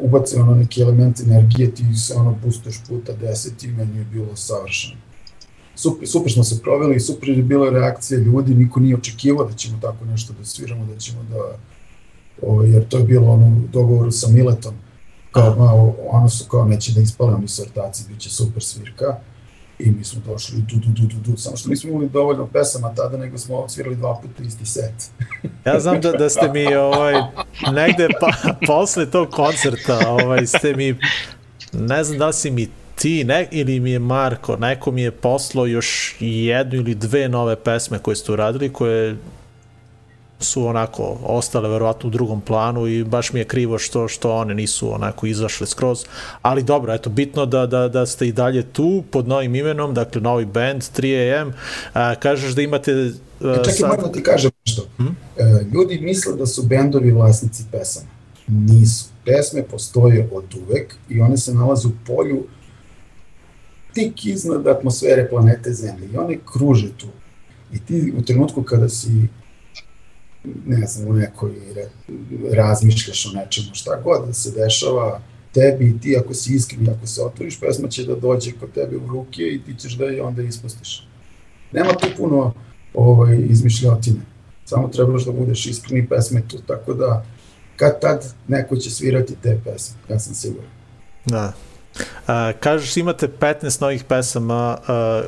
ubace 0.00 0.40
ono 0.40 0.54
neki 0.54 0.82
element 0.82 1.20
energije, 1.20 1.74
ti 1.74 1.84
se 1.94 2.14
ono 2.14 2.36
boostuješ 2.42 2.80
puta 2.88 3.12
10 3.22 3.64
i 3.64 3.68
meni 3.68 3.98
je 3.98 4.04
bilo 4.04 4.36
savršeno. 4.36 5.00
Super, 5.74 6.08
super 6.08 6.32
smo 6.32 6.44
se 6.44 6.62
proveli, 6.62 7.00
super 7.00 7.28
je 7.28 7.42
bila 7.42 7.70
reakcija 7.70 8.20
ljudi, 8.20 8.54
niko 8.54 8.80
nije 8.80 8.96
očekivao 8.96 9.44
da 9.44 9.52
ćemo 9.52 9.78
tako 9.82 10.04
nešto 10.04 10.32
da 10.38 10.44
sviramo, 10.44 10.86
da 10.86 10.98
ćemo 10.98 11.22
da, 11.22 11.58
o, 12.42 12.62
jer 12.62 12.88
to 12.88 12.98
je 12.98 13.04
bilo 13.04 13.30
ono 13.30 13.62
dogovoru 13.72 14.12
sa 14.12 14.28
Miletom, 14.28 14.74
kao 15.30 15.56
malo, 15.56 15.96
ono 16.08 16.28
su 16.28 16.48
kao 16.48 16.64
neće 16.64 16.92
da 16.92 17.00
ispale 17.00 17.34
oni 17.34 17.48
su 17.48 17.62
ortaci, 17.62 18.04
bit 18.08 18.20
će 18.20 18.30
super 18.30 18.62
svirka, 18.62 19.18
i 19.78 19.90
mi 19.90 20.04
smo 20.04 20.22
došli 20.26 20.58
du, 20.58 20.76
du, 20.76 20.88
du, 20.88 21.02
du, 21.06 21.30
du, 21.30 21.36
samo 21.36 21.56
što 21.56 21.68
nismo 21.68 21.90
imali 21.90 22.08
dovoljno 22.08 22.46
pesama 22.46 22.94
tada, 22.94 23.16
nego 23.16 23.38
smo 23.38 23.56
odsvirali 23.56 23.96
dva 23.96 24.20
puta 24.22 24.42
isti 24.42 24.66
set. 24.66 24.94
Ja 25.66 25.80
znam 25.80 26.00
da, 26.00 26.12
da 26.12 26.28
ste 26.28 26.48
mi 26.48 26.74
ovaj, 26.74 27.14
negde 27.72 28.08
pa, 28.20 28.54
posle 28.66 29.10
tog 29.10 29.30
koncerta 29.30 29.98
ovaj, 30.08 30.46
ste 30.46 30.74
mi, 30.76 30.96
ne 31.72 32.04
znam 32.04 32.18
da 32.18 32.32
si 32.32 32.50
mi 32.50 32.68
ti 32.94 33.24
ne, 33.24 33.48
ili 33.50 33.80
mi 33.80 33.90
je 33.90 33.98
Marko, 33.98 34.56
neko 34.56 34.90
mi 34.90 35.02
je 35.02 35.10
poslao 35.10 35.66
još 35.66 36.16
jednu 36.20 36.76
ili 36.76 36.94
dve 36.94 37.28
nove 37.28 37.56
pesme 37.56 37.98
koje 37.98 38.16
ste 38.16 38.32
uradili, 38.32 38.72
koje 38.72 39.16
su 40.42 40.66
onako 40.66 41.18
ostale 41.22 41.68
verovatno 41.68 42.08
u 42.08 42.12
drugom 42.12 42.40
planu 42.40 42.86
i 42.86 43.04
baš 43.04 43.32
mi 43.32 43.40
je 43.40 43.44
krivo 43.44 43.78
što 43.78 44.08
što 44.08 44.34
one 44.36 44.54
nisu 44.54 44.94
onako 44.94 45.26
izašle 45.26 45.66
skroz, 45.66 46.04
ali 46.42 46.62
dobro, 46.62 46.92
eto 46.94 47.10
bitno 47.10 47.46
da, 47.46 47.66
da, 47.66 47.88
da 47.88 48.06
ste 48.06 48.28
i 48.28 48.32
dalje 48.32 48.62
tu 48.62 49.04
pod 49.10 49.28
novim 49.28 49.54
imenom, 49.54 49.94
dakle 49.94 50.20
novi 50.20 50.44
band 50.44 50.82
3AM, 50.82 51.52
a, 51.92 52.14
kažeš 52.14 52.52
da 52.54 52.62
imate 52.62 52.92
a, 52.92 53.10
E, 53.40 53.56
čekaj, 53.56 53.72
sad- 53.72 53.88
moram 53.90 54.12
ti 54.12 54.22
kažem 54.22 54.50
nešto. 54.66 54.86
E, 55.36 55.44
ljudi 55.74 56.00
misle 56.00 56.36
da 56.36 56.46
su 56.46 56.62
bendovi 56.62 57.10
vlasnici 57.10 57.62
pesama. 57.72 58.06
Nisu. 58.48 59.04
Pesme 59.24 59.62
postoje 59.62 60.28
od 60.32 60.44
uvek 60.68 60.94
i 61.08 61.20
one 61.20 61.36
se 61.36 61.54
nalaze 61.54 61.88
u 61.88 61.92
polju 62.06 62.44
tik 63.94 64.26
iznad 64.26 64.66
atmosfere 64.66 65.28
planete 65.28 65.72
Zemlje 65.72 66.08
i 66.14 66.16
one 66.16 66.38
kruže 66.52 66.88
tu. 66.96 67.06
I 67.72 67.78
ti 67.78 68.12
u 68.18 68.22
trenutku 68.22 68.62
kada 68.62 68.88
si 68.88 69.28
ne 70.66 70.86
znam, 70.86 71.08
u 71.08 71.12
nekoj 71.12 71.52
re, 71.74 71.88
razmišljaš 72.52 73.26
o 73.26 73.38
nečemu, 73.38 73.68
šta 73.72 74.00
god 74.04 74.26
da 74.26 74.32
se 74.32 74.50
dešava 74.50 75.20
tebi 75.52 75.88
i 75.88 76.00
ti 76.00 76.16
ako 76.16 76.34
si 76.34 76.54
iskren 76.54 76.88
ako 76.88 77.06
se 77.06 77.22
otvoriš, 77.22 77.60
pesma 77.60 77.88
će 77.88 78.04
da 78.04 78.14
dođe 78.14 78.52
kod 78.60 78.72
tebe 78.72 78.96
u 78.96 79.06
ruke 79.08 79.42
i 79.42 79.62
ti 79.66 79.74
ćeš 79.78 79.92
da 79.92 80.04
je 80.04 80.22
onda 80.22 80.42
ispustiš. 80.42 81.08
Nema 81.72 81.92
tu 81.92 82.06
puno 82.16 82.54
ovaj, 82.94 83.38
izmišljotine. 83.48 84.20
Samo 84.64 84.88
trebaš 84.88 85.24
da 85.24 85.32
budeš 85.32 85.66
iskren 85.66 85.98
i 85.98 86.08
pesme 86.08 86.42
tu, 86.48 86.58
tako 86.66 86.94
da 86.94 87.24
kad 87.76 88.00
tad 88.00 88.34
neko 88.48 88.76
će 88.76 88.90
svirati 88.90 89.34
te 89.42 89.60
pesme, 89.64 89.96
ja 90.08 90.18
sam 90.18 90.34
siguran. 90.34 90.70
Da. 91.26 91.52
A, 92.26 92.52
kažeš 92.60 92.96
imate 92.96 93.28
15 93.40 93.80
novih 93.80 94.04
pesama, 94.04 94.78
a, 94.86 95.22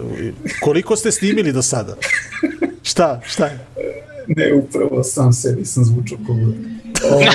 koliko 0.61 0.97
ste 0.97 1.13
snimili 1.13 1.53
do 1.53 1.63
sada? 1.63 1.97
Šta, 2.85 3.21
šta? 3.27 3.51
Ne, 4.29 4.55
upravo 4.55 5.03
sam 5.03 5.33
sebi 5.33 5.65
sam 5.65 5.85
zvučao 5.85 6.19
kao 6.27 6.37
ovaj, 7.13 7.27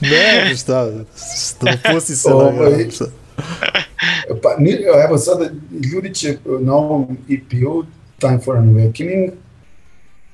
ne, 0.10 0.56
šta, 0.56 0.90
šta 1.46 1.92
pusti 1.92 2.16
se 2.16 2.32
Ovaj, 2.32 2.70
na 2.70 2.90
šta. 2.90 3.04
Pa, 4.42 4.56
ni, 4.58 4.76
evo 5.08 5.18
sada, 5.18 5.50
ljudi 5.92 6.14
će 6.14 6.36
na 6.60 6.74
ovom 6.74 7.18
EP-u, 7.30 7.84
Time 8.18 8.38
for 8.44 8.56
an 8.56 8.74
Awakening, 8.74 9.30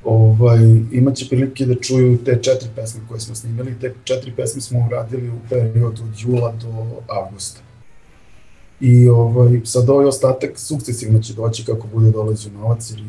ovaj, 0.04 0.58
imaće 0.92 1.26
prilike 1.28 1.66
da 1.66 1.74
čuju 1.74 2.18
te 2.24 2.38
četiri 2.42 2.68
pesme 2.76 3.00
koje 3.08 3.20
smo 3.20 3.34
snimili. 3.34 3.74
Te 3.80 3.94
četiri 4.04 4.32
pesme 4.36 4.60
smo 4.60 4.86
uradili 4.86 5.28
u 5.28 5.38
periodu 5.50 6.02
od 6.02 6.20
jula 6.20 6.52
do 6.52 7.02
avgusta. 7.08 7.65
I 8.80 9.08
ovaj, 9.08 9.60
sad 9.64 9.90
ovaj 9.90 10.06
ostatak 10.06 10.58
sukcesivno 10.58 11.22
će 11.22 11.34
doći 11.34 11.64
kako 11.64 11.86
bude 11.86 12.10
dolazio 12.10 12.52
novac, 12.52 12.90
jer 12.90 13.00
i 13.00 13.02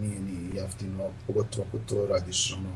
nije 0.00 0.20
ni 0.20 0.56
jeftino, 0.56 1.08
pogotovo 1.26 1.66
ako 1.68 1.78
to 1.78 2.06
radiš 2.06 2.52
ono, 2.58 2.70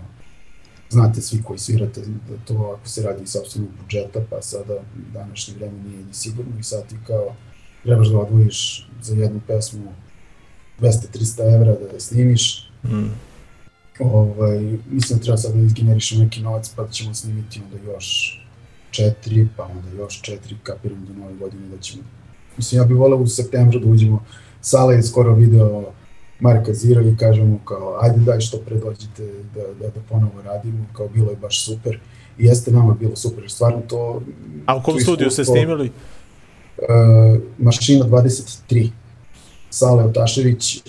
znate 0.90 1.20
svi 1.20 1.42
koji 1.42 1.58
svirate 1.58 2.00
da 2.00 2.36
to 2.44 2.76
ako 2.78 2.88
se 2.88 3.02
radi 3.02 3.22
iz 3.22 3.30
sobstvenog 3.30 3.70
budžeta, 3.82 4.20
pa 4.30 4.42
sada 4.42 4.74
današnje 5.12 5.54
vreme 5.54 5.78
nije 5.88 6.04
ni 6.04 6.14
sigurno 6.14 6.58
i 6.60 6.62
sad 6.62 6.88
ti 6.88 6.96
kao 7.06 7.34
trebaš 7.82 8.08
da 8.08 8.18
odvojiš 8.18 8.88
za 9.02 9.14
jednu 9.14 9.40
pesmu 9.46 9.92
200-300 10.80 11.54
evra 11.54 11.72
da 11.72 11.94
je 11.94 12.00
snimiš. 12.00 12.70
Mm. 12.84 13.10
Ovaj, 14.00 14.78
mislim 14.90 15.18
da 15.18 15.24
treba 15.24 15.36
sad 15.36 15.54
da 15.54 15.62
izgenerišem 15.62 16.18
neki 16.18 16.40
novac 16.40 16.72
pa 16.76 16.88
ćemo 16.88 17.14
snimiti 17.14 17.62
onda 17.64 17.92
još 17.92 18.40
četiri, 18.90 19.48
pa 19.56 19.64
onda 19.64 19.90
još 19.96 20.22
četiri, 20.22 20.56
kapiram 20.62 21.06
do 21.06 21.14
nove 21.20 21.34
godine 21.34 21.68
da 21.68 21.78
ćemo. 21.78 22.02
Mislim, 22.56 22.80
ja 22.80 22.84
bih 22.84 22.96
voleo 22.96 23.18
u 23.18 23.26
septembru 23.26 23.78
da 23.78 23.86
uđemo, 23.90 24.24
Sala 24.60 24.92
je 24.92 25.02
skoro 25.02 25.34
video 25.34 25.84
Marka 26.40 26.74
Zira 26.74 27.02
i 27.02 27.16
kažemo 27.16 27.58
kao, 27.64 27.98
ajde 28.00 28.18
daj 28.18 28.40
što 28.40 28.58
pre 28.58 28.76
dođite 28.76 29.32
da, 29.54 29.62
da, 29.80 29.88
da 29.88 30.00
ponovo 30.08 30.42
radimo, 30.44 30.86
kao 30.92 31.08
bilo 31.08 31.30
je 31.30 31.36
baš 31.36 31.64
super. 31.64 31.98
I 32.38 32.44
jeste 32.44 32.70
nama 32.70 32.94
bilo 33.00 33.16
super, 33.16 33.50
stvarno 33.50 33.80
to... 33.88 34.22
A 34.66 34.76
u 34.76 34.82
kom 34.82 35.00
studiju 35.00 35.30
ste 35.30 35.44
snimili? 35.44 35.90
uh, 36.78 37.40
Mašina 37.58 38.04
23, 38.04 38.90
Sale 39.70 40.04
Otašević, 40.04 40.76
uh, 40.76 40.82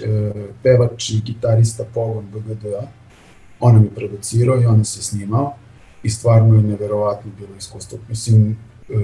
pevač 0.64 1.10
i 1.10 1.22
gitarista 1.26 1.84
Pogon 1.94 2.26
BGDA. 2.34 2.88
On 3.60 3.76
nam 3.76 3.84
je 3.84 3.90
producirao 3.90 4.62
i 4.62 4.66
on 4.66 4.78
nas 4.78 4.98
je 4.98 5.02
snimao 5.02 5.54
i 6.04 6.10
stvarno 6.10 6.56
je 6.56 6.62
neverovatno 6.62 7.32
bilo 7.38 7.56
iskustvo. 7.58 8.00
Mislim, 8.10 8.58
uh, 8.90 9.02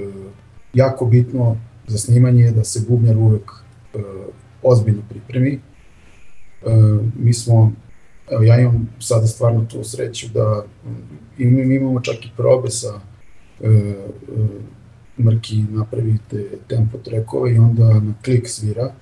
jako 0.74 1.06
bitno 1.06 1.56
za 1.86 1.98
snimanje 1.98 2.44
je 2.44 2.50
da 2.50 2.64
se 2.64 2.84
bubnjar 2.88 3.16
uvek 3.16 3.50
uh, 3.50 4.00
ozbiljno 4.62 5.02
pripremi. 5.08 5.60
Uh, 6.62 7.00
mi 7.18 7.32
smo, 7.32 7.72
evo 8.30 8.42
ja 8.42 8.60
imam 8.60 8.88
sada 8.98 9.26
stvarno 9.26 9.64
tu 9.64 9.84
sreću 9.84 10.26
da 10.34 10.64
i 11.38 11.44
mi, 11.44 11.64
mi 11.64 11.74
imamo 11.74 12.00
čak 12.00 12.26
i 12.26 12.30
probe 12.36 12.70
sa 12.70 12.94
uh, 12.94 13.70
uh, 14.28 14.46
Mrki 15.18 15.64
napravi 15.70 16.18
te 16.30 16.48
tempo 16.68 16.98
trekove 16.98 17.54
i 17.54 17.58
onda 17.58 18.00
na 18.00 18.14
klik 18.24 18.48
svira 18.48 18.92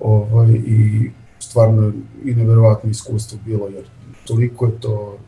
ovaj, 0.00 0.52
i 0.52 1.10
stvarno 1.38 1.92
i 2.24 2.34
neverovatno 2.34 2.90
iskustvo 2.90 3.38
bilo 3.46 3.68
jer 3.68 3.84
toliko 4.26 4.66
je 4.66 4.80
to 4.80 5.18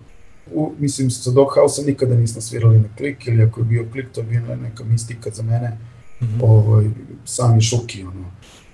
u, 0.54 0.72
mislim 0.78 1.10
sa 1.10 1.30
Doghouse 1.30 1.82
nikada 1.82 2.14
nismo 2.14 2.40
svirali 2.40 2.78
na 2.78 2.88
klik 2.96 3.26
ili 3.26 3.42
ako 3.42 3.60
je 3.60 3.64
bio 3.64 3.86
klik 3.92 4.06
to 4.12 4.20
je 4.20 4.26
bila 4.26 4.56
neka 4.56 4.84
mistika 4.84 5.30
za 5.30 5.42
mene 5.42 5.78
Mhm. 6.22 6.40
ovaj, 6.42 6.90
sami 7.24 7.60
šuki 7.60 8.04
ono, 8.04 8.24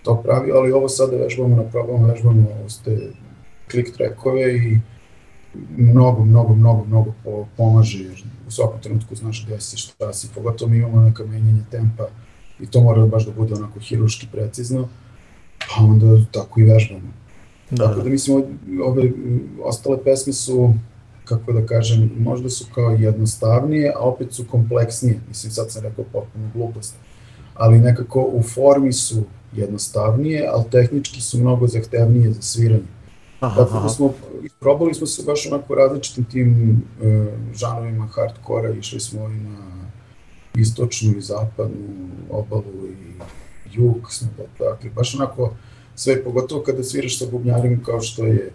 to 0.02 0.22
pravi, 0.22 0.52
ali 0.52 0.72
ovo 0.72 0.88
sada 0.88 1.16
vežbamo 1.16 1.56
na 1.56 1.62
probama, 1.62 2.06
vežbamo 2.06 2.46
ste 2.68 3.10
klik 3.70 3.96
trekove 3.96 4.56
i 4.56 4.78
mnogo, 5.76 6.24
mnogo, 6.24 6.54
mnogo, 6.54 6.84
mnogo 6.84 7.14
po, 7.24 7.46
pomaže, 7.56 8.04
jer 8.04 8.24
u 8.48 8.50
svakom 8.50 8.80
trenutku 8.80 9.14
znaš 9.14 9.46
gde 9.46 9.60
si, 9.60 9.76
šta 9.76 10.12
si, 10.12 10.28
pogotovo 10.34 10.70
mi 10.70 10.76
imamo 10.76 11.00
neka 11.00 11.24
menjanje 11.24 11.62
tempa 11.70 12.08
i 12.60 12.66
to 12.66 12.80
mora 12.80 13.06
baš 13.06 13.26
da 13.26 13.32
bude 13.32 13.54
onako 13.54 13.80
hiruški 13.80 14.26
precizno, 14.32 14.88
pa 15.58 15.84
onda 15.84 16.24
tako 16.32 16.60
i 16.60 16.64
vežbamo. 16.64 17.12
Da, 17.70 17.88
Tako 17.88 18.00
da 18.00 18.10
mislim, 18.10 18.44
ove, 18.84 19.12
ostale 19.62 20.04
pesme 20.04 20.32
su, 20.32 20.74
kako 21.24 21.52
da 21.52 21.66
kažem, 21.66 22.10
možda 22.18 22.50
su 22.50 22.66
kao 22.74 22.90
jednostavnije, 22.90 23.92
a 23.96 23.98
opet 23.98 24.32
su 24.32 24.44
kompleksnije. 24.50 25.20
Mislim, 25.28 25.52
sad 25.52 25.72
sam 25.72 25.82
rekao 25.82 26.04
potpuno 26.12 26.50
glupost. 26.54 26.94
Ali 27.58 27.78
nekako 27.78 28.30
u 28.32 28.42
formi 28.42 28.92
su 28.92 29.22
jednostavnije, 29.52 30.48
ali 30.52 30.64
tehnički 30.70 31.20
su 31.20 31.38
mnogo 31.38 31.66
zahtevnije 31.66 32.32
za 32.32 32.42
sviranje. 32.42 32.88
aha, 33.40 33.64
Tako 33.64 33.82
da 33.82 33.88
smo, 33.88 34.12
probali 34.60 34.94
smo 34.94 35.06
se 35.06 35.22
baš 35.26 35.46
onako 35.46 35.74
različitim 35.74 36.24
tim 36.24 36.82
e, 37.02 37.26
žanovima 37.54 38.06
hardkora, 38.06 38.70
išli 38.70 39.00
smo 39.00 39.28
i 39.28 39.36
na 39.36 39.58
istočnu 40.54 41.16
i 41.18 41.20
zapadnu 41.20 42.08
obalu 42.30 42.88
i 42.88 43.22
jug 43.72 44.12
smo, 44.12 44.28
dakle, 44.58 44.90
baš 44.90 45.14
onako 45.14 45.52
sve, 45.94 46.24
pogotovo 46.24 46.62
kada 46.62 46.84
sviraš 46.84 47.18
sa 47.18 47.24
bubnjarima 47.30 47.82
kao 47.84 48.00
što 48.00 48.26
je 48.26 48.50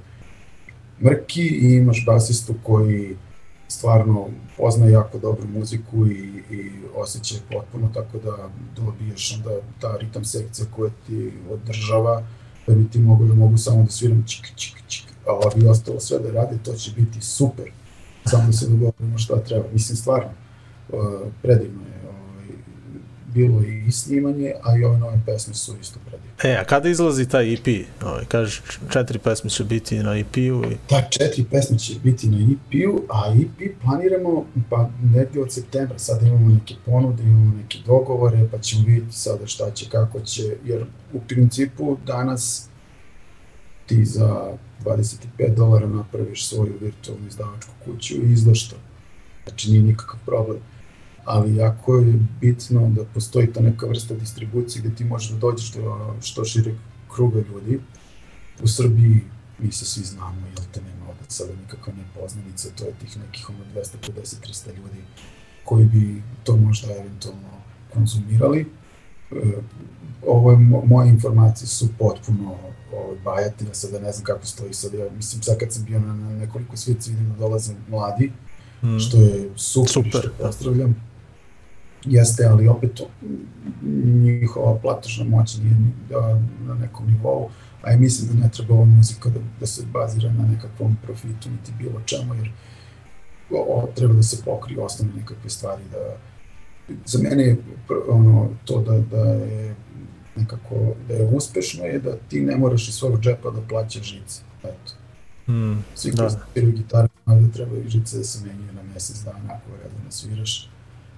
Mrki 1.02 1.48
i 1.48 1.76
imaš 1.76 2.06
basistu 2.06 2.54
koji 2.64 3.18
stvarno 3.78 4.28
pozna 4.58 4.86
jako 4.86 5.18
dobru 5.20 5.48
muziku 5.48 6.08
i, 6.08 6.44
i 6.52 6.72
osjeća 6.96 7.36
je 7.36 7.42
potpuno, 7.52 7.90
tako 7.94 8.18
da 8.18 8.50
dobiješ 8.76 9.36
onda 9.38 9.50
ta 9.80 9.98
ritam 9.98 10.26
sekcija 10.26 10.68
koja 10.76 10.92
ti 11.08 11.34
održava 11.50 12.24
da 12.68 12.76
bi 12.76 12.90
ti 12.90 13.00
mogu 13.00 13.26
da 13.26 13.34
mogu 13.34 13.58
samo 13.58 13.84
da 13.84 13.92
sviram 13.92 14.24
čik, 14.28 14.52
čik, 14.56 14.76
čik, 14.88 15.06
a 15.28 15.32
ovi 15.32 15.68
ostalo 15.68 16.00
sve 16.00 16.20
da 16.20 16.32
rade, 16.32 16.58
to 16.64 16.74
će 16.74 16.92
biti 16.92 17.22
super. 17.22 17.72
Samo 18.26 18.46
da 18.46 18.52
se 18.52 18.68
dogovorimo 18.68 19.18
šta 19.18 19.44
treba. 19.44 19.66
Mislim, 19.74 19.98
stvarno, 19.98 20.30
predivno 21.42 21.82
je 21.88 21.93
bilo 23.34 23.64
i 23.64 23.92
snimanje, 23.92 24.54
a 24.64 24.78
i 24.78 24.84
ove 24.84 24.98
nove 24.98 25.20
pesme 25.26 25.54
su 25.54 25.76
isto 25.82 26.00
predivne. 26.06 26.34
E, 26.44 26.58
a 26.62 26.64
kada 26.64 26.90
izlazi 26.90 27.30
taj 27.30 27.54
EP? 27.54 27.68
Ovaj, 28.04 28.26
kažeš, 28.26 28.62
četiri 28.90 29.20
pesme 29.20 29.50
će 29.50 29.64
biti 29.64 30.04
na 30.04 30.18
EP-u 30.18 30.64
i... 30.72 30.78
Ta 30.90 31.02
četiri 31.10 31.46
pesme 31.52 31.80
će 31.80 31.94
biti 32.04 32.28
na 32.28 32.38
EP-u, 32.38 33.02
a 33.10 33.34
EP 33.42 33.82
planiramo 33.84 34.46
pa 34.70 34.90
negdje 35.14 35.42
od 35.42 35.54
septembra. 35.54 36.00
Sada 36.00 36.28
imamo 36.28 36.50
neke 36.50 36.76
ponude, 36.86 37.24
imamo 37.24 37.56
neke 37.56 37.78
dogovore, 37.86 38.48
pa 38.52 38.58
ćemo 38.58 38.84
vidjeti 38.86 39.16
sada 39.16 39.48
šta 39.48 39.72
će, 39.72 39.90
kako 39.90 40.20
će, 40.20 40.44
jer 40.66 40.86
u 41.14 41.20
principu 41.20 41.98
danas 42.06 42.70
ti 43.86 44.06
za 44.06 44.52
25 44.86 45.56
dolara 45.56 45.88
napraviš 45.88 46.48
svoju 46.48 46.74
virtualnu 46.82 47.28
izdavačku 47.28 47.72
kuću 47.86 48.14
i 48.16 48.32
izdaš 48.32 48.70
to. 48.70 48.76
Znači 49.44 49.72
nije 49.72 49.84
nikakav 49.84 50.20
problem. 50.26 50.58
Ali 51.26 51.56
jako 51.56 51.96
je 51.96 52.14
bitno 52.42 52.90
da 52.90 53.04
postoji 53.06 53.48
ta 53.48 53.62
neka 53.62 53.86
vrsta 53.86 54.14
distribucije 54.14 54.82
gde 54.82 54.96
ti 54.96 55.06
možeš 55.06 55.30
da 55.30 55.38
dođeš 55.38 55.72
do 55.72 55.82
što 56.22 56.46
šire 56.46 56.76
kruga 57.10 57.40
ljudi. 57.42 57.80
U 58.64 58.68
Srbiji 58.68 59.22
mi 59.60 59.72
se 59.72 59.86
svi 59.86 60.04
znamo, 60.04 60.48
jel 60.48 60.66
te 60.72 60.82
nema 60.82 61.06
ovde 61.06 61.24
sada 61.28 61.52
nikakva 61.56 61.94
nepoznanica, 61.96 62.68
to 62.70 62.84
je 62.84 62.92
tih 62.94 63.18
nekih 63.20 63.50
ono 63.50 63.60
250-300 63.76 64.68
ljudi 64.68 64.98
koji 65.64 65.86
bi 65.86 66.24
to 66.44 66.58
možda 66.58 66.88
eventualno 66.94 67.50
konzumirali. 67.94 68.66
E, 69.32 69.36
ovo 70.28 70.52
je, 70.52 70.58
mo- 70.58 70.86
moje 70.86 71.10
informacije 71.10 71.68
su 71.68 71.88
potpuno 72.00 72.56
ovaj, 72.94 73.18
bajate, 73.20 73.66
ja 73.66 73.74
sada 73.74 74.00
ne 74.00 74.12
znam 74.12 74.24
kako 74.26 74.46
stoji 74.46 74.74
sad, 74.74 74.94
ja 74.94 75.06
mislim 75.12 75.44
sad 75.44 75.58
kad 75.58 75.74
sam 75.74 75.84
bio 75.84 76.00
na, 76.00 76.14
na 76.16 76.30
nekoliko 76.32 76.78
svijeca 76.78 77.12
vidim 77.12 77.30
da 77.30 77.36
dolaze 77.36 77.74
mladi, 77.90 78.32
Mm. 78.84 79.00
što 79.00 79.18
je 79.18 79.50
super, 79.56 79.90
Super, 79.90 80.12
super 80.12 80.22
da. 80.22 80.52
što 80.52 80.58
pozdravljam. 80.58 80.96
Jeste, 82.06 82.46
ali 82.46 82.68
opet 82.68 83.02
njihova 84.16 84.76
platožna 84.76 85.26
moć 85.26 85.58
nije 85.58 85.76
ni- 85.76 85.94
na 86.68 86.74
nekom 86.74 87.08
nivou, 87.08 87.50
a 87.82 87.94
i 87.94 87.98
mislim 87.98 88.28
da 88.28 88.44
ne 88.46 88.52
treba 88.52 88.74
ova 88.74 88.86
muzika 88.86 89.30
da, 89.30 89.40
da 89.60 89.66
se 89.66 89.84
bazira 89.94 90.32
na 90.32 90.48
nekakvom 90.48 90.98
profitu 91.04 91.50
niti 91.50 91.72
bilo 91.80 92.02
čemu, 92.06 92.34
jer 92.36 92.52
o, 93.52 93.88
treba 93.96 94.14
da 94.14 94.24
se 94.24 94.38
pokrije 94.46 94.82
osnovne 94.82 95.14
nekakve 95.16 95.50
stvari, 95.50 95.84
da 95.92 96.18
za 97.06 97.20
mene 97.20 97.44
je 97.44 97.58
ono, 98.10 98.50
to 98.66 98.82
da, 98.82 99.00
da 99.00 99.24
je 99.24 99.76
nekako, 100.36 100.76
da 101.08 101.14
je 101.14 101.26
uspešno 101.26 101.84
je 101.86 102.00
da 102.00 102.18
ti 102.30 102.42
ne 102.42 102.58
moraš 102.58 102.88
iz 102.88 102.96
svog 102.96 103.20
džepa 103.20 103.50
da 103.50 103.62
plaćaš 103.62 104.04
žice. 104.04 104.42
Eto. 104.64 104.94
Mm, 105.52 105.84
Svi 105.96 106.12
Da. 106.12 106.18
koji 106.18 106.30
sviraju 106.54 106.74
gitaru 106.74 107.08
da 107.26 107.52
trebaju 107.54 107.90
žice 107.90 108.18
da 108.18 108.24
se 108.24 108.46
menjaju 108.48 108.74
na 108.74 108.84
mesec 108.94 109.24
dana 109.24 109.40
ako 109.46 109.70
redno 109.84 110.12
sviraš. 110.12 110.70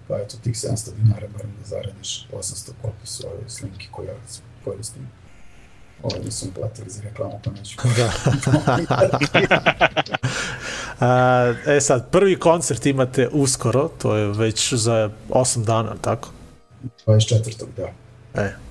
Pa 0.07 0.17
eto, 0.17 0.37
tih 0.43 0.55
700 0.55 0.95
dinara 0.95 1.27
barem 1.37 1.51
da 1.59 1.67
zaradiš 1.67 2.27
800 2.31 2.71
koliki 2.81 3.07
su 3.07 3.27
ove 3.27 3.49
slinke 3.49 3.87
koje 3.91 4.07
ja 4.07 4.13
koristim. 4.65 5.07
Ovo 6.03 6.23
nisam 6.23 6.49
platili 6.55 6.89
za 6.89 7.01
reklamu, 7.01 7.39
pa 7.43 7.51
neću. 7.51 7.77
Da. 7.97 8.11
A, 10.99 11.53
e 11.65 11.81
sad, 11.81 12.09
prvi 12.11 12.39
koncert 12.39 12.85
imate 12.85 13.29
uskoro, 13.31 13.87
to 13.87 14.15
je 14.15 14.27
već 14.27 14.73
za 14.73 15.09
8 15.29 15.63
dana, 15.65 15.95
tako? 16.01 16.29
24. 17.05 17.65
da. 17.77 17.91
E. 18.41 18.64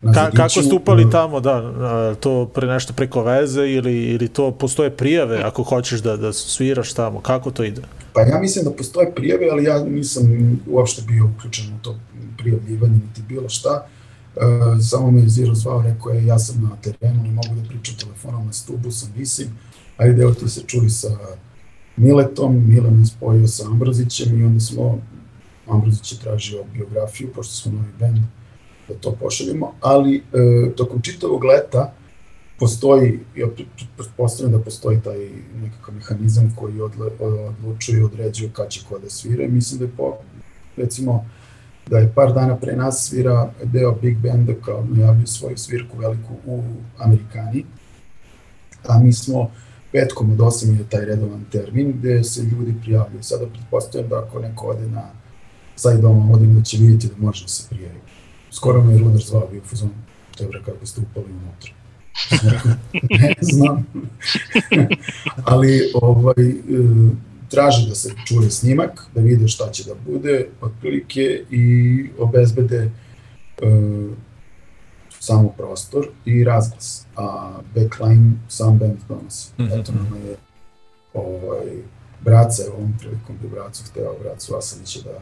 Ka, 0.00 0.30
kako 0.30 0.62
ste 0.62 0.74
upali 0.74 1.04
uh, 1.04 1.10
tamo, 1.10 1.40
da, 1.40 2.14
to 2.20 2.46
pre 2.46 2.66
nešto 2.66 2.92
preko 2.92 3.22
veze 3.22 3.60
ili, 3.60 4.04
ili 4.04 4.28
to 4.28 4.50
postoje 4.50 4.90
prijave 4.90 5.42
ako 5.44 5.62
hoćeš 5.62 6.00
da, 6.00 6.16
da 6.16 6.32
sviraš 6.32 6.92
tamo, 6.92 7.20
kako 7.20 7.50
to 7.50 7.64
ide? 7.64 7.82
Pa 8.12 8.20
ja 8.20 8.40
mislim 8.40 8.64
da 8.64 8.70
postoje 8.70 9.14
prijave, 9.14 9.48
ali 9.52 9.64
ja 9.64 9.84
nisam 9.84 10.22
uopšte 10.70 11.02
bio 11.02 11.30
uključen 11.36 11.64
u 11.66 11.82
to 11.82 11.96
prijavljivanje, 12.38 12.94
niti 12.94 13.22
bilo 13.28 13.48
šta. 13.48 13.86
E, 14.36 14.40
samo 14.82 15.10
me 15.10 15.20
je 15.20 15.28
Ziro 15.28 15.54
zvao, 15.54 15.82
rekao 15.82 16.12
je 16.12 16.26
ja 16.26 16.38
sam 16.38 16.62
na 16.62 16.76
terenu, 16.82 17.22
ne 17.22 17.30
mogu 17.30 17.54
da 17.62 17.68
pričam 17.68 17.94
telefonom 17.94 18.46
na 18.46 18.52
stubu, 18.52 18.90
sam 18.90 19.12
visim, 19.16 19.58
ajde 19.96 20.22
evo 20.22 20.34
ti 20.34 20.48
se 20.48 20.62
čuli 20.66 20.90
sa 20.90 21.08
Miletom, 21.96 22.68
Mile 22.68 22.90
me 22.90 23.06
spojio 23.06 23.46
sa 23.46 23.66
Ambrozićem 23.66 24.40
i 24.40 24.44
onda 24.44 24.60
smo, 24.60 24.98
Ambrozić 25.68 26.12
je 26.12 26.18
tražio 26.18 26.64
biografiju, 26.74 27.28
pošto 27.34 27.54
smo 27.54 27.72
novi 27.72 27.92
band, 27.98 28.18
da 28.90 29.00
to 29.00 29.16
pošaljemo, 29.20 29.72
ali 29.80 30.16
e, 30.16 30.22
tokom 30.76 31.02
čitavog 31.02 31.44
leta 31.44 31.92
postoji, 32.58 33.18
ja 33.36 33.46
pre- 33.46 33.64
pre- 33.76 33.86
pretpostavljam 33.96 34.52
da 34.52 34.64
postoji 34.64 35.00
taj 35.00 35.28
nekakav 35.62 35.94
mehanizam 35.94 36.54
koji 36.58 36.80
odle, 36.80 37.10
odlučuje 37.48 38.00
i 38.00 38.02
određuje 38.02 38.50
kad 38.52 38.68
će 38.68 38.80
ko 38.88 38.98
da 38.98 39.10
svira 39.10 39.48
mislim 39.48 39.78
da 39.78 39.84
je 39.84 39.90
po, 39.96 40.16
recimo, 40.76 41.26
da 41.86 41.98
je 41.98 42.12
par 42.14 42.32
dana 42.32 42.56
pre 42.56 42.76
nas 42.76 43.08
svira 43.08 43.52
deo 43.64 43.92
Big 44.02 44.18
Banda 44.18 44.52
kao 44.64 44.84
najavlju 44.90 45.26
svoju 45.26 45.56
svirku 45.56 45.98
veliku 45.98 46.34
u 46.46 46.62
Amerikani, 46.98 47.64
a 48.86 48.98
mi 48.98 49.12
smo 49.12 49.50
petkom 49.92 50.32
od 50.32 50.38
8 50.38 50.78
je 50.78 50.88
taj 50.88 51.04
redovan 51.04 51.44
termin 51.52 51.92
gde 51.98 52.24
se 52.24 52.42
ljudi 52.42 52.74
prijavljaju. 52.82 53.22
Sada 53.22 53.46
pretpostavljam 53.46 54.10
da 54.10 54.18
ako 54.18 54.38
neko 54.38 54.66
ode 54.66 54.88
na 54.88 55.02
sajt 55.76 56.00
doma 56.00 56.32
odim 56.32 56.54
da 56.54 56.62
će 56.62 56.76
vidjeti 56.76 57.08
da 57.08 57.26
može 57.26 57.44
da 57.44 57.48
se 57.48 57.68
prijavi. 57.70 58.00
Skoro 58.50 58.82
me 58.84 58.92
je 58.92 58.98
Rudar 58.98 59.22
zvao 59.22 59.48
bio 59.50 59.60
u 59.60 59.64
fazonu, 59.64 59.92
to 60.36 60.44
je 60.44 60.48
bre 60.48 60.62
kako 60.64 60.86
ste 60.86 61.00
upali 61.00 61.26
unutra. 61.26 61.72
ne 63.20 63.34
znam. 63.40 63.86
Ali 65.44 65.90
ovaj, 65.94 66.48
e, 66.48 66.54
traže 67.48 67.88
da 67.88 67.94
se 67.94 68.14
čuje 68.26 68.50
snimak, 68.50 69.06
da 69.14 69.20
vide 69.20 69.48
šta 69.48 69.70
će 69.70 69.84
da 69.84 69.94
bude, 70.06 70.46
otprilike, 70.60 71.44
i 71.50 72.06
obezbede 72.18 72.76
e, 72.76 72.90
samo 75.20 75.48
prostor 75.48 76.08
i 76.24 76.44
razglas, 76.44 77.06
a 77.16 77.58
backline 77.74 78.32
sam 78.48 78.78
band 78.78 78.98
donosi. 79.08 79.50
Mhm, 79.58 79.80
Eto 79.80 79.92
nama 79.92 80.16
je 80.16 80.36
ovaj, 81.14 81.66
Braca 82.24 82.62
je 82.62 82.70
ovom 82.70 82.94
prilikom 82.98 83.36
bi 83.42 83.48
Bracu 83.48 83.84
hteo, 83.90 84.14
Bracu 84.22 84.54
Vasanića 84.54 85.00
da 85.04 85.18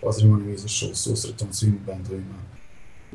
pozdravimo 0.00 0.36
on 0.36 0.48
je 0.48 0.54
izašao 0.54 0.90
u 0.90 0.94
susret 0.94 1.42
on 1.42 1.52
svim 1.52 1.78
bendovima 1.86 2.49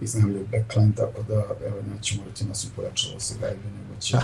iznajmljaju 0.02 0.48
backline, 0.52 0.92
tako 0.96 1.24
da 1.28 1.34
evo 1.68 1.78
neće 1.96 2.18
morati 2.18 2.46
nas 2.46 2.66
upojačalo 2.66 3.20
sa 3.20 3.36
gajbe, 3.42 3.64
nego 3.64 4.02
će 4.02 4.18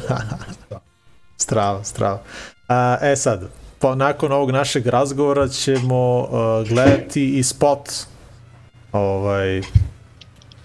da, 0.70 0.80
Strava, 1.38 1.84
strava. 1.84 2.22
A, 2.68 2.98
e 3.02 3.16
sad, 3.16 3.50
po, 3.80 3.96
nakon 3.96 4.32
ovog 4.32 4.52
našeg 4.52 4.88
razgovora 4.88 5.48
ćemo 5.48 6.20
uh, 6.20 6.68
gledati 6.70 7.40
i 7.40 7.44
spot 7.44 7.90
ovaj, 8.92 9.62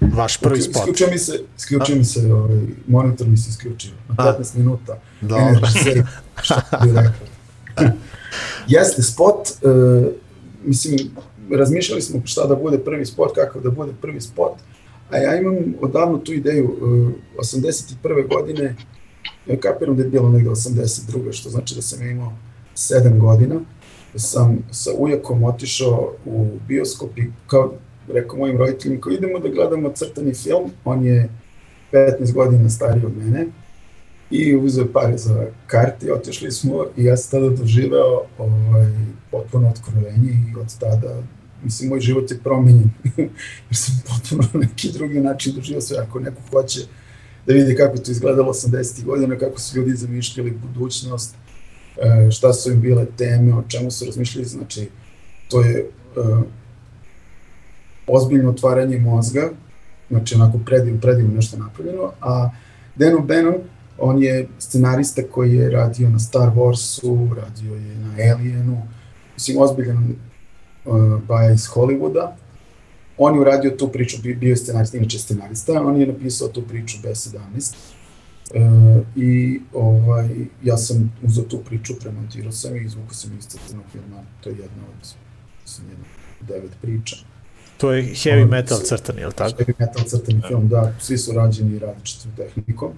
vaš 0.01 0.37
prvi 0.37 0.63
spot. 0.63 0.77
Isključio 0.77 1.09
mi 1.11 1.19
se, 1.19 1.41
isključio 1.59 1.97
mi 1.97 2.05
se, 2.05 2.33
ovaj, 2.33 2.61
monitor 2.87 3.27
mi 3.27 3.37
se 3.37 3.51
isključio 3.51 3.93
na 4.09 4.15
A. 4.19 4.39
15 4.41 4.57
minuta. 4.57 4.99
Dobro. 5.21 5.45
Energy 5.45 5.85
save, 5.85 6.07
šta 6.43 6.81
bi 6.85 6.89
rekao. 6.89 7.27
Jeste 8.69 9.03
spot, 9.03 9.49
uh, 9.63 10.07
mislim, 10.65 10.99
razmišljali 11.51 12.03
smo 12.03 12.23
šta 12.25 12.47
da 12.47 12.55
bude 12.55 12.79
prvi 12.79 13.07
spot, 13.07 13.35
kakav 13.35 13.63
da 13.63 13.71
bude 13.71 13.93
prvi 14.01 14.21
spot, 14.21 14.53
a 15.11 15.17
ja 15.17 15.41
imam 15.41 15.57
odavno 15.81 16.19
tu 16.19 16.33
ideju, 16.33 16.65
uh, 16.65 17.13
81. 17.39 18.29
godine, 18.29 18.77
ja 19.47 19.57
kapiram 19.61 19.97
da 19.97 20.03
je 20.03 20.09
bilo 20.09 20.29
negde 20.29 20.51
82. 20.51 21.33
što 21.33 21.51
znači 21.51 21.75
da 21.75 21.83
sam 21.83 22.11
imao 22.11 22.33
7 22.75 23.19
godina, 23.19 23.61
sam 24.15 24.59
sa 24.71 24.91
ujakom 24.99 25.45
otišao 25.45 26.13
u 26.25 26.47
bioskop 26.69 27.19
i 27.19 27.23
kao 27.47 27.73
rekao 28.09 28.39
mojim 28.39 28.59
roditeljima, 28.59 29.01
kao 29.01 29.13
idemo 29.13 29.39
da 29.39 29.49
gledamo 29.49 29.93
crtani 29.95 30.35
film, 30.35 30.71
on 30.85 31.05
je 31.05 31.29
15 31.93 32.33
godina 32.33 32.71
stariji 32.71 33.07
od 33.07 33.17
mene, 33.17 33.47
i 34.31 34.57
uzeo 34.57 34.87
pare 34.93 35.19
za 35.19 35.47
karte 35.67 36.13
otišli 36.13 36.51
smo 36.51 36.85
i 36.97 37.05
ja 37.05 37.17
sam 37.17 37.41
tada 37.41 37.57
doživeo 37.57 38.23
ovaj, 38.39 38.93
potpuno 39.31 39.69
otkrovenje 39.69 40.31
i 40.31 40.61
od 40.61 40.79
tada, 40.81 41.23
mislim, 41.65 41.89
moj 41.89 42.01
život 42.01 42.31
je 42.31 42.39
promenjen, 42.39 42.91
jer 43.69 43.77
sam 43.77 44.03
potpuno 44.09 44.49
na 44.53 44.61
neki 44.61 44.93
drugi 44.93 45.21
način 45.21 45.55
doživio 45.55 45.81
sve. 45.81 45.99
Ako 45.99 46.21
neko 46.21 46.41
hoće 46.51 46.81
da 47.47 47.55
vidi 47.55 47.77
kako 47.77 47.97
je 47.97 48.03
to 48.03 48.11
izgledalo 48.11 48.53
80. 48.53 49.05
godina, 49.05 49.39
kako 49.39 49.61
su 49.61 49.79
ljudi 49.79 49.97
zamišljali 49.97 50.51
budućnost, 50.51 51.35
e, 51.97 52.31
šta 52.31 52.53
su 52.53 52.73
im 52.73 52.81
bile 52.81 53.07
teme, 53.17 53.55
o 53.55 53.63
čemu 53.69 53.91
su 53.91 54.05
razmišljali, 54.05 54.47
znači, 54.47 54.89
to 55.49 55.61
je 55.61 55.91
uh, 56.17 56.43
ozbiljno 58.07 58.51
otvaranje 58.51 58.99
mozga, 58.99 59.51
znači 60.11 60.35
onako 60.35 60.59
predivno, 60.59 61.01
predivno 61.01 61.35
nešto 61.35 61.57
napravljeno, 61.57 62.13
a 62.21 62.51
Dan 62.97 63.15
O'Bannon, 63.15 63.59
on 63.99 64.23
je 64.23 64.49
scenarista 64.59 65.23
koji 65.31 65.55
je 65.55 65.71
radio 65.71 66.11
na 66.11 66.19
Star 66.19 66.51
Warsu, 66.55 67.35
radio 67.35 67.75
je 67.75 67.97
na 67.97 68.11
Alienu, 68.11 68.83
mislim, 69.35 69.59
ozbiljan 69.59 70.15
baja 71.29 71.53
iz 71.53 71.67
Hollywooda. 71.67 72.33
On 73.19 73.35
je 73.35 73.41
uradio 73.41 73.71
tu 73.71 73.89
priču, 73.89 74.17
bi- 74.23 74.35
bio 74.35 74.51
je 74.51 74.57
scenarista, 74.57 74.97
inače 74.97 75.19
scenarista, 75.19 75.73
on 75.83 76.01
je 76.01 76.07
napisao 76.07 76.49
tu 76.49 76.63
priču 76.63 76.99
B17. 77.03 77.75
Uh, 78.55 79.03
I 79.17 79.61
ovaj, 79.73 80.29
ja 80.65 80.77
sam 80.77 81.13
uzeo 81.23 81.45
tu 81.45 81.59
priču, 81.59 81.95
premontirao 82.01 82.53
sam 82.53 82.77
i 82.77 82.81
izvukao 82.85 83.15
sam 83.15 83.39
iz 83.39 83.47
crtanog 83.47 83.85
filma, 83.93 84.23
to 84.41 84.49
je 84.51 84.53
jedna 84.53 84.83
od 84.89 85.15
mislim, 85.63 85.89
jedna 85.89 86.05
od 86.41 86.47
devet 86.47 86.73
priča. 86.83 87.17
To 87.77 87.93
je 87.93 88.03
heavy 88.05 88.49
metal 88.51 88.79
crtani, 88.79 89.21
je 89.21 89.27
li 89.27 89.33
tako? 89.33 89.63
Heavy 89.63 89.75
metal 89.79 90.05
crtani 90.05 90.43
film, 90.49 90.69
da, 90.69 90.93
svi 90.99 91.19
su 91.19 91.33
rađeni 91.33 91.79
različitom 91.79 92.31
tehnikom. 92.37 92.93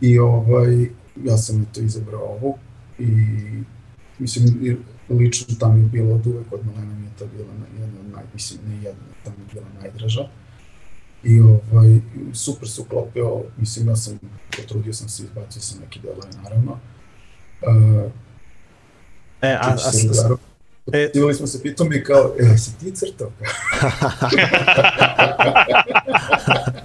I 0.00 0.18
ovaj, 0.18 0.88
ja 1.24 1.36
sam 1.36 1.66
to 1.74 1.80
izabrao 1.80 2.22
ovu 2.22 2.58
i 2.98 3.06
mislim, 4.18 4.76
lično 5.10 5.54
tam 5.56 5.78
je 5.78 5.84
bilo 5.84 6.14
od 6.14 6.26
uvek, 6.26 6.52
od 6.52 6.66
malena 6.66 6.94
mi 6.94 7.04
je 7.04 7.10
to 7.18 7.26
bila 7.28 7.48
na- 7.50 7.80
jedna 7.80 8.00
od 8.00 8.12
naj, 8.12 8.24
mislim, 8.34 8.60
ne 8.66 8.76
jedna, 8.76 8.92
tam 9.24 9.32
je 9.34 9.52
bila 9.52 9.66
najdraža. 9.74 10.28
I 11.24 11.40
ovaj, 11.40 12.00
super 12.34 12.68
se 12.68 12.80
uklopio, 12.80 13.42
mislim, 13.56 13.88
ja 13.88 13.96
sam, 13.96 14.18
potrudio 14.56 14.92
sam 14.92 15.08
se, 15.08 15.22
izbacio 15.22 15.62
sam 15.62 15.80
neke 15.80 16.00
delove, 16.00 16.28
naravno. 16.42 16.72
Uh, 18.02 18.10
E, 19.42 19.48
a, 19.52 19.58
a, 19.60 19.72
a, 19.72 19.76
s- 19.92 20.18
a, 20.20 20.36
e, 20.88 21.10
Imali 21.14 21.34
smo 21.34 21.46
se 21.46 21.62
pitom 21.62 21.92
i 21.92 22.04
kao, 22.04 22.34
e, 22.40 22.58
si 22.58 22.78
ti 22.78 22.92
crtao? 22.92 23.30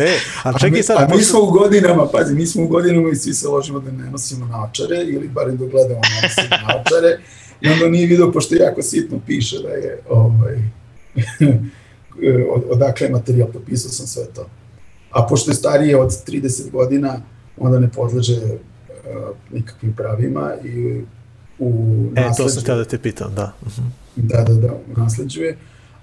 e, 0.00 0.10
a 0.42 0.48
A 0.48 0.52
čekaj 0.52 0.70
mi, 0.70 0.82
sad, 0.82 0.96
a 0.96 1.00
mi 1.02 1.08
pošto- 1.08 1.24
smo 1.24 1.40
u 1.40 1.46
godinama, 1.48 2.06
pazi, 2.08 2.34
mi 2.34 2.46
smo 2.46 2.62
u 2.62 2.68
godinama 2.68 3.10
i 3.10 3.16
svi 3.16 3.34
se 3.34 3.48
ložimo 3.48 3.80
da 3.80 3.90
ne 3.92 4.10
nosimo 4.10 4.46
naočare, 4.46 4.96
ili 4.98 5.28
barem 5.28 5.56
da 5.56 5.66
gledamo 5.66 6.00
ne 6.02 6.22
nosimo 6.22 6.56
naočare, 6.62 7.18
i 7.60 7.68
onda 7.68 7.88
nije 7.88 8.06
video, 8.06 8.32
pošto 8.32 8.54
jako 8.56 8.82
sitno 8.82 9.18
piše 9.26 9.58
da 9.58 9.68
je, 9.68 10.00
ovaj, 10.08 10.56
od- 12.48 12.64
odakle 12.70 13.06
je 13.06 13.10
materijal, 13.10 13.48
popisao 13.48 13.90
sam 13.90 14.06
sve 14.06 14.24
to. 14.26 14.46
A 15.10 15.22
pošto 15.22 15.50
je 15.50 15.54
starije 15.54 15.96
od 15.96 16.24
30 16.24 16.70
godina, 16.70 17.20
onda 17.56 17.78
ne 17.78 17.88
podleže 17.88 18.36
uh, 18.36 18.50
nikakvim 19.50 19.92
pravima 19.92 20.52
i 20.64 21.00
u 21.58 21.72
e, 22.12 22.14
to 22.14 22.28
nasleđu- 22.28 22.48
sam 22.48 22.62
htio 22.62 22.76
da 22.76 22.84
te 22.84 22.98
pitam, 22.98 23.34
da. 23.34 23.52
Mhm. 23.62 23.88
Da, 24.16 24.36
da, 24.38 24.54
da, 24.54 24.68
nasleđuje. 24.96 25.56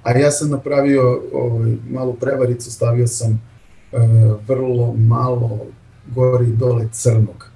A 0.04 0.12
ja 0.12 0.32
sam 0.32 0.50
napravio 0.50 1.22
ovaj, 1.34 1.76
malu 1.90 2.14
prevaricu, 2.14 2.72
stavio 2.72 3.08
sam 3.08 3.32
e, 3.32 3.38
vrlo 4.48 4.94
malo 4.98 5.60
gore 6.16 6.46
i 6.46 6.56
dole 6.56 6.88
crnog. 6.92 7.50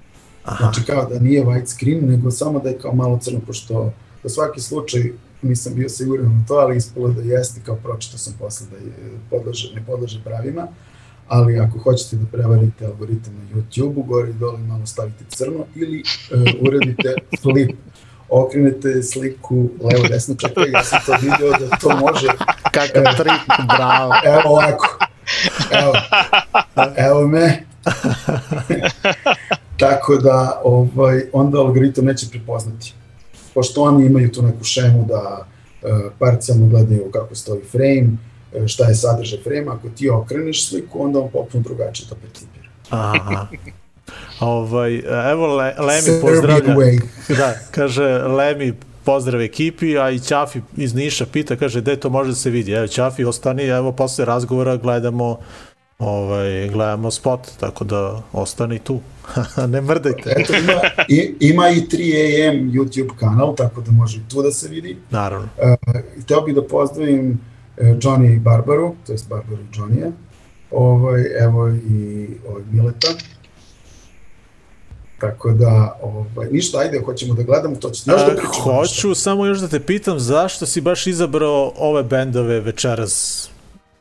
Aha. 0.44 0.56
Znači 0.64 0.86
kao 0.86 1.04
da 1.04 1.18
nije 1.18 1.44
white 1.44 1.66
screen, 1.66 2.06
nego 2.06 2.30
samo 2.30 2.58
da 2.58 2.68
je 2.68 2.78
kao 2.78 2.94
malo 2.94 3.18
crno, 3.18 3.40
pošto 3.46 3.92
za 4.22 4.28
svaki 4.28 4.60
slučaj 4.60 5.12
nisam 5.42 5.74
bio 5.74 5.88
siguran 5.88 6.26
u 6.26 6.48
to, 6.48 6.54
ali 6.54 6.76
ispalo 6.76 7.08
da 7.08 7.22
jeste, 7.22 7.60
kao 7.66 7.76
pročitao 7.76 8.18
sam 8.18 8.34
posle 8.38 8.66
da 8.70 8.76
je 8.76 8.92
podlaže, 9.30 9.74
ne 9.74 9.82
podlaže 9.86 10.20
pravima, 10.24 10.66
ali 11.28 11.58
ako 11.58 11.78
hoćete 11.78 12.16
da 12.16 12.26
prevarite 12.26 12.86
algoritam 12.86 13.34
na 13.34 13.60
YouTube-u, 13.60 14.02
gore 14.02 14.30
i 14.30 14.32
dole 14.32 14.58
malo 14.58 14.86
stavite 14.86 15.24
crno 15.28 15.64
ili 15.74 16.02
uh, 16.34 16.68
uradite 16.68 17.14
flip 17.42 17.70
okrenete 18.28 19.02
sliku 19.02 19.68
levo 19.80 20.08
desno, 20.08 20.34
čekaj, 20.34 20.70
ja 20.72 20.84
sam 20.84 21.00
to 21.06 21.12
video 21.22 21.50
da 21.50 21.76
to 21.76 21.96
može, 21.96 22.26
Kakav 22.62 23.04
trik, 23.16 23.66
bravo. 23.76 24.12
evo 24.24 24.42
ovako, 24.44 24.98
evo, 25.70 25.92
evo 26.96 27.26
me, 27.26 27.64
tako 29.76 30.16
da 30.16 30.60
ovaj, 30.64 31.22
onda 31.32 31.58
algoritam 31.58 32.04
neće 32.04 32.26
prepoznati. 32.30 32.94
Pošto 33.54 33.82
oni 33.82 34.06
imaju 34.06 34.32
tu 34.32 34.42
neku 34.42 34.64
šemu 34.64 35.04
da 35.08 35.46
uh, 35.82 36.12
parcijalno 36.18 36.66
gledaju 36.66 37.10
kako 37.12 37.34
stoji 37.34 37.62
frame, 37.70 38.08
uh, 38.52 38.66
šta 38.66 38.84
je 38.84 38.94
sadržaj 38.94 39.38
frame, 39.42 39.66
ako 39.68 39.88
ti 39.88 40.10
okreneš 40.10 40.68
sliku, 40.68 41.04
onda 41.04 41.18
on 41.18 41.30
potpuno 41.32 41.64
drugačije 41.64 42.08
to 42.08 42.14
percipira. 42.14 42.68
Aha. 42.90 43.46
Ovaj, 44.40 45.02
evo 45.30 45.56
Le, 45.56 45.74
Lemi 45.78 46.20
pozdravlja. 46.20 46.74
Da, 47.28 47.54
kaže 47.70 48.18
Lemi 48.18 48.74
pozdrav 49.04 49.42
ekipi, 49.42 49.98
a 49.98 50.10
i 50.10 50.18
Ćafi 50.18 50.60
iz 50.76 50.94
Niša 50.94 51.26
pita, 51.26 51.56
kaže, 51.56 51.80
gde 51.80 51.96
to 51.96 52.10
može 52.10 52.30
da 52.30 52.36
se 52.36 52.50
vidi? 52.50 52.72
Evo, 52.72 52.86
Ćafi, 52.86 53.24
ostani, 53.24 53.62
evo, 53.62 53.92
posle 53.92 54.24
razgovora 54.24 54.76
gledamo 54.76 55.38
ovaj, 55.98 56.68
gledamo 56.68 57.10
spot, 57.10 57.40
tako 57.60 57.84
da 57.84 58.22
ostani 58.32 58.78
tu. 58.78 59.00
ne 59.72 59.80
mrdajte. 59.80 60.34
Eto, 60.36 60.52
ima, 60.56 60.80
i, 61.08 61.34
ima 61.40 61.68
i 61.68 61.80
3AM 61.80 62.72
YouTube 62.72 63.16
kanal, 63.16 63.54
tako 63.56 63.80
da 63.80 63.90
može 63.90 64.18
i 64.18 64.28
tu 64.28 64.42
da 64.42 64.52
se 64.52 64.68
vidi. 64.68 64.96
Naravno. 65.10 65.48
Uh, 65.58 66.22
hteo 66.22 66.40
bih 66.40 66.54
da 66.54 66.66
pozdravim 66.66 67.30
uh, 67.30 67.86
Johnny 67.86 68.40
Barbaru, 68.40 68.94
to 69.06 69.12
jest 69.12 69.28
Barbaru 69.28 69.62
i 69.62 69.76
Johnnyja, 69.76 70.10
ovaj, 70.70 71.22
evo 71.40 71.68
i 71.68 72.26
ovaj 72.48 72.62
Mileta. 72.70 73.08
Tako 75.22 75.50
da, 75.50 75.98
ovaj, 76.02 76.48
ništa, 76.50 76.78
ajde, 76.78 77.02
hoćemo 77.04 77.34
da 77.34 77.42
gledamo, 77.42 77.76
to 77.76 77.90
ćete 77.90 78.10
još 78.10 78.20
da 78.20 78.26
pričamo. 78.26 78.48
nešto? 78.48 78.62
hoću 78.62 79.14
samo 79.14 79.46
još 79.46 79.58
da 79.58 79.68
te 79.68 79.80
pitam 79.80 80.20
zašto 80.20 80.66
si 80.66 80.80
baš 80.80 81.06
izabrao 81.06 81.72
ove 81.76 82.02
bendove 82.02 82.60
večeras 82.60 83.48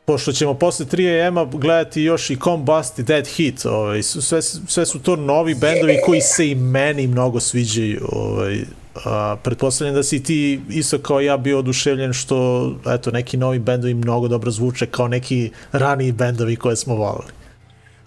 pošto 0.05 0.31
ćemo 0.31 0.53
posle 0.53 0.85
3am-a 0.85 1.57
gledati 1.57 2.01
još 2.01 2.29
i 2.29 2.37
Combust 2.43 2.99
i 2.99 3.03
Dead 3.03 3.27
Hit, 3.27 3.65
ovaj, 3.65 4.03
sve, 4.03 4.41
sve 4.41 4.85
su 4.85 4.99
to 4.99 5.15
novi 5.15 5.55
bendovi 5.55 5.97
koji 6.05 6.21
se 6.21 6.49
i 6.49 6.55
meni 6.55 7.07
mnogo 7.07 7.39
sviđaju. 7.39 8.07
Ovaj, 8.11 8.59
a, 9.05 9.35
pretpostavljam 9.43 9.95
da 9.95 10.03
si 10.03 10.23
ti 10.23 10.61
isto 10.69 10.97
kao 10.99 11.19
ja 11.19 11.37
bio 11.37 11.59
oduševljen 11.59 12.13
što 12.13 12.71
eto, 12.87 13.11
neki 13.11 13.37
novi 13.37 13.59
bendovi 13.59 13.93
mnogo 13.93 14.27
dobro 14.27 14.51
zvuče 14.51 14.85
kao 14.85 15.07
neki 15.07 15.51
raniji 15.71 16.11
bendovi 16.11 16.55
koje 16.55 16.75
smo 16.75 16.95
volili. 16.95 17.31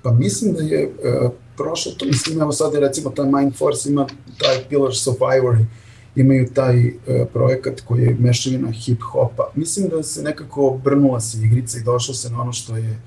Pa 0.04 0.12
mislim 0.12 0.52
da 0.54 0.62
je 0.62 0.86
uh, 0.86 1.30
prošlo 1.56 1.92
to, 1.92 2.06
mislim, 2.06 2.40
evo 2.40 2.52
sad 2.52 2.74
je 2.74 2.80
recimo 2.80 3.10
taj 3.10 3.26
Mind 3.26 3.54
Force 3.56 3.90
ima 3.90 4.06
taj 4.38 4.64
Pillars 4.68 5.06
of 5.06 5.16
Ivory, 5.18 5.64
imaju 6.16 6.48
taj 6.54 6.88
uh, 6.88 6.94
projekat 7.32 7.80
koji 7.80 8.02
je 8.02 8.16
mešavina 8.18 8.68
hip-hopa. 8.68 9.50
Mislim 9.54 9.88
da 9.88 10.02
se 10.02 10.22
nekako 10.22 10.68
obrnula 10.68 11.20
se 11.20 11.38
igrica 11.38 11.78
i 11.78 11.82
došlo 11.82 12.14
se 12.14 12.30
na 12.30 12.40
ono 12.40 12.52
što 12.52 12.76
je 12.76 13.00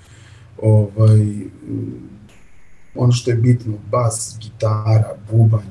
ovaj, 0.62 1.36
ono 2.96 3.12
što 3.12 3.32
je 3.32 3.38
bitno, 3.38 3.74
bas, 3.92 4.38
gitara, 4.42 5.18
bubanj, 5.32 5.70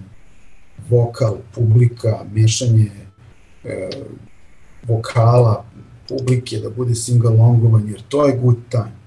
vokal, 0.89 1.37
publika, 1.55 2.25
mešanje 2.33 2.91
e, 3.65 3.91
vokala, 4.83 5.65
publike, 6.09 6.59
da 6.59 6.71
bude 6.71 6.95
singalongovanje, 6.95 7.91
jer 7.91 8.03
to 8.09 8.27
je 8.27 8.39
good 8.43 8.59
time 8.71 9.06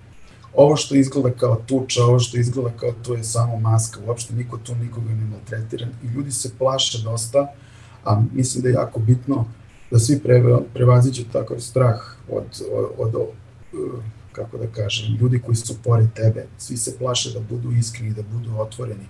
ovo 0.53 0.75
što 0.75 0.95
izgleda 0.95 1.31
kao 1.31 1.55
tuča, 1.55 2.03
ovo 2.03 2.19
što 2.19 2.37
izgleda 2.37 2.69
kao 2.77 2.91
to 3.05 3.13
je 3.13 3.23
samo 3.23 3.59
maska, 3.59 3.99
uopšte 4.07 4.33
niko 4.33 4.57
tu 4.57 4.75
nikoga 4.75 5.09
ne 5.09 5.25
maltretira 5.25 5.87
i 6.03 6.07
ljudi 6.07 6.31
se 6.31 6.51
plaše 6.57 7.03
dosta, 7.03 7.47
a 8.05 8.21
mislim 8.33 8.63
da 8.63 8.69
je 8.69 8.73
jako 8.73 8.99
bitno 8.99 9.45
da 9.91 9.99
svi 9.99 10.19
preve, 10.19 10.57
prevaziđu 10.73 11.23
takav 11.33 11.59
strah 11.59 11.99
od, 12.29 12.61
od, 12.97 13.15
od, 13.15 13.15
uh, 13.15 14.03
kako 14.31 14.57
da 14.57 14.67
kažem, 14.67 15.15
ljudi 15.15 15.39
koji 15.39 15.55
su 15.55 15.75
pored 15.83 16.13
tebe, 16.13 16.45
svi 16.57 16.77
se 16.77 16.97
plaše 16.97 17.33
da 17.33 17.39
budu 17.39 17.71
iskreni, 17.71 18.13
da 18.13 18.21
budu 18.21 18.57
otvoreni, 18.57 19.05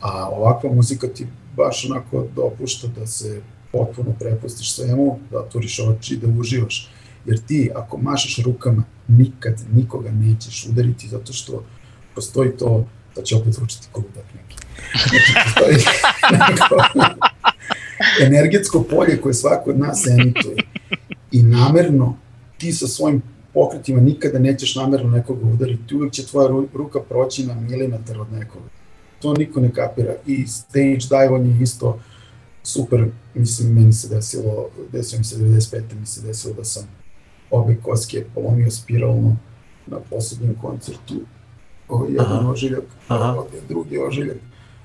a 0.00 0.28
ovakva 0.28 0.72
muzika 0.72 1.06
ti 1.06 1.26
baš 1.56 1.90
onako 1.90 2.26
dopušta 2.36 2.86
da 2.86 3.06
se 3.06 3.42
potpuno 3.72 4.12
prepustiš 4.18 4.74
svemu, 4.74 5.18
da 5.30 5.38
otvoriš 5.38 5.80
oči, 5.80 6.16
da 6.16 6.40
uživaš. 6.40 6.90
Jer 7.26 7.38
ti 7.46 7.70
ako 7.74 7.98
mašeš 7.98 8.44
rukama 8.44 8.84
nikad 9.08 9.60
nikoga 9.74 10.10
nećeš 10.10 10.66
udariti 10.66 11.08
zato 11.08 11.32
što 11.32 11.64
postoji 12.14 12.50
to, 12.50 12.86
da 13.16 13.22
će 13.22 13.36
opet 13.36 13.52
zvučiti 13.54 13.88
koludak 13.92 14.24
neki. 14.34 14.56
Znači, 15.08 15.32
postoji 15.44 15.76
neko 16.50 16.76
energetsko 18.26 18.82
polje 18.82 19.20
koje 19.20 19.34
svako 19.34 19.70
od 19.70 19.78
nas 19.78 20.06
emituje 20.06 20.56
i 21.32 21.42
namerno 21.42 22.16
ti 22.58 22.72
sa 22.72 22.86
svojim 22.86 23.22
pokretima 23.54 24.00
nikada 24.00 24.38
nećeš 24.38 24.76
namerno 24.76 25.10
nekoga 25.10 25.46
udariti, 25.46 25.94
uvek 25.94 26.12
će 26.12 26.26
tvoja 26.26 26.48
ru- 26.48 26.68
ruka 26.74 27.00
proći 27.00 27.46
na 27.46 27.54
milimetar 27.54 28.20
od 28.20 28.32
nekoga. 28.32 28.66
To 29.18 29.34
niko 29.34 29.60
ne 29.60 29.72
kapira 29.72 30.14
i 30.26 30.46
stage 30.46 30.98
dive 31.10 31.48
je 31.48 31.62
isto 31.62 32.00
super, 32.62 33.06
mislim, 33.34 33.74
meni 33.74 33.92
se 33.92 34.08
desilo, 34.08 34.68
desilo 34.92 35.18
mi 35.18 35.24
se 35.24 35.36
95. 35.36 35.82
mi 36.00 36.06
se 36.06 36.20
desilo 36.20 36.54
da 36.54 36.64
sam 36.64 37.01
obe 37.52 37.76
koske 37.82 38.24
polomio 38.34 38.70
spiralno 38.70 39.36
na 39.86 39.98
poslednjem 40.10 40.54
koncertu. 40.62 41.14
Ovo 41.88 42.04
je 42.04 42.12
jedan 42.12 42.38
Aha. 42.38 42.50
ožiljak, 42.50 42.84
Aha. 43.08 43.24
ovo 43.24 43.46
je 43.54 43.60
drugi 43.68 43.98
ožiljak 43.98 44.36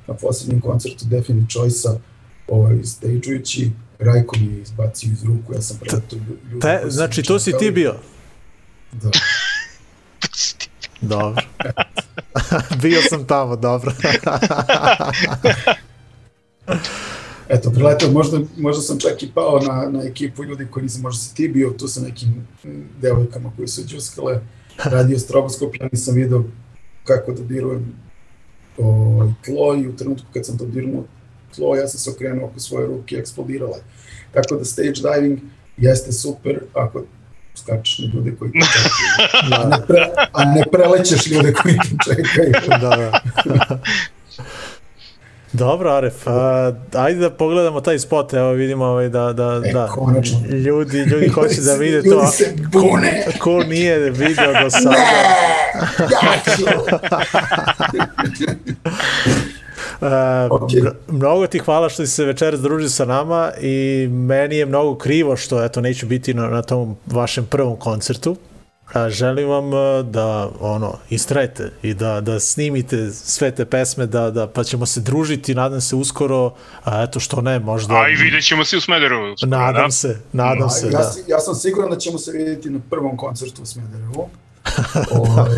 na 0.08 0.14
poslednjem 0.14 0.62
koncertu 0.62 1.06
Definite 1.06 1.48
Choice-a, 1.54 1.98
ovaj, 2.48 2.84
stageujući, 2.84 3.72
Rajko 4.00 4.36
mi 4.40 4.46
je 4.46 4.62
izbacio 4.62 5.12
iz 5.12 5.24
ruku, 5.24 5.54
ja 5.54 5.62
sam 5.62 5.78
preletao 5.78 6.20
ljudi. 6.52 6.62
Su 6.84 6.90
znači, 6.90 7.24
to 7.24 7.40
si 7.40 7.58
ti 7.60 7.72
bio? 7.72 7.96
Da. 8.92 9.12
Dobro. 11.02 11.44
bio 12.82 13.02
sam 13.10 13.28
tamo, 13.28 13.56
dobro. 13.56 13.92
Eto, 17.50 17.72
preletao, 17.72 18.12
možda, 18.12 18.40
možda 18.58 18.82
sam 18.82 19.00
čak 19.00 19.24
i 19.24 19.32
pao 19.34 19.60
na, 19.60 19.90
na 19.90 20.04
ekipu 20.04 20.44
ljudi 20.44 20.68
koji 20.72 20.84
nisam, 20.84 21.02
možda 21.02 21.22
si 21.22 21.36
ti 21.36 21.48
bio 21.48 21.70
tu 21.70 21.88
sa 21.88 22.02
nekim 22.02 22.30
mm, 22.64 22.70
devojkama 23.02 23.52
koji 23.56 23.68
su 23.68 23.84
džuskale, 23.86 24.40
radio 24.84 25.20
stroboskop, 25.20 25.76
ja 25.80 25.90
nisam 25.92 26.16
video 26.16 26.44
kako 27.04 27.34
dodirujem 27.34 27.96
ovaj, 28.78 29.30
tlo 29.46 29.76
i 29.76 29.88
u 29.88 29.96
trenutku 29.96 30.28
kad 30.34 30.46
sam 30.46 30.58
dodirnuo 30.58 31.04
tlo, 31.56 31.76
ja 31.76 31.88
sam 31.88 32.00
se 32.00 32.10
okrenuo 32.10 32.48
oko 32.48 32.60
svoje 32.60 32.88
ruke 32.88 33.16
i 33.16 33.20
eksplodirala. 33.20 33.78
Tako 34.34 34.56
da 34.56 34.66
stage 34.66 34.94
diving 34.94 35.40
jeste 35.78 36.12
super 36.12 36.60
ako 36.74 37.04
skačeš 37.56 38.00
na 38.00 38.06
ljude 38.14 38.36
koji 38.40 38.52
te 38.52 38.60
čekaju, 38.60 39.64
a 39.64 39.68
ne, 39.70 39.86
pre, 39.88 40.06
a 40.34 40.46
ne 40.46 40.64
prelećeš 40.72 41.28
ljude 41.28 41.54
koji 41.54 41.76
te 41.76 41.96
čekaju. 42.06 42.52
da, 42.82 43.22
da. 43.46 43.80
Dobro, 45.58 45.92
Aref, 45.92 46.28
a, 46.28 46.72
ajde 46.94 47.20
da 47.20 47.30
pogledamo 47.32 47.82
taj 47.82 48.00
spot, 48.00 48.34
evo 48.34 48.52
vidimo 48.52 48.86
ovaj, 48.86 49.10
da, 49.10 49.34
da, 49.34 49.62
E, 49.66 49.72
da. 49.72 49.88
konačno. 49.88 50.40
Ljudi, 50.50 50.98
ljudi 51.00 51.28
hoće 51.30 51.62
da 51.62 51.74
vide 51.74 52.02
to. 52.04 52.10
Ljudi 52.10 52.28
se 52.28 52.46
bune. 52.64 53.26
Ko 53.40 53.60
nije 53.60 53.98
video 54.00 54.54
do 54.54 54.70
sada. 54.70 54.96
Ću. 56.48 56.64
Uh, 60.02 60.08
Ok. 60.52 60.72
mno- 60.74 60.92
mnogo 61.10 61.48
ti 61.48 61.60
hvala 61.60 61.90
što 61.90 62.06
si 62.06 62.12
se 62.12 62.26
večeras 62.26 62.60
družio 62.60 62.90
sa 62.90 63.06
nama 63.06 63.52
i 63.62 64.08
meni 64.10 64.56
je 64.58 64.66
mnogo 64.66 64.96
krivo 64.96 65.36
što 65.36 65.66
eto 65.66 65.82
neću 65.82 66.06
biti 66.06 66.34
na, 66.34 66.48
na 66.48 66.62
tom 66.62 66.96
vašem 67.06 67.46
prvom 67.46 67.76
koncertu. 67.76 68.36
A 68.94 69.10
želim 69.10 69.50
vam 69.50 69.68
uh, 69.74 70.06
da 70.06 70.50
ono 70.60 70.98
istrajete 71.10 71.72
i 71.82 71.94
da 71.94 72.22
da 72.22 72.40
snimite 72.40 73.12
sve 73.12 73.52
te 73.52 73.66
pesme 73.66 74.06
da 74.06 74.32
da 74.32 74.48
pa 74.48 74.64
ćemo 74.64 74.86
se 74.86 75.02
družiti 75.02 75.56
nadam 75.56 75.82
se 75.82 75.96
uskoro 75.96 76.54
a 76.84 77.04
eto 77.04 77.20
što 77.20 77.42
ne 77.42 77.60
možda 77.60 77.94
A 77.96 78.10
i 78.10 78.16
vidjet 78.16 78.44
ćemo 78.44 78.66
se 78.66 78.78
u 78.78 78.82
Smederevu. 78.82 79.34
uskoro, 79.34 79.50
nadam 79.50 79.86
da? 79.88 79.92
se 79.92 80.20
nadam 80.34 80.70
se 80.70 80.86
ja, 80.86 80.92
da 80.92 81.12
ja 81.28 81.40
sam 81.40 81.56
siguran 81.56 81.90
da 81.90 81.98
ćemo 81.98 82.18
se 82.18 82.32
vidjeti 82.32 82.70
na 82.70 82.80
prvom 82.90 83.18
koncertu 83.18 83.62
u 83.62 83.66
Smederevu. 83.66 84.30
Ovaj, 85.12 85.50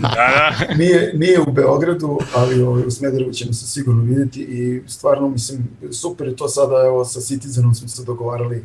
Da, 0.00 0.08
da. 0.10 0.74
nije, 0.78 1.12
nije 1.14 1.40
u 1.40 1.52
Beogradu, 1.52 2.18
ali 2.34 2.62
ovaj, 2.62 2.82
u 2.86 2.90
Smederevu 2.90 3.32
ćemo 3.32 3.52
se 3.52 3.66
sigurno 3.66 4.02
vidjeti 4.02 4.40
i 4.40 4.82
stvarno, 4.88 5.28
mislim, 5.28 5.68
super 5.92 6.26
je 6.28 6.36
to 6.36 6.48
sada, 6.48 6.84
evo, 6.86 7.04
sa 7.04 7.20
Citizenom 7.20 7.74
smo 7.74 7.88
se 7.88 8.04
dogovarali, 8.04 8.64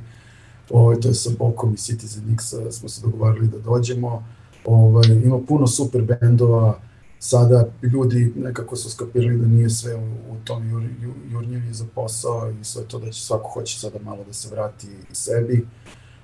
ovaj, 0.70 1.00
to 1.00 1.08
je 1.08 1.14
sa 1.14 1.30
Bokom 1.40 1.74
i 1.74 1.78
Citizen 1.78 2.34
X 2.34 2.54
smo 2.72 2.90
se 2.90 3.02
dogovarali 3.02 3.48
da 3.48 3.60
dođemo, 3.60 4.24
ovaj, 4.66 5.08
ima 5.24 5.40
puno 5.48 5.68
super 5.68 6.02
bendova, 6.02 6.80
sada 7.20 7.68
ljudi 7.94 8.34
nekako 8.36 8.76
su 8.76 8.90
skapirali 8.92 9.38
da 9.38 9.48
nije 9.48 9.70
sve 9.70 9.96
u, 9.96 10.10
u 10.32 10.36
tom 10.44 10.70
jur, 10.70 10.84
ju, 10.84 11.14
jurnjenju 11.32 11.74
za 11.74 11.86
posao 11.96 12.52
i 12.62 12.64
sve 12.64 12.84
to 12.84 13.00
da 13.00 13.12
će 13.12 13.22
svako 13.22 13.50
hoće 13.50 13.80
sada 13.80 14.00
malo 14.00 14.24
da 14.28 14.34
se 14.34 14.50
vrati 14.50 14.88
i 15.12 15.16
sebi, 15.16 15.68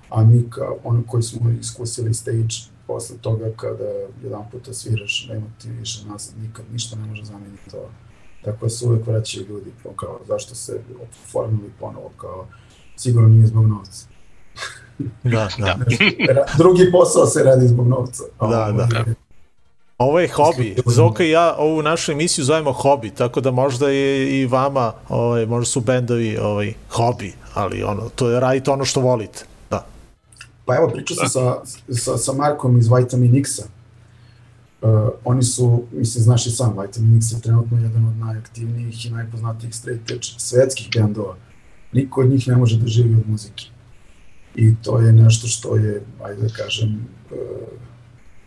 a 0.10 0.24
mi 0.24 0.50
kao 0.50 0.78
ono 0.84 1.04
koji 1.08 1.24
smo 1.24 1.50
iskusili 1.50 2.14
stage 2.14 2.56
posle 2.88 3.18
toga 3.18 3.52
kada 3.56 3.90
jedan 4.24 4.44
puta 4.52 4.74
sviraš, 4.74 5.28
nema 5.30 5.46
ti 5.62 5.70
više 5.70 6.08
nazad, 6.08 6.38
nikad 6.42 6.66
ništa 6.72 6.96
ne 6.96 7.06
može 7.06 7.24
zameniti 7.24 7.70
to. 7.72 7.90
Tako 8.44 8.66
da 8.66 8.70
se 8.70 8.88
uvek 8.88 9.08
vraćaju 9.08 9.48
ljudi, 9.48 9.72
kao 9.96 10.20
zašto 10.28 10.56
se 10.56 10.82
oformili 11.04 11.72
ponovo, 11.80 12.12
kao 12.18 12.48
sigurno 12.96 13.30
nije 13.30 13.48
zbog 13.48 13.68
novca. 13.68 14.15
Da, 15.24 15.48
da. 15.58 15.76
Ra- 16.30 16.46
Drugi 16.58 16.92
posao 16.92 17.26
se 17.26 17.44
radi 17.44 17.68
zbog 17.68 17.88
novca. 17.88 18.24
Da, 18.42 18.48
da. 18.88 18.98
je- 19.00 19.16
Ovo 19.98 20.20
je 20.20 20.28
hobi. 20.30 20.76
Zoka 20.86 21.24
i 21.24 21.30
ja 21.30 21.56
ovu 21.58 21.82
našu 21.82 22.12
emisiju 22.12 22.46
zovemo 22.46 22.72
hobi, 22.74 23.10
tako 23.10 23.42
da 23.42 23.52
možda 23.52 23.90
je 23.90 24.06
i 24.32 24.46
vama, 24.46 24.94
ovaj, 25.10 25.46
možda 25.46 25.66
su 25.66 25.82
bendovi 25.82 26.38
ovaj, 26.38 26.74
hobi, 26.90 27.34
ali 27.54 27.84
ono, 27.84 28.10
to 28.10 28.30
je 28.30 28.40
radite 28.40 28.72
ono 28.72 28.86
što 28.86 29.02
volite. 29.02 29.46
Da. 29.70 29.86
Pa 30.66 30.76
evo, 30.76 30.90
pričao 30.90 31.16
sam 31.18 31.30
sa, 31.30 31.56
sa, 31.94 32.18
sa 32.18 32.34
Markom 32.34 32.78
iz 32.78 32.88
Vitamin 32.90 33.36
X-a. 33.36 33.64
Uh, 34.82 34.90
oni 35.26 35.44
su, 35.44 35.84
mislim, 35.92 36.24
znaš 36.24 36.46
i 36.46 36.52
sam, 36.52 36.76
Vitamin 36.82 37.18
X 37.18 37.32
je 37.32 37.42
trenutno 37.42 37.78
jedan 37.78 38.06
od 38.06 38.18
najaktivnijih 38.18 39.06
i 39.06 39.10
najpoznatijih 39.10 39.76
straight 39.76 40.12
edge 40.12 40.28
svetskih 40.38 40.90
bendova. 40.96 41.36
Niko 41.92 42.22
od 42.22 42.30
njih 42.30 42.48
ne 42.48 42.56
može 42.56 42.78
da 42.78 42.88
živi 42.88 43.16
od 43.16 43.30
muzike. 43.30 43.66
I 44.56 44.76
to 44.84 45.00
je 45.00 45.14
nešto 45.14 45.48
što 45.48 45.76
je, 45.76 46.04
ajde 46.24 46.42
da 46.42 46.50
kažem, 46.50 47.08
uh, 47.32 47.38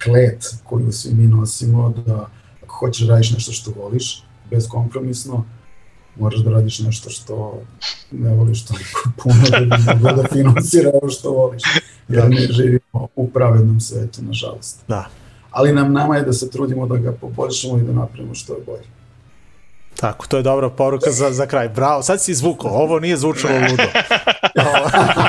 klet 0.03 0.55
koju 0.65 0.93
svi 0.93 1.15
mi 1.15 1.27
nosimo, 1.27 1.95
da 2.07 2.29
ako 2.63 2.75
hoćeš 2.75 3.07
da 3.07 3.13
radiš 3.13 3.31
nešto 3.31 3.53
što 3.53 3.71
voliš, 3.71 4.23
bezkompromisno, 4.51 5.45
moraš 6.17 6.41
da 6.41 6.51
radiš 6.51 6.79
nešto 6.79 7.11
što 7.11 7.63
ne 8.11 8.35
voliš 8.35 8.65
toliko 8.65 9.11
puno 9.23 9.43
da 9.51 9.77
bi 9.77 9.83
moglo 9.87 10.23
da 10.23 10.29
finansira 10.29 10.91
ovo 11.03 11.11
što 11.11 11.31
voliš. 11.31 11.63
Jer 12.09 12.29
mi 12.29 12.37
živimo 12.51 13.09
u 13.17 13.31
pravednom 13.31 13.81
svetu, 13.81 14.23
nažalost. 14.23 14.81
Da. 14.89 15.09
Ali 15.51 15.73
nam 15.73 15.93
nama 15.93 16.17
je 16.17 16.23
da 16.23 16.33
se 16.33 16.51
trudimo 16.51 16.87
da 16.87 16.97
ga 16.97 17.13
poboljšamo 17.13 17.79
i 17.79 17.83
da 17.83 17.93
napravimo 17.93 18.35
što 18.35 18.53
je 18.53 18.61
bolje. 18.67 18.85
Tako, 20.01 20.27
to 20.27 20.37
je 20.37 20.43
dobra 20.43 20.71
poruka 20.71 21.11
za, 21.11 21.33
za 21.33 21.47
kraj. 21.47 21.69
Bravo, 21.69 22.03
sad 22.03 22.23
si 22.23 22.33
izvukao, 22.33 22.71
ovo 22.71 23.01
nije 23.01 23.17
zvučalo 23.17 23.55
ludo. 23.55 23.83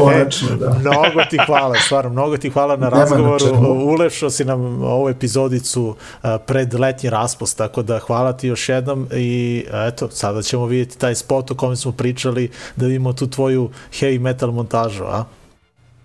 Konačno, 0.00 0.56
da. 0.56 0.70
Mnogo 0.70 1.24
ti 1.30 1.38
hvala, 1.46 1.74
stvarno, 1.76 2.10
mnogo 2.10 2.36
ti 2.36 2.50
hvala 2.50 2.76
na 2.76 2.84
Nema 2.84 2.96
na 2.96 3.00
razgovoru. 3.02 3.38
čemu. 3.38 3.84
Ulešao 3.84 4.30
si 4.30 4.44
nam 4.44 4.60
ovu 4.82 5.08
epizodicu 5.08 5.94
a, 6.22 6.38
pred 6.38 6.74
letnji 6.74 7.10
raspust, 7.10 7.58
tako 7.58 7.82
da 7.82 7.98
hvala 7.98 8.32
ti 8.32 8.48
još 8.48 8.68
jednom 8.68 9.08
i 9.12 9.64
eto, 9.88 10.08
sada 10.10 10.42
ćemo 10.42 10.66
vidjeti 10.66 10.98
taj 10.98 11.14
spot 11.14 11.50
o 11.50 11.54
kome 11.54 11.76
smo 11.76 11.92
pričali, 11.92 12.50
da 12.76 12.86
vidimo 12.86 13.12
tu 13.12 13.30
tvoju 13.30 13.70
heavy 13.92 14.20
metal 14.20 14.50
montažu, 14.50 15.04
a? 15.04 15.24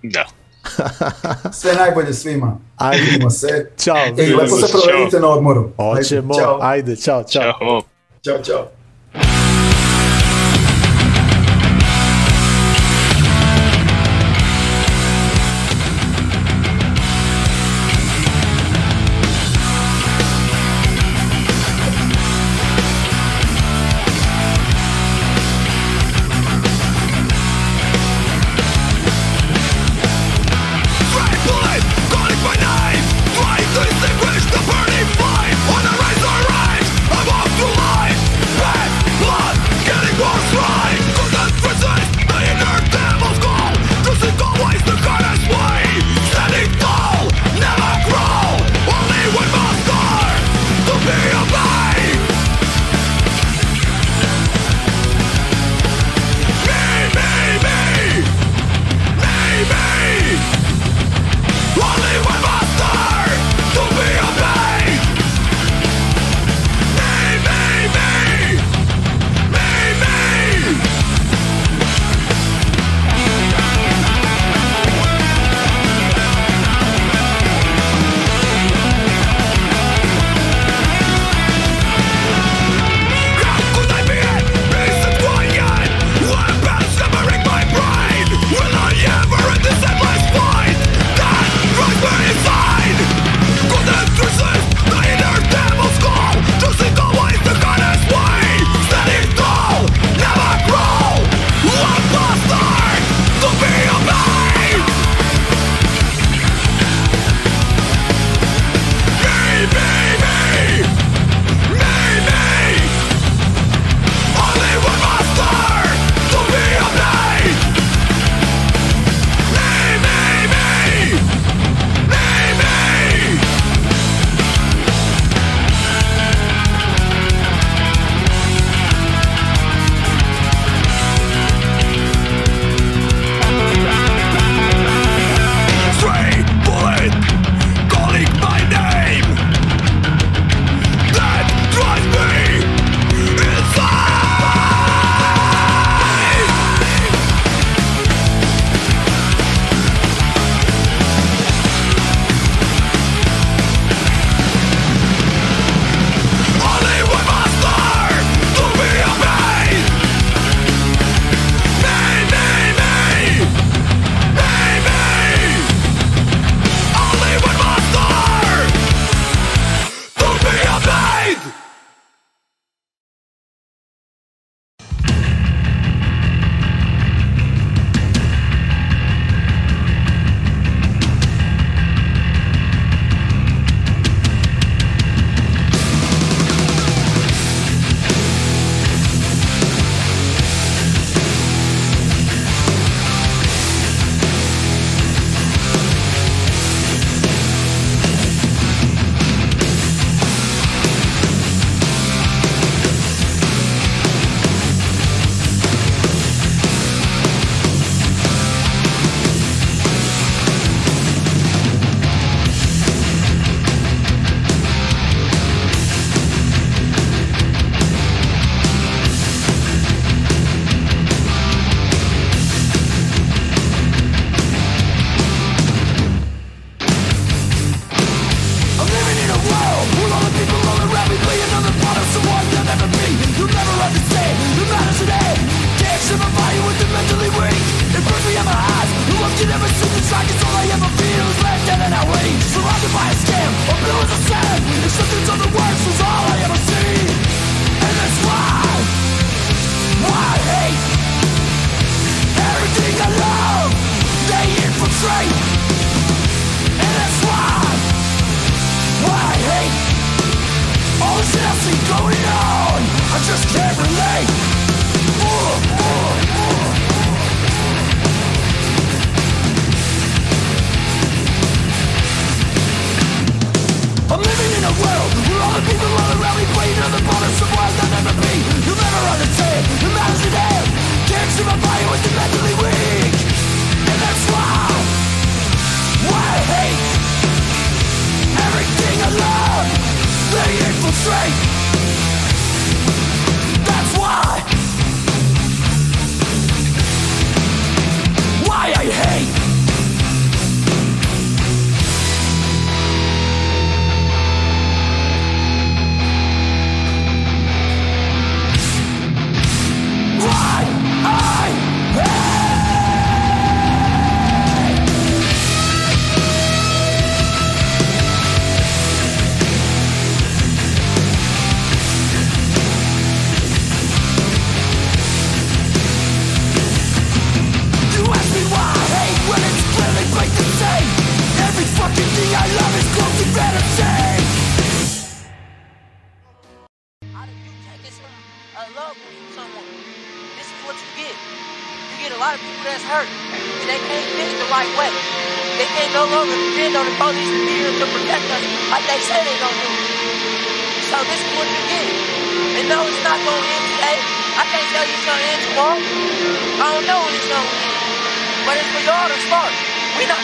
Da. 0.04 0.26
Sve 1.52 1.74
najbolje 1.74 2.14
svima. 2.14 2.58
Ajde. 2.78 3.04
Vidimo 3.04 3.30
se. 3.30 3.72
Ćao. 3.78 3.96
Ej, 4.18 4.34
lepo 4.34 4.56
se 4.58 4.72
provedite 4.72 5.20
na 5.20 5.28
odmoru. 5.30 5.70
Hoćemo, 5.78 6.34
Ajde, 6.34 6.44
čao. 6.44 6.60
ajde, 6.62 6.96
čao, 6.96 7.24
čao. 7.24 7.54
Ćao. 8.26 8.38
Čao. 8.44 8.68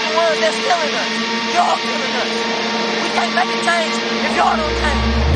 The 0.09 0.17
ones 0.17 0.39
that's 0.41 0.57
killing 0.57 0.93
us. 0.95 1.13
Y'all 1.53 1.77
killing 1.77 2.13
us. 2.21 2.31
We 3.03 3.09
can't 3.13 3.33
make 3.35 3.49
a 3.49 3.59
change 3.61 3.95
if 4.25 4.35
y'all 4.35 4.57
don't 4.57 4.77
change. 4.81 5.28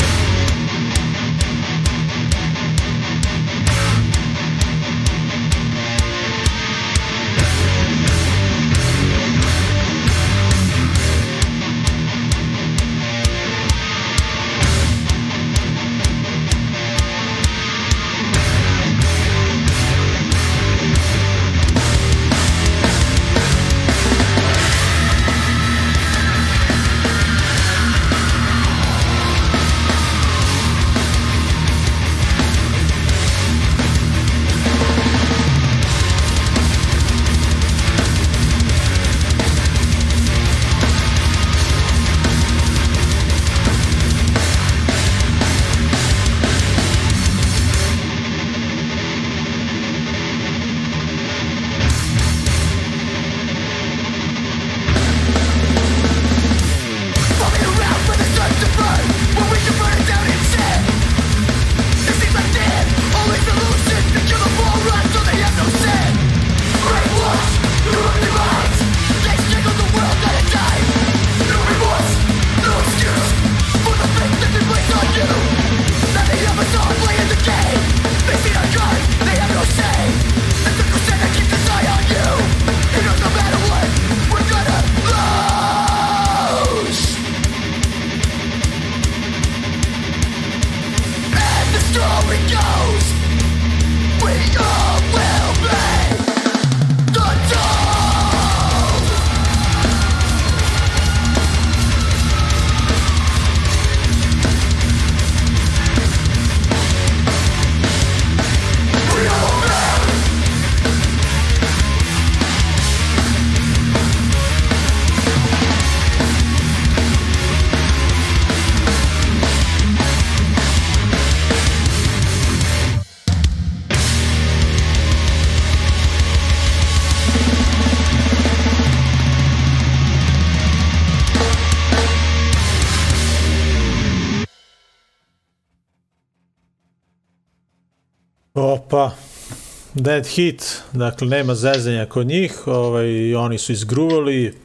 Dead 140.13 140.27
Hit, 140.27 140.83
dakle 140.91 141.27
nema 141.27 141.55
zezanja 141.55 142.05
kod 142.05 142.27
njih, 142.27 142.67
ovaj, 142.67 143.35
oni 143.35 143.57
su 143.57 143.71
izgruvali, 143.71 144.55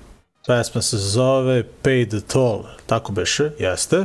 pesma 0.46 0.82
se 0.82 0.96
zove 0.96 1.64
Pay 1.82 2.09
the 2.09 2.20
Toll, 2.32 2.62
tako 2.86 3.12
beše, 3.12 3.51
jeste. 3.59 3.96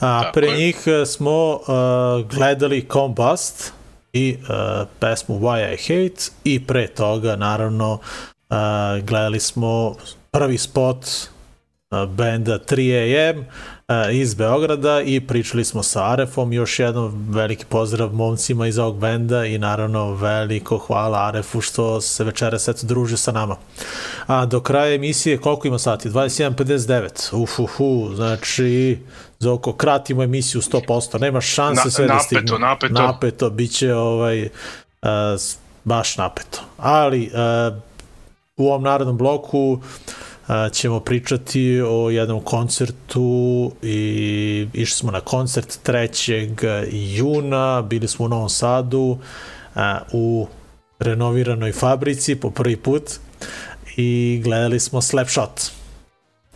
A 0.00 0.22
Tako 0.22 0.32
pre 0.32 0.46
je. 0.46 0.56
njih 0.56 0.76
eh, 0.86 1.06
smo 1.06 1.54
uh, 1.54 2.30
gledali 2.30 2.86
Combust 2.92 3.72
i 4.12 4.36
uh, 4.40 4.88
pesmu 5.00 5.40
Why 5.40 5.74
I 5.74 5.76
Hate 5.76 6.30
i 6.44 6.66
pre 6.66 6.86
toga 6.86 7.36
naravno 7.36 7.92
uh, 7.92 8.58
gledali 9.04 9.40
smo 9.40 9.96
prvi 10.30 10.58
spot 10.58 11.06
uh, 11.90 12.08
benda 12.08 12.58
3AM 12.58 13.38
uh, 13.38 13.44
iz 14.12 14.34
Beograda 14.34 15.00
i 15.00 15.20
pričali 15.20 15.64
smo 15.64 15.82
sa 15.82 16.04
Arefom. 16.04 16.52
Još 16.52 16.78
jednom 16.78 17.26
veliki 17.30 17.64
pozdrav 17.64 18.12
momcima 18.14 18.66
iz 18.66 18.78
ovog 18.78 18.98
benda 18.98 19.44
i 19.44 19.58
naravno 19.58 20.14
veliko 20.14 20.78
hvala 20.78 21.26
Arefu 21.26 21.60
što 21.60 22.00
se 22.00 22.24
večeras 22.24 22.68
eto 22.68 22.86
druži 22.86 23.16
sa 23.16 23.32
nama. 23.32 23.56
A 24.26 24.46
do 24.46 24.60
kraja 24.60 24.94
emisije 24.94 25.38
koliko 25.38 25.68
ima 25.68 25.78
sati? 25.78 26.10
21.59. 26.10 27.42
Uf, 27.42 27.58
uf, 27.58 27.80
uf, 27.80 28.14
znači 28.14 28.98
Zoko, 29.38 29.72
kratimo 29.72 30.22
emisiju 30.22 30.60
100%, 30.60 31.20
nema 31.20 31.40
šanse 31.40 31.82
Na- 31.84 31.90
sve 31.90 32.06
da 32.06 32.14
napeto, 32.14 32.24
stigne. 32.40 32.58
napeto. 32.58 32.94
Napeto, 32.94 33.50
bit 33.50 33.72
će 33.72 33.94
ovaj, 33.94 34.42
uh, 34.42 34.48
baš 35.84 36.16
napeto. 36.16 36.58
Ali, 36.78 37.30
uh, 37.70 37.76
u 38.56 38.68
ovom 38.68 38.82
narodnom 38.82 39.16
bloku 39.16 39.78
a, 39.82 40.29
ćemo 40.72 41.00
pričati 41.00 41.82
o 41.86 42.10
jednom 42.10 42.40
koncertu 42.40 43.72
i 43.82 44.66
išli 44.72 44.96
smo 44.96 45.10
na 45.10 45.20
koncert 45.20 45.78
3. 45.86 46.86
juna, 47.16 47.82
bili 47.82 48.08
smo 48.08 48.24
u 48.24 48.28
Novom 48.28 48.48
Sadu 48.48 49.18
u 50.12 50.46
renoviranoj 50.98 51.72
fabrici 51.72 52.36
po 52.36 52.50
prvi 52.50 52.76
put 52.76 53.02
i 53.96 54.40
gledali 54.44 54.80
smo 54.80 55.02
Slapshot. 55.02 55.70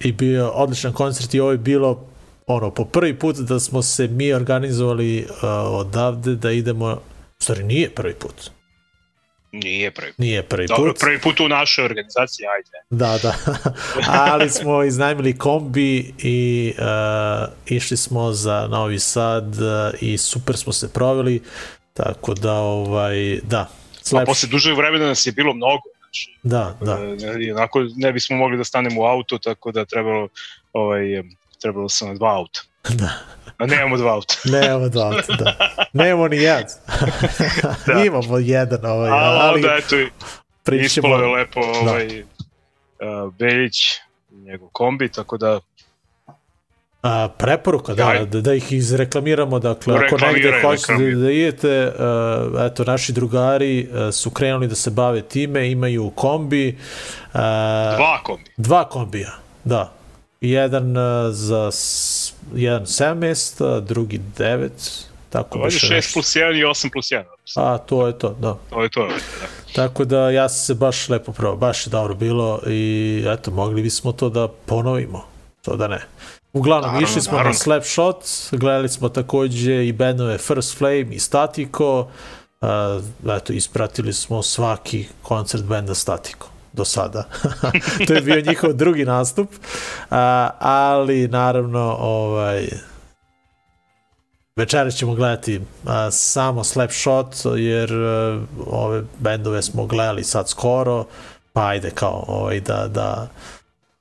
I 0.00 0.12
bio 0.12 0.48
odličan 0.48 0.92
koncert 0.92 1.34
i 1.34 1.40
ovo 1.40 1.52
je 1.52 1.58
bilo 1.58 2.06
ono, 2.46 2.70
po 2.70 2.84
prvi 2.84 3.18
put 3.18 3.36
da 3.36 3.60
smo 3.60 3.82
se 3.82 4.08
mi 4.08 4.32
organizovali 4.32 5.26
uh, 5.28 5.28
odavde 5.66 6.34
da 6.34 6.50
idemo, 6.50 7.00
stvari 7.38 7.62
nije 7.62 7.90
prvi 7.90 8.14
put, 8.14 8.50
Nije 9.54 9.90
prvi 9.90 10.10
put. 10.10 10.18
nije 10.18 10.42
prvi 10.42 10.66
Dobro, 10.66 10.92
put. 10.92 11.00
prvi 11.00 11.20
put 11.20 11.40
u 11.40 11.48
našoj 11.48 11.84
organizaciji, 11.84 12.46
ajde. 12.46 12.70
Da, 12.90 13.18
da. 13.22 13.34
Ali 14.32 14.50
smo 14.50 14.82
iznajmili 14.82 15.38
kombi 15.38 16.14
i 16.18 16.72
uh, 16.78 17.52
išli 17.66 17.96
smo 17.96 18.32
za 18.32 18.66
Novi 18.70 18.98
Sad 18.98 19.54
uh, 19.54 20.00
i 20.00 20.18
super 20.18 20.56
smo 20.56 20.72
se 20.72 20.92
proveli, 20.92 21.42
tako 21.94 22.34
da, 22.34 22.52
ovaj, 22.52 23.40
da. 23.42 23.60
A 23.60 23.68
Slap, 24.02 24.26
posle 24.26 24.48
dužeg 24.48 24.76
vremena 24.76 25.06
nas 25.06 25.26
je 25.26 25.32
bilo 25.32 25.54
mnogo. 25.54 25.82
Znači, 26.00 26.38
da, 26.42 26.76
da. 26.80 26.98
E, 27.40 27.52
onako 27.52 27.80
ne 27.96 28.12
bismo 28.12 28.36
mogli 28.36 28.56
da 28.56 28.64
stanemo 28.64 29.00
u 29.00 29.04
auto, 29.04 29.38
tako 29.38 29.72
da 29.72 29.84
trebalo, 29.84 30.28
ovaj, 30.72 31.22
trebalo 31.62 31.88
sam 31.88 32.08
na 32.08 32.14
dva 32.14 32.36
auta. 32.36 32.60
Da. 32.88 33.10
A 33.58 33.66
nemamo 33.66 33.96
dva 33.96 34.12
auta. 34.12 34.34
Nemamo 34.52 34.88
dva 34.88 35.06
auta, 35.06 35.36
da. 35.36 35.54
Nemamo 35.92 36.28
ni 36.28 36.36
jedan. 36.36 36.64
Da. 37.86 38.04
Imamo 38.04 38.38
jedan, 38.38 38.86
ovaj, 38.86 39.10
A 39.10 39.14
ali 39.14 39.56
onda, 39.56 39.76
eto, 39.78 39.96
pričamo... 40.62 40.86
ispalo 40.86 41.24
je 41.24 41.36
lepo 41.36 41.60
ovaj, 41.60 42.22
uh, 42.22 43.34
Beljić, 43.38 43.76
njegov 44.30 44.68
kombi, 44.72 45.08
tako 45.08 45.36
da 45.36 45.60
A, 47.04 47.28
preporuka, 47.28 47.94
da, 47.94 48.24
da, 48.30 48.40
da 48.40 48.54
ih 48.54 48.72
izreklamiramo, 48.72 49.58
dakle, 49.58 49.94
ako 49.94 50.16
negde 50.18 50.60
hoćete 50.62 50.92
da, 50.92 51.20
da 51.20 51.30
idete, 51.30 51.92
uh, 51.98 52.60
eto, 52.66 52.84
naši 52.84 53.12
drugari 53.12 53.88
uh, 53.90 54.14
su 54.14 54.30
krenuli 54.30 54.68
da 54.68 54.74
se 54.74 54.90
bave 54.90 55.22
time, 55.22 55.70
imaju 55.70 56.10
kombi, 56.14 56.68
uh, 56.68 57.40
dva 57.96 58.20
kombi. 58.22 58.50
dva 58.56 58.88
kombija, 58.88 59.32
da, 59.64 59.92
jedan 60.50 60.96
uh, 60.96 61.32
za 61.32 61.70
jedan 62.54 62.82
7 62.82 63.14
mesta, 63.14 63.80
drugi 63.80 64.20
9, 64.38 64.68
tako 65.30 65.58
beše 65.58 65.86
6 65.86 65.90
nešto. 65.90 66.12
plus 66.12 66.36
1 66.36 66.60
i 66.60 66.64
8 66.64 66.92
plus 66.92 67.06
1. 67.06 67.24
A, 67.56 67.78
to 67.78 68.06
je 68.06 68.18
to, 68.18 68.36
da. 68.40 68.56
To 68.70 68.82
je 68.82 68.88
to. 68.88 69.06
Da. 69.06 69.14
Tako 69.74 70.04
da 70.04 70.30
ja 70.30 70.48
sam 70.48 70.64
se 70.64 70.74
baš 70.74 71.08
lepo 71.08 71.32
probao, 71.32 71.56
baš 71.56 71.86
je 71.86 71.90
dobro 71.90 72.14
bilo 72.14 72.60
i 72.66 73.24
eto, 73.26 73.50
mogli 73.50 73.82
bismo 73.82 74.12
to 74.12 74.28
da 74.28 74.48
ponovimo, 74.48 75.24
to 75.62 75.76
da 75.76 75.88
ne. 75.88 76.00
Uglavnom, 76.52 76.90
Naravno, 76.90 77.08
išli 77.08 77.22
smo 77.22 77.32
na 77.32 77.38
naravno. 77.38 77.58
Slapshot, 77.58 78.24
gledali 78.52 78.88
smo 78.88 79.08
takođe 79.08 79.86
i 79.86 79.92
bandove 79.92 80.38
First 80.38 80.78
Flame 80.78 81.06
i 81.10 81.18
Statiko, 81.18 82.08
uh, 82.60 82.68
eto, 83.36 83.52
ispratili 83.52 84.12
smo 84.12 84.42
svaki 84.42 85.06
koncert 85.22 85.64
benda 85.64 85.94
Statiko 85.94 86.53
do 86.74 86.84
sada. 86.84 87.24
to 88.06 88.14
je 88.14 88.20
bio 88.20 88.40
njihov 88.40 88.72
drugi 88.72 89.04
nastup, 89.04 89.48
uh, 89.50 90.16
ali 90.58 91.28
naravno, 91.28 91.96
ovaj, 92.00 92.68
Večeras 94.56 94.94
ćemo 94.94 95.14
gledati 95.14 95.60
a, 95.86 96.10
samo 96.10 96.64
Slapshot, 96.64 97.36
jer 97.56 97.92
a, 97.92 98.40
ove 98.66 99.02
bendove 99.18 99.62
smo 99.62 99.86
gledali 99.86 100.24
sad 100.24 100.48
skoro, 100.48 101.04
pa 101.52 101.66
ajde 101.66 101.90
kao 101.90 102.24
ovaj, 102.28 102.60
da, 102.60 102.88
da, 102.88 103.28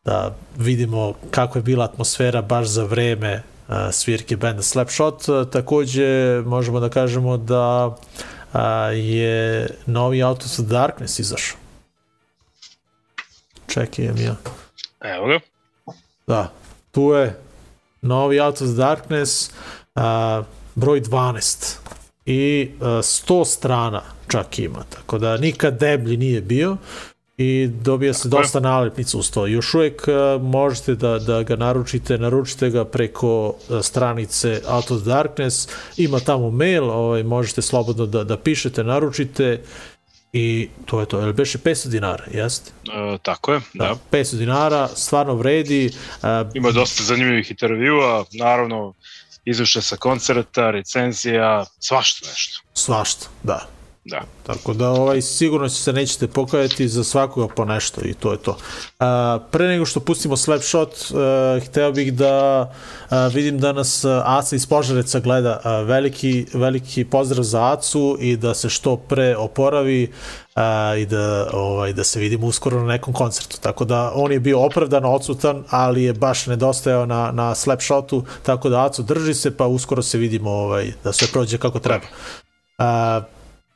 da 0.05 0.36
vidimo 0.57 1.13
kako 1.32 1.57
je 1.57 1.63
bila 1.63 1.86
atmosfera 1.86 2.41
baš 2.41 2.67
za 2.67 2.84
vreme 2.84 3.43
a, 3.67 3.91
svirke 3.91 4.38
benda 4.38 4.61
Slapshot. 4.61 5.30
A, 5.30 5.45
takođe 5.51 6.41
možemo 6.45 6.80
da 6.80 6.89
kažemo 6.89 7.38
da 7.38 7.95
a, 8.53 8.86
je 8.88 9.67
novi 9.86 10.24
Out 10.24 10.43
of 10.43 10.51
the 10.51 10.63
Darkness 10.63 11.19
izašao. 11.19 11.62
Čekaj, 13.74 14.05
ja. 14.05 14.36
Evo 15.01 15.28
ga. 15.28 15.39
Da, 16.28 16.51
tu 16.91 17.01
je 17.01 17.39
novi 18.01 18.39
Out 18.39 18.61
of 18.61 18.69
Darkness, 18.69 19.51
a, 19.95 20.43
broj 20.76 21.01
12 21.01 21.78
i 22.26 22.71
a, 22.82 22.86
100 22.86 23.45
strana 23.45 24.01
čak 24.28 24.59
ima, 24.59 24.84
tako 24.89 25.17
da 25.17 25.38
nikad 25.38 25.80
deblji 25.80 26.17
nije 26.17 26.41
bio 26.41 26.78
i 27.38 27.69
dobija 27.82 28.13
se 28.13 28.30
dosta 28.30 28.59
nalepnica 28.59 29.17
uz 29.17 29.32
to. 29.32 29.47
Još 29.47 29.74
uvijek 29.74 30.07
a, 30.07 30.39
možete 30.41 30.95
da, 30.95 31.19
da 31.19 31.43
ga 31.43 31.55
naručite, 31.55 32.17
naručite 32.17 32.69
ga 32.69 32.86
preko 32.86 33.55
a, 33.69 33.82
stranice 33.82 34.61
Out 34.67 34.91
of 34.91 35.01
Darkness, 35.01 35.67
ima 35.97 36.19
tamo 36.19 36.49
mail, 36.49 36.89
ovaj, 36.89 37.24
možete 37.24 37.61
slobodno 37.61 38.05
da, 38.05 38.24
da 38.24 38.38
pišete, 38.38 38.84
naručite 38.84 39.61
i 40.34 40.69
to 40.86 40.99
je 40.99 41.05
to. 41.05 41.19
Jel 41.19 41.34
beše 41.34 41.57
500 41.57 41.88
dinara, 41.88 42.23
jeste? 42.31 42.71
E, 42.93 43.17
tako 43.21 43.53
je, 43.53 43.61
da. 43.73 43.86
Da. 43.86 44.17
500 44.17 44.38
dinara, 44.38 44.88
stvarno 44.88 45.36
vredi. 45.36 45.91
A, 46.21 46.45
Ima 46.53 46.71
dosta 46.71 47.03
zanimljivih 47.03 47.51
intervjua, 47.51 48.25
naravno 48.31 48.93
izuše 49.45 49.81
sa 49.81 49.97
koncerta, 49.97 50.71
recenzija, 50.71 51.65
svašta 51.79 52.27
nešto. 52.27 52.61
Svašta, 52.73 53.27
da. 53.43 53.67
Da. 54.06 54.22
Tako 54.45 54.74
da 54.74 54.89
ovaj, 54.89 55.22
sigurno 55.22 55.70
se 55.70 55.93
nećete 55.93 56.28
pokajati 56.28 56.88
za 56.88 57.04
svakoga 57.04 57.54
po 57.56 57.66
nešto 57.66 58.01
i 58.06 58.14
to 58.14 58.32
je 58.32 58.38
to. 58.38 58.58
A, 58.99 59.39
pre 59.51 59.68
nego 59.68 59.86
što 59.86 59.99
pustimo 59.99 60.38
Slapshot, 60.38 60.89
a, 61.16 61.60
hteo 61.66 61.91
bih 61.91 62.14
da 62.14 62.72
a, 63.10 63.28
vidim 63.28 63.60
da 63.60 63.72
nas 63.72 64.06
a, 64.06 64.24
Aca 64.26 64.56
iz 64.56 64.66
Požareca 64.66 65.20
gleda. 65.20 65.60
A, 65.64 65.82
veliki, 65.82 66.45
veliki 66.54 67.06
pozdrav 67.06 67.43
za 67.43 67.72
Acu 67.72 68.18
i 68.20 68.38
da 68.38 68.54
se 68.54 68.70
što 68.70 68.97
pre 68.97 69.36
oporavi 69.38 70.12
a, 70.56 70.95
i 70.97 71.06
da, 71.06 71.49
ovaj, 71.54 71.93
da 71.93 72.04
se 72.04 72.20
vidimo 72.20 72.47
uskoro 72.47 72.80
na 72.80 72.88
nekom 72.88 73.14
koncertu. 73.14 73.58
Tako 73.62 73.86
da 73.86 74.12
on 74.16 74.32
je 74.32 74.39
bio 74.39 74.60
opravdano 74.60 75.12
odsutan, 75.12 75.64
ali 75.70 76.04
je 76.04 76.14
baš 76.14 76.47
nedostajao 76.47 77.06
na, 77.06 77.32
na 77.32 77.56
Slapshotu, 77.56 78.24
tako 78.45 78.70
da 78.70 78.86
Acu 78.86 79.04
drži 79.04 79.34
se, 79.34 79.58
pa 79.58 79.68
uskoro 79.68 80.01
se 80.01 80.18
vidimo 80.18 80.51
ovaj, 80.51 80.91
da 81.04 81.14
sve 81.14 81.28
prođe 81.34 81.58
kako 81.58 81.80
treba. 81.80 82.06
A, 82.78 83.22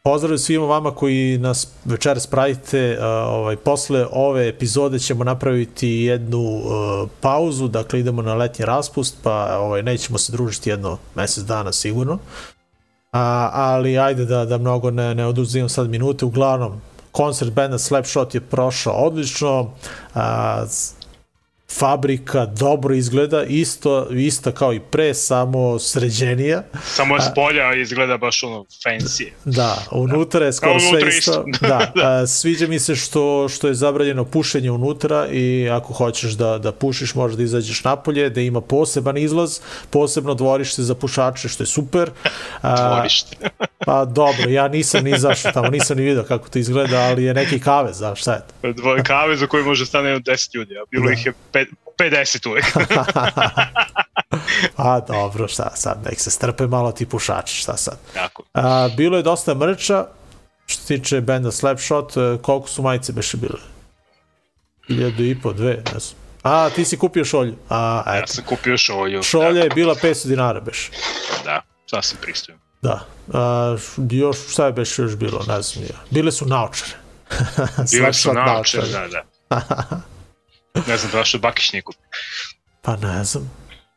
Pozdrav 0.08 0.38
svima 0.38 0.66
vama 0.66 0.92
koji 0.92 1.38
nas 1.38 1.68
večeras 1.86 2.28
pratite. 2.28 2.98
Ovaj, 3.28 3.56
posle 3.56 4.06
ove 4.12 4.48
epizode 4.48 5.00
ćemo 5.00 5.24
napraviti 5.24 5.90
jednu 5.90 6.40
uh, 6.40 7.10
pauzu, 7.22 7.68
dakle 7.68 8.00
idemo 8.00 8.22
na 8.22 8.34
letnji 8.34 8.66
raspust, 8.66 9.18
pa 9.24 9.58
ovaj, 9.60 9.84
nećemo 9.84 10.18
se 10.18 10.32
družiti 10.32 10.70
jedno 10.70 10.98
mesec 11.16 11.44
dana 11.44 11.72
sigurno. 11.72 12.20
A, 13.12 13.50
ali 13.54 13.98
ajde 13.98 14.26
da, 14.26 14.46
da 14.46 14.58
mnogo 14.58 14.92
ne, 14.92 15.16
ne 15.16 15.26
oduzimam 15.26 15.70
sad 15.70 15.90
minute. 15.90 16.26
Uglavnom, 16.26 16.82
koncert 17.12 17.52
benda 17.52 17.78
Slapshot 17.78 18.36
je 18.36 18.42
prošao 18.42 18.94
odlično. 18.94 19.72
A, 20.14 20.66
fabrika 21.72 22.46
dobro 22.46 22.96
izgleda, 22.96 23.44
isto, 23.44 24.08
ista 24.12 24.52
kao 24.52 24.74
i 24.74 24.80
pre, 24.80 25.14
samo 25.14 25.80
sređenija. 25.80 26.64
Samo 26.84 27.16
je 27.16 27.22
s 27.22 27.34
polja 27.36 27.74
izgleda 27.74 28.18
baš 28.18 28.44
ono 28.44 28.66
fancy. 28.86 29.28
Da, 29.46 29.84
unutra 29.92 30.46
je 30.46 30.54
skoro 30.54 30.72
Kao 30.72 30.80
sve 30.80 31.10
isto. 31.10 31.46
isto. 31.52 31.68
Da, 31.68 31.92
a, 32.04 32.28
sviđa 32.28 32.68
mi 32.68 32.80
se 32.80 32.96
što, 32.96 33.50
što 33.50 33.68
je 33.68 33.74
zabranjeno 33.74 34.26
pušenje 34.26 34.72
unutra 34.72 35.28
i 35.32 35.70
ako 35.72 35.94
hoćeš 35.94 36.32
da, 36.32 36.58
da 36.58 36.72
pušiš 36.72 37.16
možeš 37.16 37.38
da 37.38 37.44
izađeš 37.44 37.84
napolje, 37.84 38.30
da 38.30 38.42
ima 38.42 38.62
poseban 38.62 39.18
izlaz, 39.18 39.60
posebno 39.90 40.34
dvorište 40.34 40.82
za 40.84 40.96
pušače, 40.96 41.48
što 41.50 41.64
je 41.64 41.68
super. 41.68 42.12
A, 42.62 42.94
Dvorište. 42.94 43.36
Pa 43.88 44.06
dobro, 44.06 44.50
ja 44.50 44.68
nisam 44.68 45.04
ni 45.04 45.12
izašao 45.12 45.52
tamo, 45.52 45.68
nisam 45.70 45.98
ni 45.98 46.04
vidio 46.04 46.24
kako 46.24 46.50
to 46.50 46.60
izgleda, 46.60 47.00
ali 47.00 47.24
je 47.24 47.34
neki 47.34 47.60
kave, 47.60 47.94
znaš 47.94 48.22
šta 48.22 48.34
je 48.34 48.40
to. 48.62 48.72
Dvoje 48.74 49.04
kave 49.04 49.36
za 49.36 49.48
koje 49.48 49.64
može 49.64 49.86
stane 49.86 50.10
jedno 50.10 50.22
10 50.24 50.56
ljudi, 50.56 50.74
a 50.74 50.82
bilo 50.92 51.06
Da. 51.06 51.12
ih 51.12 51.26
je 51.26 51.34
pe- 51.54 51.66
50 52.00 52.50
uvek. 52.50 52.66
A 54.78 55.00
dobro, 55.00 55.48
šta 55.48 55.72
sad, 55.76 55.98
nek 56.06 56.20
se 56.20 56.32
strpe 56.32 56.68
malo 56.68 56.92
ti 56.92 57.06
pušači, 57.06 57.56
šta 57.56 57.78
sad. 57.78 57.98
Tako. 58.14 58.44
A, 58.54 58.90
bilo 58.98 59.18
je 59.18 59.24
dosta 59.24 59.54
mrča, 59.54 60.06
što 60.66 60.82
se 60.82 60.88
tiče 60.90 61.22
benda 61.22 61.52
Slapshot, 61.52 62.12
e, 62.12 62.38
koliko 62.42 62.68
su 62.68 62.82
majice 62.82 63.14
beše 63.14 63.38
bile? 63.38 63.60
Hiljadu 64.88 65.24
i 65.24 65.42
po, 65.42 65.54
dve, 65.54 65.74
ne 65.94 66.00
znam. 66.00 66.16
A, 66.44 66.70
ti 66.70 66.86
si 66.86 66.98
kupio 66.98 67.26
šolju. 67.26 67.56
A, 67.70 68.04
Ja 68.08 68.18
eto. 68.18 68.28
sam 68.28 68.44
kupio 68.46 68.78
šolju. 68.78 69.24
Šolja 69.24 69.64
je 69.64 69.70
bila 69.70 69.96
500 69.96 70.28
dinara 70.28 70.60
beše. 70.60 70.92
Da, 71.38 71.52
da 71.52 71.62
sasvim 71.88 72.20
pristojem. 72.22 72.60
Da. 72.82 73.06
A, 73.34 73.76
š- 73.78 74.02
još, 74.12 74.38
šta 74.50 74.66
je 74.66 74.72
beše 74.74 75.02
još 75.02 75.16
bilo, 75.16 75.44
ne 75.48 75.62
znam 75.62 75.84
ja. 75.84 75.96
Bile 76.12 76.32
su 76.32 76.46
naočare. 76.46 76.92
Bile 77.92 78.14
su 78.14 78.34
naoče, 78.34 78.82
da, 78.82 79.08
da. 79.08 79.24
ne 80.88 80.98
znam, 80.98 81.12
zašto 81.12 81.38
Bakić 81.40 81.74
nije 81.74 81.82
kupio. 81.82 82.02
Pa 82.82 82.96
ne 82.96 83.24
znam, 83.24 83.52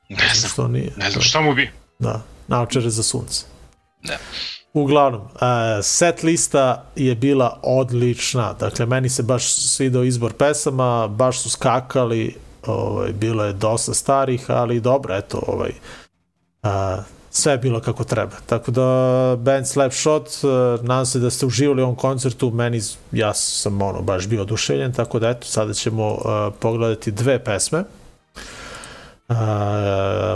Ne 0.08 0.30
znam, 0.34 0.50
što 0.50 0.68
nije. 0.68 0.92
ne 0.96 1.10
znam 1.10 1.22
šta 1.22 1.40
mu 1.40 1.54
bi. 1.54 1.70
Da, 1.98 2.22
naočare 2.48 2.90
za 2.90 3.02
sunce. 3.02 3.44
Da. 4.02 4.16
Uglavnom, 4.72 5.20
uh, 5.22 5.30
set 5.82 6.22
lista 6.22 6.84
je 6.96 7.14
bila 7.14 7.60
odlična. 7.62 8.52
Dakle, 8.52 8.86
meni 8.86 9.08
se 9.08 9.22
baš 9.22 9.52
svidao 9.54 10.04
izbor 10.04 10.32
pesama, 10.32 11.08
baš 11.08 11.38
su 11.38 11.50
skakali, 11.50 12.36
ovaj, 12.66 13.12
bilo 13.12 13.44
je 13.44 13.52
dosta 13.52 13.94
starih, 13.94 14.50
ali 14.50 14.80
dobro, 14.80 15.16
eto, 15.16 15.42
ovaj, 15.46 15.70
uh, 16.62 17.04
sve 17.30 17.52
je 17.52 17.58
bilo 17.58 17.80
kako 17.80 18.04
treba. 18.04 18.36
Tako 18.46 18.70
da, 18.70 18.82
band 19.38 19.66
Slapshot, 19.68 20.28
uh, 20.42 20.50
nadam 20.84 21.06
se 21.06 21.18
da 21.18 21.30
ste 21.30 21.46
uživali 21.46 21.82
u 21.82 21.84
ovom 21.84 21.96
koncertu, 21.96 22.50
meni, 22.50 22.80
ja 23.12 23.34
sam 23.34 23.82
ono, 23.82 24.02
baš 24.02 24.26
bio 24.26 24.42
oduševljen, 24.42 24.92
tako 24.92 25.18
da, 25.18 25.28
eto, 25.30 25.46
sada 25.46 25.74
ćemo 25.74 26.12
uh, 26.12 26.20
pogledati 26.60 27.10
dve 27.10 27.44
pesme. 27.44 27.84
Uh, 29.28 29.36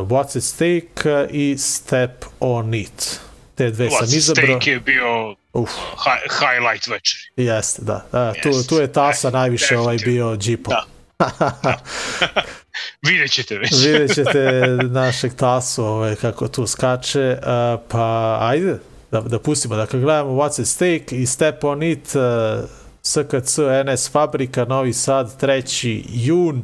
What's 0.00 0.36
at 0.36 0.42
Stake 0.42 1.26
i 1.30 1.58
Step 1.58 2.24
on 2.40 2.74
It 2.74 3.20
te 3.54 3.70
dve 3.70 3.90
sam 3.90 3.98
What's 3.98 4.16
izabrao. 4.16 4.46
Stake 4.46 4.70
je 4.70 4.80
bio 4.80 5.34
Uf, 5.52 5.70
hi, 5.70 6.10
highlight 6.30 6.86
večeri. 6.86 7.22
jeste, 7.48 7.82
da. 7.82 8.06
da 8.12 8.32
tu, 8.42 8.48
Jeste. 8.48 8.68
tu 8.68 8.76
je 8.76 8.92
Tasa 8.92 9.30
najviše 9.30 9.62
Definitivno. 9.64 9.82
ovaj 9.82 9.96
bio 9.96 10.36
džipo. 10.36 10.70
Da. 10.70 10.84
Vidjet 13.06 13.30
ćete 13.30 13.58
već. 13.58 13.72
Vidjet 13.84 14.14
ćete 14.14 14.62
našeg 14.90 15.34
Tasu 15.34 15.84
ovaj, 15.84 16.14
kako 16.14 16.48
tu 16.48 16.66
skače, 16.66 17.38
uh, 17.38 17.80
pa 17.88 18.38
ajde 18.40 18.78
da, 19.10 19.20
da 19.20 19.38
pustimo. 19.38 19.76
Dakle, 19.76 20.00
gledamo 20.00 20.30
What's 20.30 20.60
at 20.60 20.66
Stake 20.66 21.06
i 21.10 21.26
Step 21.26 21.64
on 21.64 21.82
It, 21.82 22.14
uh, 22.14 22.68
SKC, 23.02 23.58
NS 23.86 24.10
Fabrika, 24.10 24.64
Novi 24.64 24.92
Sad, 24.92 25.42
3. 25.42 26.02
jun. 26.08 26.62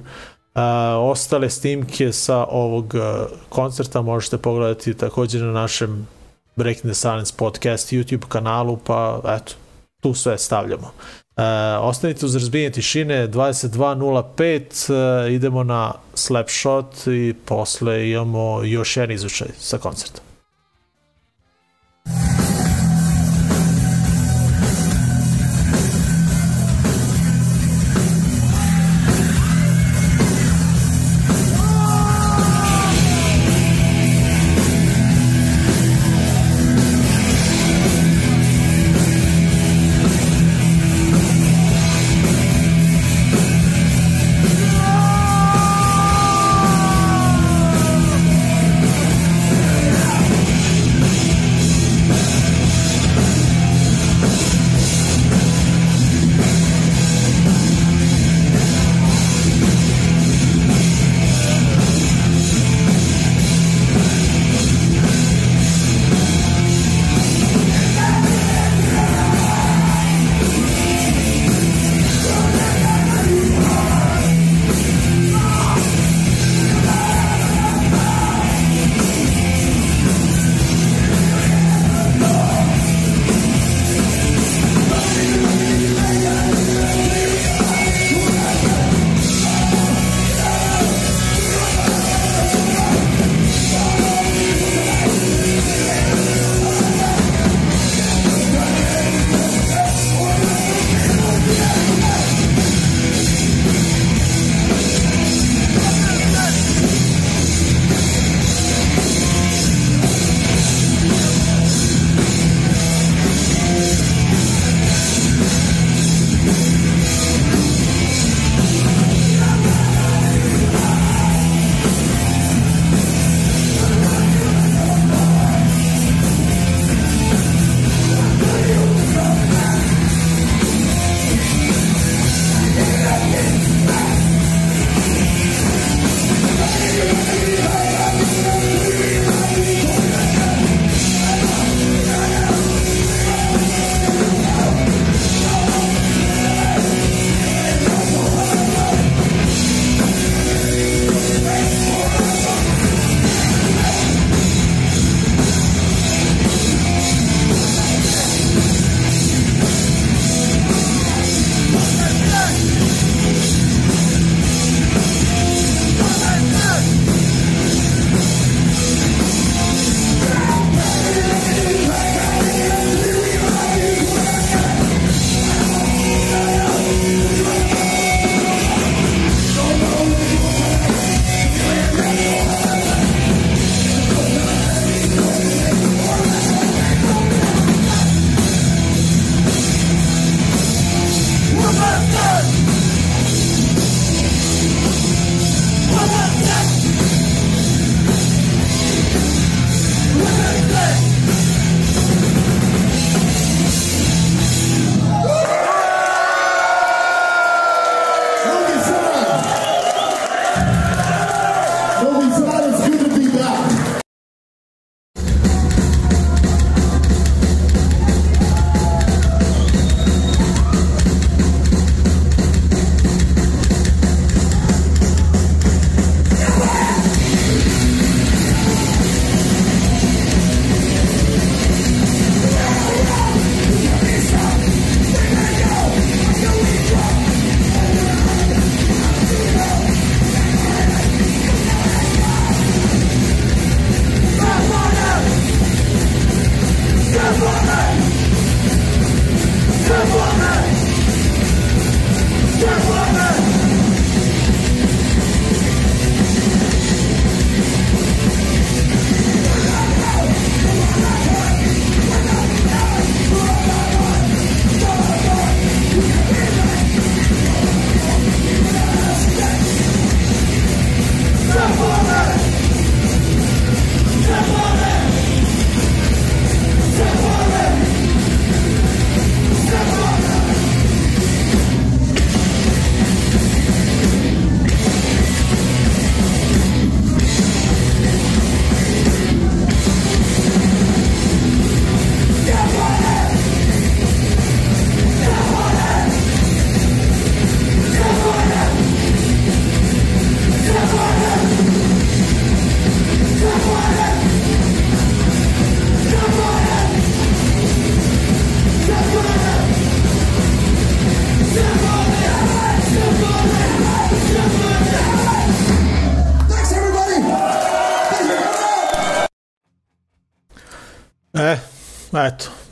Uh, 0.55 0.61
ostale 1.11 1.51
snimke 1.51 2.13
sa 2.13 2.45
ovog 2.45 2.95
uh, 2.95 3.03
koncerta 3.49 4.03
možete 4.03 4.39
pogledati 4.39 4.95
također 4.95 5.43
na 5.43 5.53
našem 5.53 6.09
Breaking 6.57 6.93
the 6.93 6.95
Silence 6.95 7.35
podcast 7.37 7.93
YouTube 7.93 8.29
kanalu, 8.29 8.77
pa 8.77 9.21
eto, 9.25 9.53
tu 10.01 10.15
sve 10.15 10.39
stavljamo. 10.39 10.87
Uh, 10.87 11.20
ostanite 11.81 12.27
uz 12.27 12.35
razbijenje 12.35 12.71
tišine 12.71 13.29
22.05 13.29 15.25
uh, 15.25 15.33
idemo 15.33 15.65
na 15.65 15.93
Slapshot 16.15 17.07
i 17.07 17.35
posle 17.45 18.11
imamo 18.11 18.63
još 18.65 18.97
jedan 18.97 19.11
izvučaj 19.11 19.49
sa 19.59 19.79
koncerta. 19.79 20.21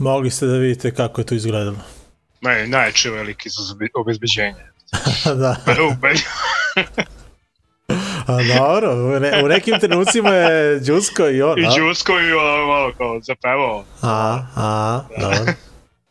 Mogli 0.09 0.31
ste 0.31 0.47
da 0.47 0.57
vidite 0.57 0.95
kako 0.95 1.21
je 1.21 1.27
to 1.27 1.35
izgledalo. 1.35 1.77
Naj, 2.41 2.67
najjači 2.67 3.11
veliki 3.11 3.49
za 3.49 3.75
obezbeđenje. 3.95 4.65
da, 5.43 5.57
a 8.27 8.43
dobro, 8.57 8.93
u, 8.95 9.21
ne, 9.21 9.45
u 9.45 9.49
nekim 9.49 9.81
trenucima 9.81 10.31
je 10.31 10.81
Đusko 10.81 11.29
i 11.29 11.43
on, 11.43 11.59
I? 11.59 11.63
Đusko 11.79 12.13
i 12.13 12.33
ono 12.33 12.67
malo 12.67 12.93
kao 12.99 13.21
zapevao. 13.21 13.85
A, 14.03 14.43
a, 14.57 15.01
dobro. 15.21 15.53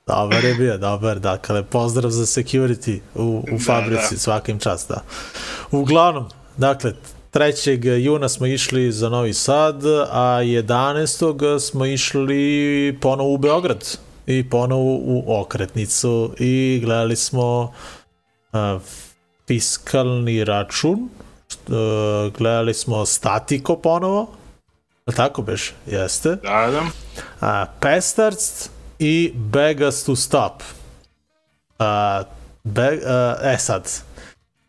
Dobar 0.08 0.46
je 0.46 0.56
bio, 0.56 0.78
dobar, 0.78 1.20
dakle, 1.20 1.64
pozdrav 1.64 2.12
za 2.12 2.26
security 2.26 3.00
u, 3.16 3.46
u 3.52 3.58
Da, 3.58 3.64
fabrici, 3.66 4.16
da. 4.16 4.20
svakim 4.20 4.60
čast, 4.60 4.90
da. 4.90 5.04
Uglavnom, 5.72 6.30
dakle, 6.58 6.94
3. 7.38 7.68
juna 7.96 8.30
smo 8.30 8.46
išli 8.46 8.92
za 8.92 9.10
Novi 9.10 9.34
Sad, 9.34 9.86
a 10.12 10.40
11. 10.42 11.60
smo 11.60 11.86
išli 11.86 12.98
ponovo 13.02 13.34
u 13.34 13.38
Beograd 13.38 13.98
i 14.26 14.50
ponovo 14.50 14.84
u 14.96 15.40
okretnicu 15.42 16.34
i 16.40 16.82
gledali 16.84 17.16
smo 17.16 17.74
a, 18.54 18.80
fiskalni 19.48 20.44
račun, 20.44 21.10
št- 21.50 22.32
gledali 22.32 22.74
smo 22.74 23.06
statiko 23.06 23.76
ponovo, 23.76 24.28
Je 25.08 25.14
tako 25.14 25.42
beš? 25.42 25.74
Jeste 25.86 26.30
Da, 26.30 26.72
da. 26.72 26.84
a, 27.42 27.66
Pestarts 27.80 28.70
i 29.00 29.32
Begas 29.36 30.04
to 30.04 30.16
Stop. 30.16 30.64
A, 31.80 32.24
be, 32.64 33.00
a, 33.06 33.38
e 33.44 33.58
sad, 33.58 33.90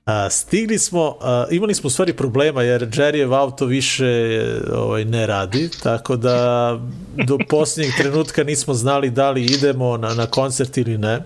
a, 0.08 0.30
stigli 0.30 0.78
smo, 0.78 1.16
a, 1.20 1.46
imali 1.50 1.74
smo 1.74 1.86
u 1.86 1.90
stvari 1.90 2.12
problema 2.12 2.62
jer 2.62 2.88
Jerryjev 2.88 3.34
auto 3.34 3.66
više 3.66 4.40
ovaj, 4.74 5.04
ne 5.04 5.26
radi, 5.26 5.70
tako 5.82 6.16
da 6.16 6.78
do 7.26 7.38
posljednjeg 7.48 7.94
trenutka 7.98 8.44
nismo 8.44 8.74
znali 8.74 9.10
da 9.10 9.30
li 9.30 9.44
idemo 9.44 9.96
na, 9.96 10.14
na 10.14 10.26
koncert 10.26 10.76
ili 10.76 10.98
ne. 10.98 11.22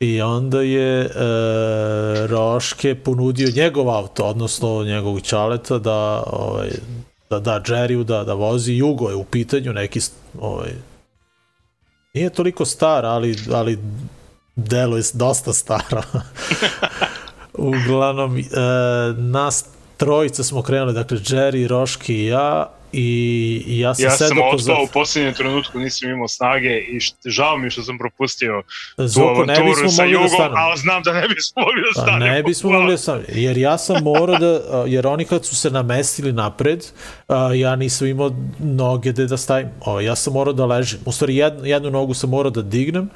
I 0.00 0.22
onda 0.22 0.62
je 0.62 1.00
e, 1.00 1.08
Roške 2.26 2.94
ponudio 2.94 3.48
njegov 3.56 3.90
auto, 3.90 4.24
odnosno 4.24 4.84
njegovog 4.84 5.20
čaleta 5.20 5.78
da 5.78 6.22
ovaj, 6.26 6.70
da 7.30 7.38
da 7.38 7.60
Jerryu 7.66 8.04
da, 8.04 8.24
da 8.24 8.34
vozi 8.34 8.72
Jugo 8.72 9.08
je 9.08 9.14
u 9.14 9.24
pitanju 9.24 9.72
neki 9.72 10.00
ovaj 10.40 10.72
nije 12.14 12.30
toliko 12.30 12.64
star 12.64 13.06
ali, 13.06 13.36
ali 13.52 13.78
delo 14.56 14.96
je 14.96 15.02
dosta 15.14 15.52
staro 15.52 16.02
uglavnom 17.58 18.38
e, 18.38 18.42
nas 19.16 19.64
trojica 19.96 20.44
smo 20.44 20.62
krenuli 20.62 20.92
dakle 20.94 21.18
Jerry, 21.18 21.66
Roški 21.66 22.14
i 22.14 22.26
ja 22.26 22.70
i, 22.92 23.64
ja 23.66 23.94
sam 23.94 24.04
Ja 24.04 24.10
sam 24.10 24.38
otpao 24.38 24.82
u 24.84 24.86
posljednjem 24.92 25.34
trenutku, 25.34 25.78
nisam 25.78 26.10
imao 26.10 26.28
snage 26.28 26.78
i 26.78 27.00
št, 27.00 27.16
žao 27.26 27.56
mi 27.56 27.70
što 27.70 27.82
sam 27.82 27.98
propustio 27.98 28.62
tu 28.96 29.06
Zoko 29.06 29.44
ne 29.44 29.54
avanturu 29.56 29.88
sa 29.90 30.02
da 30.02 30.08
Jugom, 30.08 30.28
stanemo. 30.28 30.54
ali 30.56 30.78
znam 30.78 31.02
da 31.02 31.12
ne 31.12 31.28
bismo 31.28 31.62
mogli 31.62 31.80
da 31.82 31.88
Pa 31.94 32.00
stanemo. 32.02 32.32
ne 32.32 32.42
bismo 32.42 32.70
mogli 32.70 32.90
da 32.90 32.96
sam, 32.98 33.22
jer 33.28 33.58
ja 33.58 33.78
sam 33.78 34.02
morao 34.02 34.38
da, 34.38 34.84
jer 34.86 35.06
oni 35.06 35.24
kad 35.24 35.44
su 35.46 35.56
se 35.56 35.70
namestili 35.70 36.32
napred, 36.32 36.84
ja 37.54 37.76
nisam 37.76 38.06
imao 38.08 38.30
noge 38.58 39.12
gde 39.12 39.26
da 39.26 39.36
stavim, 39.36 39.68
ja 40.02 40.16
sam 40.16 40.32
morao 40.32 40.52
da 40.52 40.66
ležim, 40.66 40.98
u 41.04 41.12
stvari 41.12 41.36
jednu, 41.36 41.64
jednu 41.66 41.90
nogu 41.90 42.14
sam 42.14 42.30
morao 42.30 42.50
da 42.50 42.62
dignem, 42.62 43.10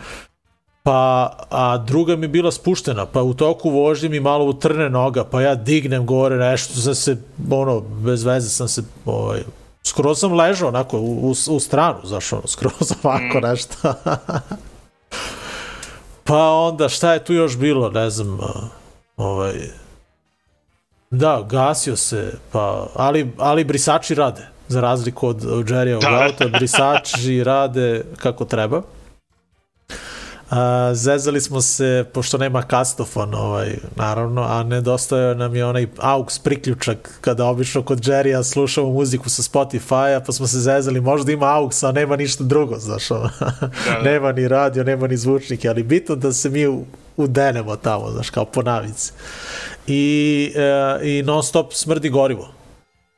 pa, 0.82 1.30
a 1.50 1.78
druga 1.78 2.16
mi 2.16 2.28
bila 2.28 2.52
spuštena, 2.52 3.06
pa 3.06 3.22
u 3.22 3.34
toku 3.34 3.70
vožnje 3.70 4.08
mi 4.08 4.20
malo 4.20 4.44
utrne 4.44 4.90
noga, 4.90 5.24
pa 5.24 5.42
ja 5.42 5.54
dignem 5.54 6.06
gore 6.06 6.36
nešto, 6.36 6.80
sam 6.80 6.94
se, 6.94 7.16
ono, 7.50 7.80
bez 7.80 8.24
veze 8.24 8.48
sam 8.48 8.68
se, 8.68 8.82
ovaj, 9.04 9.42
skoro 9.82 10.14
sam 10.14 10.32
ležao 10.32 10.68
onako 10.68 10.98
u, 10.98 11.30
u, 11.30 11.34
u 11.50 11.60
stranu, 11.60 11.98
znaš, 12.04 12.32
ono, 12.32 12.46
skoro 12.52 12.70
ovako 13.02 13.40
nešto. 13.40 13.94
Pa 16.24 16.50
onda 16.50 16.88
šta 16.88 17.12
je 17.12 17.24
tu 17.24 17.32
još 17.32 17.56
bilo, 17.56 17.90
ne 17.90 18.10
znam, 18.10 18.38
ovaj, 19.16 19.54
da, 21.10 21.46
gasio 21.48 21.96
se, 21.96 22.32
pa, 22.52 22.86
ali, 22.94 23.32
ali 23.38 23.64
brisači 23.64 24.14
rade, 24.14 24.48
za 24.68 24.80
razliku 24.80 25.28
od, 25.28 25.44
od 25.44 25.66
Jerryovog 25.66 26.00
Da. 26.00 26.24
auta, 26.24 26.58
brisači 26.58 27.44
rade 27.44 28.04
kako 28.16 28.44
treba. 28.44 28.82
A, 30.50 30.90
zezali 30.94 31.40
smo 31.40 31.60
se, 31.60 32.04
pošto 32.12 32.38
nema 32.38 32.62
kastofon, 32.62 33.34
ovaj, 33.34 33.76
naravno, 33.96 34.42
a 34.42 34.62
nedostajao 34.62 35.34
nam 35.34 35.56
je 35.56 35.64
onaj 35.64 35.86
AUX 35.96 36.42
priključak, 36.42 37.18
kada 37.20 37.44
obično 37.44 37.82
kod 37.82 37.98
Jerrya 38.00 38.42
slušamo 38.42 38.90
muziku 38.90 39.28
sa 39.28 39.42
Spotify-a, 39.42 40.20
pa 40.26 40.32
smo 40.32 40.46
se 40.46 40.58
zezali, 40.58 41.00
možda 41.00 41.32
ima 41.32 41.46
AUX, 41.46 41.88
a 41.88 41.92
nema 41.92 42.16
ništa 42.16 42.44
drugo, 42.44 42.78
znaš, 42.78 43.10
ono. 43.10 43.30
da. 43.40 44.02
nema 44.10 44.32
ni 44.32 44.48
radio, 44.48 44.84
nema 44.84 45.06
ni 45.06 45.16
zvučnike, 45.16 45.68
ali 45.68 45.82
bitno 45.82 46.16
da 46.16 46.32
se 46.32 46.50
mi 46.50 46.84
udenemo 47.16 47.76
tamo, 47.76 48.10
znaš, 48.10 48.30
kao 48.30 48.44
po 48.44 48.62
navici. 48.62 49.12
I, 49.86 50.52
e, 50.56 51.08
i 51.08 51.22
non 51.22 51.42
stop 51.42 51.72
smrdi 51.72 52.08
gorivo. 52.08 52.48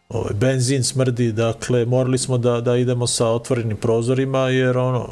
Ovaj, 0.08 0.32
benzin 0.34 0.84
smrdi, 0.84 1.32
dakle, 1.32 1.84
morali 1.84 2.18
smo 2.18 2.38
da, 2.38 2.60
da 2.60 2.76
idemo 2.76 3.06
sa 3.06 3.28
otvorenim 3.28 3.76
prozorima, 3.76 4.38
jer 4.38 4.78
ono, 4.78 5.08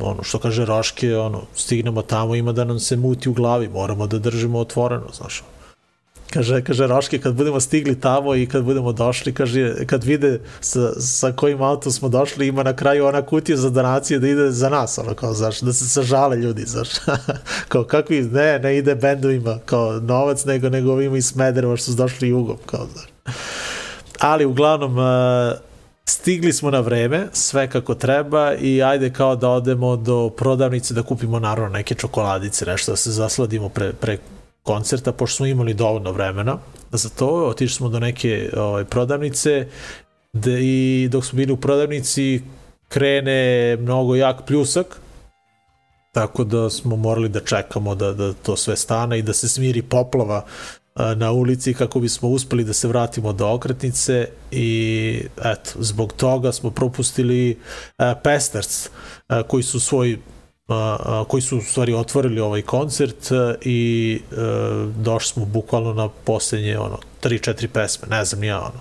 ono 0.00 0.22
što 0.22 0.38
kaže 0.38 0.64
Roške, 0.64 1.16
ono, 1.16 1.42
stignemo 1.54 2.02
tamo, 2.02 2.34
ima 2.34 2.52
da 2.52 2.64
nam 2.64 2.80
se 2.80 2.96
muti 2.96 3.28
u 3.28 3.32
glavi, 3.32 3.68
moramo 3.68 4.06
da 4.06 4.18
držimo 4.18 4.58
otvoreno, 4.58 5.06
znaš. 5.12 5.42
Kaže, 6.30 6.62
kaže 6.62 6.86
Roške, 6.86 7.18
kad 7.18 7.34
budemo 7.34 7.60
stigli 7.60 8.00
tamo 8.00 8.34
i 8.34 8.46
kad 8.46 8.64
budemo 8.64 8.92
došli, 8.92 9.34
kaže, 9.34 9.86
kad 9.86 10.04
vide 10.04 10.40
sa, 10.60 11.00
sa 11.00 11.32
kojim 11.32 11.62
autom 11.62 11.92
smo 11.92 12.08
došli, 12.08 12.46
ima 12.46 12.62
na 12.62 12.76
kraju 12.76 13.06
ona 13.06 13.22
kutija 13.22 13.56
za 13.56 13.70
donacije 13.70 14.18
da 14.18 14.28
ide 14.28 14.50
za 14.50 14.68
nas, 14.68 14.98
ono, 14.98 15.14
kao, 15.14 15.34
znaš, 15.34 15.60
da 15.60 15.72
se 15.72 15.88
sažale 15.88 16.36
ljudi, 16.36 16.62
znaš. 16.66 16.88
kao, 17.68 17.84
kakvi, 17.84 18.22
ne, 18.22 18.58
ne 18.58 18.76
ide 18.78 18.94
bendovima, 18.94 19.58
kao, 19.64 20.00
novac, 20.00 20.44
nego, 20.44 20.68
nego 20.68 20.92
ovima 20.92 21.16
iz 21.16 21.26
Smedereva 21.26 21.76
što 21.76 21.84
su 21.84 21.96
došli 21.96 22.28
jugom, 22.28 22.56
kao, 22.66 22.86
znaš. 22.92 23.34
Ali, 24.18 24.44
uglavnom, 24.44 24.98
uh, 24.98 25.69
stigli 26.04 26.52
smo 26.52 26.70
na 26.70 26.80
vreme, 26.80 27.26
sve 27.32 27.70
kako 27.70 27.94
treba 27.94 28.54
i 28.54 28.82
ajde 28.82 29.12
kao 29.12 29.36
da 29.36 29.48
odemo 29.48 29.96
do 29.96 30.30
prodavnice 30.36 30.94
da 30.94 31.02
kupimo 31.02 31.38
naravno 31.38 31.70
neke 31.70 31.94
čokoladice, 31.94 32.66
nešto 32.66 32.92
da 32.92 32.96
se 32.96 33.10
zasladimo 33.10 33.68
pre, 33.68 33.92
pre 33.92 34.18
koncerta, 34.62 35.12
pošto 35.12 35.36
smo 35.36 35.46
imali 35.46 35.74
dovoljno 35.74 36.12
vremena 36.12 36.58
za 36.92 37.08
to, 37.08 37.26
otišli 37.26 37.74
smo 37.74 37.88
do 37.88 38.00
neke 38.00 38.50
ovaj, 38.56 38.84
prodavnice 38.84 39.66
de, 40.32 40.58
i 40.60 41.08
dok 41.12 41.24
smo 41.24 41.36
bili 41.36 41.52
u 41.52 41.56
prodavnici 41.56 42.42
krene 42.88 43.76
mnogo 43.76 44.14
jak 44.14 44.46
pljusak, 44.46 45.00
tako 46.12 46.44
da 46.44 46.70
smo 46.70 46.96
morali 46.96 47.28
da 47.28 47.40
čekamo 47.40 47.94
da, 47.94 48.12
da 48.12 48.32
to 48.32 48.56
sve 48.56 48.76
stane 48.76 49.18
i 49.18 49.22
da 49.22 49.32
se 49.32 49.48
smiri 49.48 49.82
poplava 49.82 50.44
na 50.94 51.32
ulici 51.32 51.74
kako 51.74 52.00
bismo 52.00 52.28
uspeli 52.28 52.64
da 52.64 52.72
se 52.72 52.88
vratimo 52.88 53.32
do 53.32 53.48
okretnice 53.48 54.28
i 54.50 55.22
eto, 55.44 55.70
zbog 55.78 56.12
toga 56.12 56.52
smo 56.52 56.70
propustili 56.70 57.58
a, 57.98 58.14
Pesters 58.14 58.88
a, 59.28 59.42
koji 59.42 59.62
su 59.62 59.80
svoj 59.80 60.18
koji 61.28 61.40
su 61.40 61.58
u 61.58 61.60
stvari 61.60 61.94
otvorili 61.94 62.40
ovaj 62.40 62.62
koncert 62.62 63.32
a, 63.32 63.54
i 63.60 64.20
došli 64.96 65.28
smo 65.28 65.44
bukvalno 65.44 65.94
na 65.94 66.08
posljednje 66.08 66.78
ono 66.78 66.98
3-4 67.22 67.66
pesme, 67.66 68.08
ne 68.10 68.24
znam 68.24 68.44
ja 68.44 68.60
ono 68.60 68.80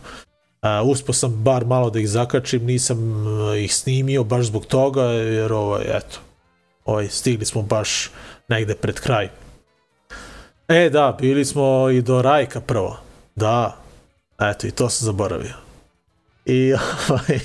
Uh, 0.62 0.90
uspio 0.90 1.14
sam 1.14 1.44
bar 1.44 1.66
malo 1.66 1.90
da 1.90 2.00
ih 2.00 2.10
zakačim, 2.10 2.66
nisam 2.66 3.00
ih 3.58 3.76
snimio 3.76 4.24
baš 4.24 4.46
zbog 4.46 4.66
toga, 4.66 5.04
jer 5.04 5.54
ovaj, 5.54 5.84
eto, 5.84 6.20
ovaj, 6.86 7.08
stigli 7.08 7.46
smo 7.46 7.62
baš 7.62 8.12
negde 8.48 8.76
pred 8.76 9.00
kraj. 9.00 9.30
E, 10.70 10.90
da, 10.90 11.18
bili 11.22 11.46
smo 11.46 11.90
i 11.90 12.02
do 12.02 12.22
Rajka 12.22 12.62
prvo. 12.62 12.98
Da, 13.36 13.78
eto, 14.42 14.68
i 14.68 14.72
to 14.72 14.90
sam 14.90 15.06
zaboravio. 15.06 15.54
I 16.46 16.74
ovaj, 17.10 17.40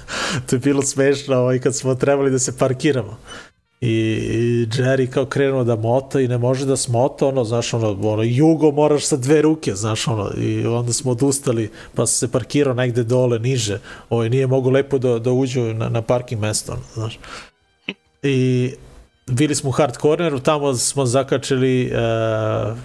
to 0.46 0.56
je 0.56 0.60
bilo 0.60 0.82
smešno 0.82 1.36
ovaj, 1.36 1.58
kad 1.58 1.76
smo 1.76 1.94
trebali 1.94 2.30
da 2.30 2.38
se 2.38 2.58
parkiramo. 2.58 3.16
I, 3.80 3.88
i 3.88 4.66
Jerry 4.66 5.10
kao 5.10 5.26
krenuo 5.26 5.64
da 5.64 5.76
mota 5.76 6.20
i 6.20 6.28
ne 6.28 6.38
može 6.38 6.66
da 6.66 6.76
smota, 6.76 7.26
ono, 7.26 7.44
znaš, 7.44 7.74
ono, 7.74 7.98
ono, 8.02 8.22
jugo 8.22 8.70
moraš 8.70 9.04
sa 9.04 9.16
dve 9.16 9.42
ruke, 9.42 9.74
znaš, 9.74 10.08
ono, 10.08 10.30
i 10.38 10.66
onda 10.66 10.92
smo 10.92 11.10
odustali, 11.10 11.70
pa 11.94 12.06
se 12.06 12.32
parkirao 12.32 12.74
negde 12.74 13.04
dole, 13.04 13.38
niže, 13.38 13.80
ovaj, 14.10 14.30
nije 14.30 14.46
mogo 14.46 14.70
lepo 14.70 14.98
da, 14.98 15.18
da 15.18 15.32
uđu 15.32 15.60
na, 15.60 15.88
na 15.88 16.02
parking 16.02 16.40
mesto, 16.40 16.72
ono, 16.72 16.82
znaš. 16.94 17.18
I 18.22 18.72
bili 19.30 19.54
smo 19.54 19.70
u 19.70 19.72
hard 19.72 19.96
corneru, 19.96 20.40
tamo 20.40 20.74
smo 20.74 21.06
zakačili 21.06 21.92
uh, 21.92 22.76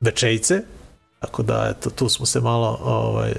večejce, 0.00 0.62
tako 1.20 1.42
da, 1.42 1.74
eto, 1.76 1.90
tu 1.90 2.08
smo 2.08 2.26
se 2.26 2.40
malo, 2.40 2.78
ovaj, 2.84 3.32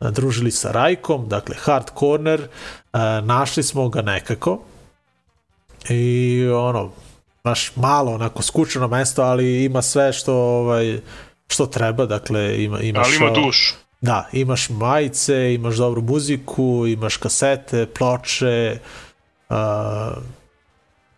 družili 0.00 0.50
sa 0.50 0.72
Rajkom, 0.72 1.28
dakle, 1.28 1.56
hard 1.58 1.90
corner, 1.98 2.40
uh, 2.40 3.00
našli 3.26 3.62
smo 3.62 3.88
ga 3.88 4.02
nekako, 4.02 4.60
i 5.88 6.44
ono 6.54 6.90
baš 7.44 7.76
malo 7.76 8.12
onako 8.12 8.42
skučeno 8.42 8.88
mesto 8.88 9.22
ali 9.22 9.64
ima 9.64 9.82
sve 9.82 10.12
što 10.12 10.34
ovaj 10.34 11.00
što 11.48 11.66
treba 11.66 12.06
dakle 12.06 12.64
ima 12.64 12.80
ima 12.80 13.00
Ali 13.00 13.16
ima 13.16 13.30
dušu. 13.30 13.74
da, 14.00 14.28
imaš 14.32 14.68
majice, 14.70 15.54
imaš 15.54 15.76
dobru 15.76 16.02
muziku, 16.02 16.84
imaš 16.86 17.16
kasete, 17.16 17.86
ploče, 17.86 18.78
uh, 19.50 19.56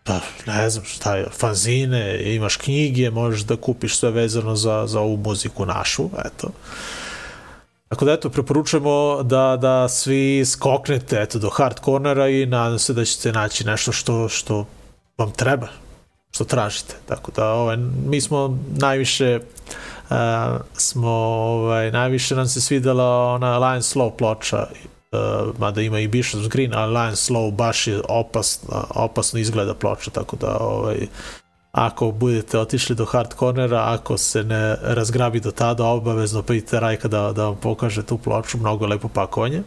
pa 0.05 0.19
ne 0.45 0.69
znam 0.69 0.85
šta 0.85 1.15
je, 1.15 1.25
fanzine, 1.31 2.33
imaš 2.35 2.57
knjige, 2.57 3.09
možeš 3.09 3.41
da 3.41 3.55
kupiš 3.55 3.97
sve 3.97 4.11
vezano 4.11 4.55
za, 4.55 4.83
za 4.87 4.99
ovu 4.99 5.17
muziku 5.17 5.65
našu, 5.65 6.09
eto. 6.25 6.49
Tako 7.89 8.05
da 8.05 8.13
eto, 8.13 8.29
preporučujemo 8.29 9.23
da, 9.23 9.57
da 9.61 9.89
svi 9.89 10.45
skoknete 10.45 11.21
eto, 11.21 11.39
do 11.39 11.49
hard 11.49 11.79
cornera 11.85 12.29
i 12.29 12.45
nadam 12.45 12.79
se 12.79 12.93
da 12.93 13.05
ćete 13.05 13.31
naći 13.31 13.63
nešto 13.63 13.91
što, 13.91 14.29
što 14.29 14.65
vam 15.17 15.31
treba, 15.31 15.67
što 16.31 16.43
tražite. 16.43 16.95
Tako 17.05 17.31
da 17.31 17.51
ovaj, 17.51 17.77
mi 18.05 18.21
smo 18.21 18.57
najviše 18.77 19.39
uh, 20.09 20.15
smo 20.73 21.09
ovaj, 21.09 21.91
najviše 21.91 22.35
nam 22.35 22.47
se 22.47 22.61
svidela 22.61 23.33
ona 23.33 23.57
Lion 23.57 23.81
Slow 23.81 24.17
ploča 24.17 24.67
uh, 25.15 25.59
mada 25.59 25.81
ima 25.81 25.99
i 25.99 26.07
Bishop's 26.07 26.49
Green, 26.49 26.73
ali 26.73 26.93
Lion 26.93 27.15
Slow 27.15 27.51
baš 27.51 27.87
je 27.87 28.01
opasno, 28.09 28.85
opasno 28.89 29.39
izgleda 29.39 29.73
ploča, 29.73 30.11
tako 30.11 30.35
da 30.35 30.57
ovaj, 30.57 31.07
ako 31.71 32.11
budete 32.11 32.59
otišli 32.59 32.95
do 32.95 33.05
hard 33.05 33.33
cornera, 33.33 33.83
ako 33.87 34.17
se 34.17 34.43
ne 34.43 34.75
razgrabi 34.81 35.39
do 35.39 35.51
tada, 35.51 35.85
obavezno 35.85 36.41
pridite 36.41 36.79
Rajka 36.79 37.07
da, 37.07 37.31
da 37.31 37.45
vam 37.45 37.55
pokaže 37.55 38.03
tu 38.03 38.17
ploču, 38.17 38.57
mnogo 38.57 38.85
lepo 38.85 39.07
pakovanje. 39.07 39.63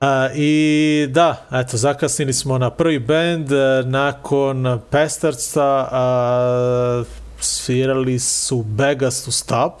Uh, 0.00 0.06
I 0.34 1.06
da, 1.10 1.46
eto, 1.52 1.76
zakasnili 1.76 2.32
smo 2.32 2.58
na 2.58 2.70
prvi 2.70 2.98
band, 2.98 3.48
nakon 3.84 4.80
Pestarca 4.90 5.88
uh, 5.92 7.06
svirali 7.40 8.18
su 8.18 8.62
Begas 8.62 9.24
to 9.24 9.30
Stop, 9.30 9.72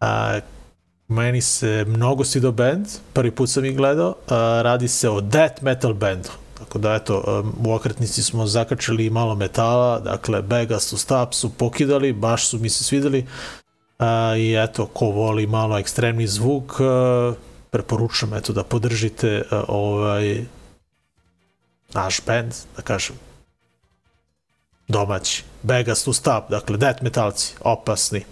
uh, 0.00 0.06
meni 1.08 1.40
se 1.40 1.84
mnogo 1.88 2.24
svidio 2.24 2.52
band, 2.52 2.86
prvi 3.12 3.30
put 3.30 3.50
sam 3.50 3.64
ih 3.64 3.76
gledao, 3.76 4.08
uh, 4.08 4.30
radi 4.62 4.88
se 4.88 5.10
o 5.10 5.20
death 5.20 5.62
metal 5.62 5.94
bandu, 5.94 6.28
tako 6.58 6.78
da 6.78 6.94
eto, 6.94 7.42
u 7.64 7.72
okretnici 7.72 8.22
smo 8.22 8.46
zakačili 8.46 9.10
malo 9.10 9.34
metala, 9.34 10.00
dakle 10.00 10.42
Begas 10.42 10.90
to 10.90 10.96
Stop 10.96 11.34
su 11.34 11.50
pokidali, 11.50 12.12
baš 12.12 12.48
su 12.48 12.58
mi 12.58 12.70
se 12.70 12.84
svideli, 12.84 13.26
uh, 13.98 14.06
i 14.38 14.54
eto, 14.54 14.86
ko 14.86 15.06
voli 15.06 15.46
malo 15.46 15.78
ekstremni 15.78 16.26
zvuk, 16.26 16.80
uh, 16.80 17.36
preporučam 17.70 18.34
eto 18.34 18.52
da 18.52 18.64
podržite 18.64 19.42
uh, 19.50 19.58
ovaj 19.68 20.44
naš 21.94 22.20
band, 22.26 22.52
da 22.76 22.82
kažem 22.82 23.16
domaći. 24.88 25.44
Begas 25.62 26.04
to 26.04 26.12
stop, 26.12 26.50
dakle 26.50 26.76
death 26.76 27.02
metalci, 27.02 27.54
opasni. 27.60 28.24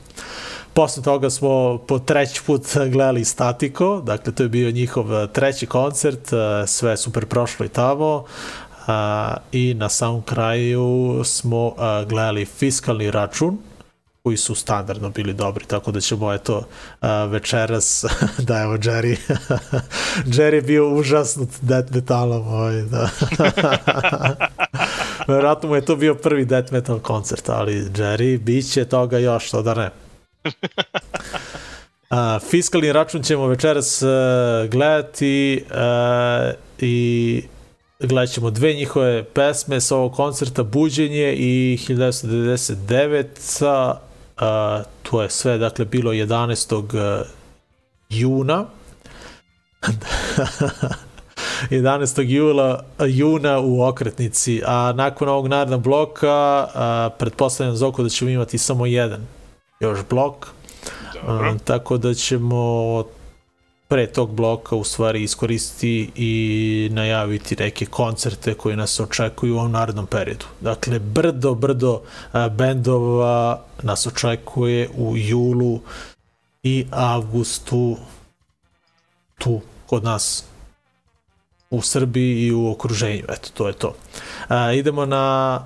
Posle 0.76 1.02
toga 1.02 1.30
smo 1.30 1.78
po 1.78 1.98
treći 1.98 2.42
put 2.46 2.62
gledali 2.74 3.24
Statiko, 3.24 4.00
dakle 4.00 4.32
to 4.32 4.42
je 4.42 4.48
bio 4.48 4.70
njihov 4.70 5.12
uh, 5.12 5.30
treći 5.32 5.66
koncert, 5.66 6.32
uh, 6.32 6.38
sve 6.66 6.96
super 6.96 7.26
prošlo 7.26 7.66
i 7.66 7.68
tamo. 7.68 8.16
Uh, 8.16 8.94
I 9.52 9.74
na 9.74 9.88
samom 9.88 10.22
kraju 10.22 11.20
smo 11.24 11.74
gledali 12.08 12.44
fiskalni 12.44 13.10
račun, 13.10 13.58
koji 14.22 14.36
su 14.36 14.54
standardno 14.54 15.10
bili 15.10 15.34
dobri, 15.34 15.64
tako 15.64 15.92
da 15.92 16.00
ćemo 16.00 16.32
eto 16.32 16.62
večeras, 17.28 18.04
da 18.48 18.60
evo 18.60 18.76
Jerry, 18.76 19.16
Jerry 20.36 20.54
je 20.54 20.62
bio 20.62 20.94
užasnut 20.94 21.48
death 21.62 21.94
metalom, 21.94 22.48
ovaj, 22.48 22.82
da. 22.82 23.08
Verovatno 25.28 25.68
mu 25.68 25.74
je 25.74 25.84
to 25.84 25.96
bio 25.96 26.14
prvi 26.14 26.44
death 26.44 26.72
metal 26.72 26.98
koncert, 26.98 27.48
ali 27.48 27.84
Jerry, 27.84 28.38
bit 28.38 28.72
će 28.72 28.84
toga 28.84 29.18
još, 29.18 29.50
to 29.50 29.62
da 29.62 29.74
ne. 29.74 30.05
Uh, 32.10 32.16
fiskalni 32.50 32.92
račun 32.92 33.22
ćemo 33.22 33.46
večeras 33.46 34.02
uh, 34.02 34.08
gledati 34.70 35.64
uh, 35.70 35.76
i 36.78 37.42
gledat 38.00 38.34
ćemo 38.34 38.50
dve 38.50 38.74
njihove 38.74 39.24
pesme 39.24 39.80
sa 39.80 39.96
ovog 39.96 40.14
koncerta 40.14 40.62
Buđenje 40.62 41.34
i 41.36 41.78
1999 41.88 43.96
Uh, 44.36 44.42
to 45.02 45.22
je 45.22 45.30
sve, 45.30 45.58
dakle, 45.58 45.84
bilo 45.84 46.12
11. 46.12 47.24
juna. 48.08 48.64
11. 51.70 52.28
jula, 52.28 52.84
juna 53.06 53.60
u 53.60 53.82
okretnici, 53.82 54.62
a 54.66 54.92
nakon 54.96 55.28
ovog 55.28 55.48
narednog 55.48 55.82
bloka 55.82 56.68
a, 56.74 57.10
pretpostavljam 57.18 57.76
Zoko 57.76 58.02
da 58.02 58.08
ćemo 58.08 58.30
imati 58.30 58.58
samo 58.58 58.86
jedan 58.86 59.26
još 59.80 59.98
blok, 60.10 60.46
a, 61.26 61.54
tako 61.64 61.98
da 61.98 62.14
ćemo 62.14 63.04
pre 63.88 64.06
tog 64.06 64.34
bloka 64.34 64.76
u 64.76 64.84
stvari 64.84 65.22
iskoristiti 65.22 66.10
i 66.14 66.88
najaviti 66.92 67.56
neke 67.56 67.86
koncerte 67.86 68.54
koji 68.54 68.76
nas 68.76 69.00
očekuju 69.00 69.54
u 69.54 69.58
ovom 69.58 69.72
narednom 69.72 70.06
periodu. 70.06 70.44
Dakle, 70.60 70.98
brdo, 70.98 71.54
brdo 71.54 72.00
a, 72.32 72.48
bendova 72.48 73.62
nas 73.82 74.06
očekuje 74.06 74.88
u 74.96 75.16
julu 75.16 75.80
i 76.62 76.86
avgustu 76.90 77.96
tu 79.38 79.60
kod 79.86 80.04
nas 80.04 80.44
u 81.70 81.82
Srbiji 81.82 82.46
i 82.46 82.52
u 82.52 82.70
okruženju. 82.70 83.24
Eto, 83.28 83.48
to 83.54 83.66
je 83.66 83.72
to. 83.72 83.94
A, 84.48 84.72
idemo 84.72 85.06
na 85.06 85.64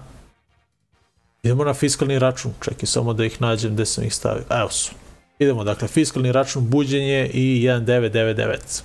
idemo 1.42 1.64
na 1.64 1.74
fiskalni 1.74 2.18
račun. 2.18 2.52
Čekaj 2.64 2.86
samo 2.86 3.12
da 3.12 3.24
ih 3.24 3.42
nađem 3.42 3.74
gde 3.74 3.86
sam 3.86 4.04
ih 4.04 4.14
stavio. 4.14 4.44
Evo 4.50 4.70
su. 4.70 4.92
Idemo, 5.38 5.64
dakle, 5.64 5.88
fiskalni 5.88 6.32
račun 6.32 6.68
buđenje 6.68 7.30
i 7.34 7.62
1999. 7.68 8.82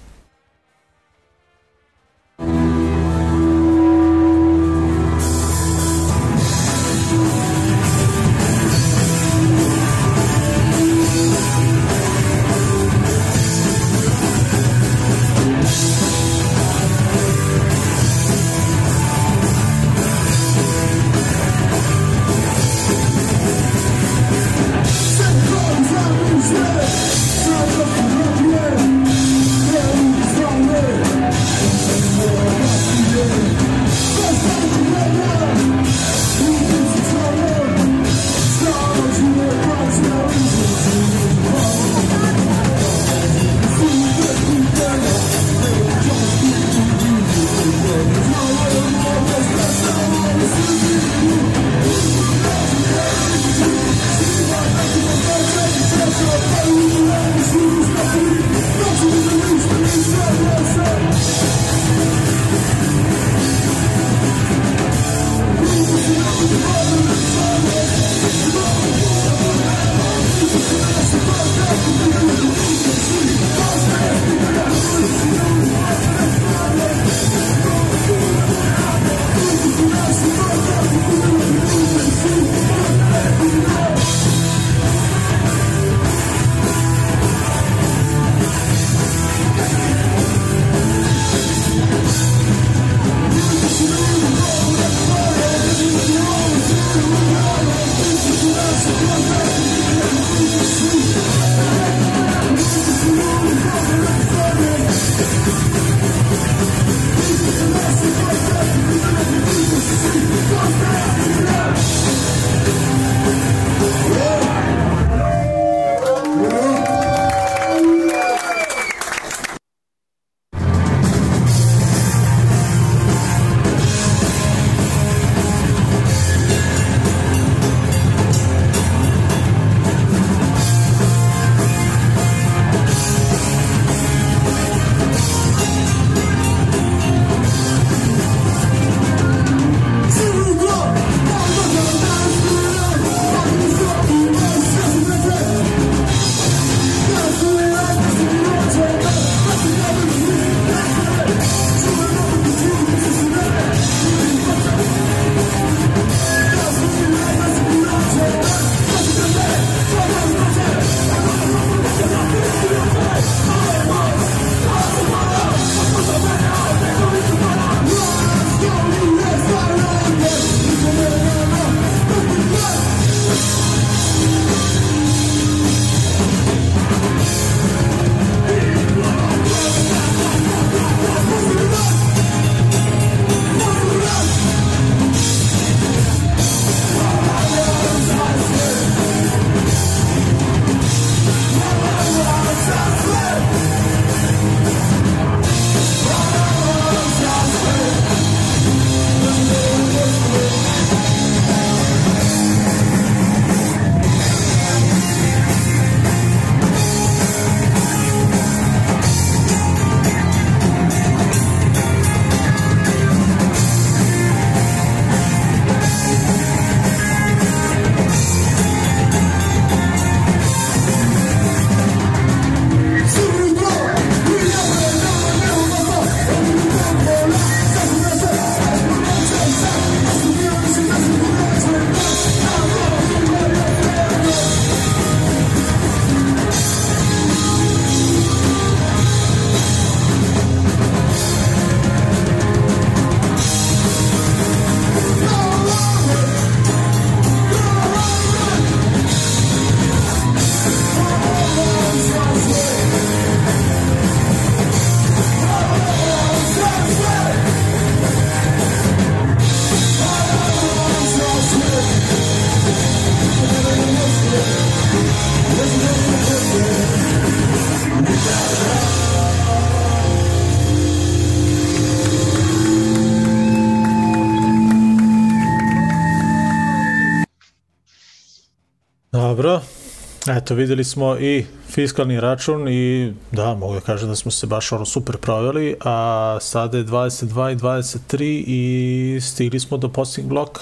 Eto, 280.46 280.56
videli 280.56 280.84
smo 280.84 281.18
i 281.18 281.46
fiskalni 281.70 282.20
račun 282.20 282.68
i 282.68 283.14
da, 283.32 283.54
mogu 283.54 283.74
da 283.74 283.80
kažem 283.80 284.10
da 284.10 284.16
smo 284.16 284.32
se 284.32 284.48
baš 284.48 284.72
ono 284.72 284.86
super 284.86 285.18
proveli, 285.18 285.76
a 285.86 286.38
sada 286.42 286.78
je 286.78 286.84
22 286.84 287.52
i 287.52 287.56
23 287.56 288.44
i 288.48 289.20
stigli 289.22 289.60
smo 289.60 289.78
do 289.78 289.90
posting 289.90 290.28
bloka. 290.28 290.62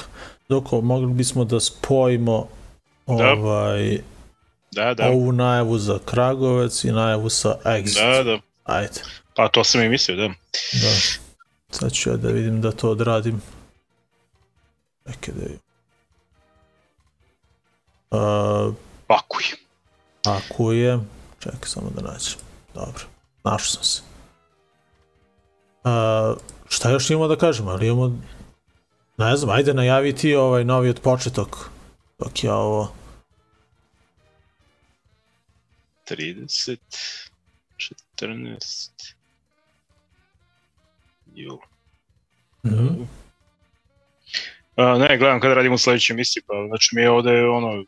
Dok 0.49 0.71
mogli 0.71 1.13
bismo 1.13 1.43
da 1.43 1.59
spojimo 1.59 2.47
Da. 3.07 3.33
ovaj, 3.33 3.99
Da, 4.71 4.93
da. 4.93 5.07
ovu 5.09 5.31
najavu 5.31 5.77
za 5.77 5.99
Kragovec 6.05 6.83
i 6.83 6.91
najavu 6.91 7.29
sa 7.29 7.55
Exit. 7.63 8.15
Da, 8.15 8.23
da. 8.23 8.39
Ajde, 8.63 9.01
Pa 9.35 9.47
to 9.47 9.63
sam 9.63 9.81
i 9.81 9.89
mislio, 9.89 10.17
da. 10.17 10.27
da. 10.73 10.95
Sad 11.69 11.91
ću 11.93 12.09
ja 12.09 12.17
da 12.17 12.27
vidim 12.27 12.61
da 12.61 12.71
to 12.71 12.89
odradim. 12.89 13.41
Čekaj 15.11 15.33
da 15.33 15.41
vidim. 15.41 15.59
Uh, 18.11 18.73
Pakuj. 19.07 19.62
Ako 20.25 20.71
je... 20.71 20.99
Čekaj 21.39 21.69
samo 21.69 21.89
da 21.89 22.01
nađem. 22.01 22.39
Dobro, 22.73 23.03
našao 23.43 23.67
sam 23.67 23.83
se. 23.83 24.01
A, 25.83 26.33
šta 26.69 26.91
još 26.91 27.09
imamo 27.09 27.27
da 27.27 27.35
kažemo? 27.35 27.71
Ali 27.71 27.87
imamo... 27.87 28.19
Ne 29.17 29.37
znam, 29.37 29.55
ajde 29.55 29.73
najavi 29.73 30.15
ti 30.15 30.35
ovaj 30.35 30.63
novi 30.63 30.89
od 30.89 30.99
početok. 30.99 31.57
Dok 32.19 32.43
ja 32.43 32.55
ovo... 32.55 32.93
30, 36.09 36.77
14, 38.17 39.13
jul. 41.35 41.57
Mhm. 42.65 43.03
A, 44.75 44.97
ne, 44.97 45.17
gledam 45.17 45.39
kada 45.39 45.53
radimo 45.53 45.75
u 45.75 45.77
sledećoj 45.77 46.13
emisiji, 46.13 46.43
pa 46.47 46.53
znači 46.67 46.95
mi 46.95 47.01
je 47.01 47.09
ovde 47.09 47.45
ono... 47.45 47.83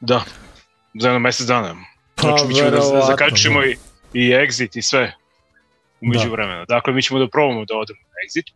Da, 0.00 0.24
za 1.00 1.08
jedno 1.08 1.18
mesec 1.18 1.46
dana. 1.46 1.76
Pa, 2.14 2.22
Znači 2.22 2.46
mi 2.46 2.54
ćemo 2.54 2.70
da 2.70 2.76
verovatno, 2.76 3.06
zakačimo 3.06 3.60
da. 3.60 3.66
i, 3.66 3.76
i 4.12 4.30
exit 4.34 4.78
i 4.78 4.82
sve 4.82 5.14
umeđu 6.00 6.30
vremena. 6.30 6.64
Dakle, 6.64 6.92
mi 6.92 7.02
ćemo 7.02 7.20
da 7.20 7.28
probamo 7.28 7.64
da 7.64 7.74
odemo 7.76 8.00
na 8.00 8.16
exit. 8.28 8.52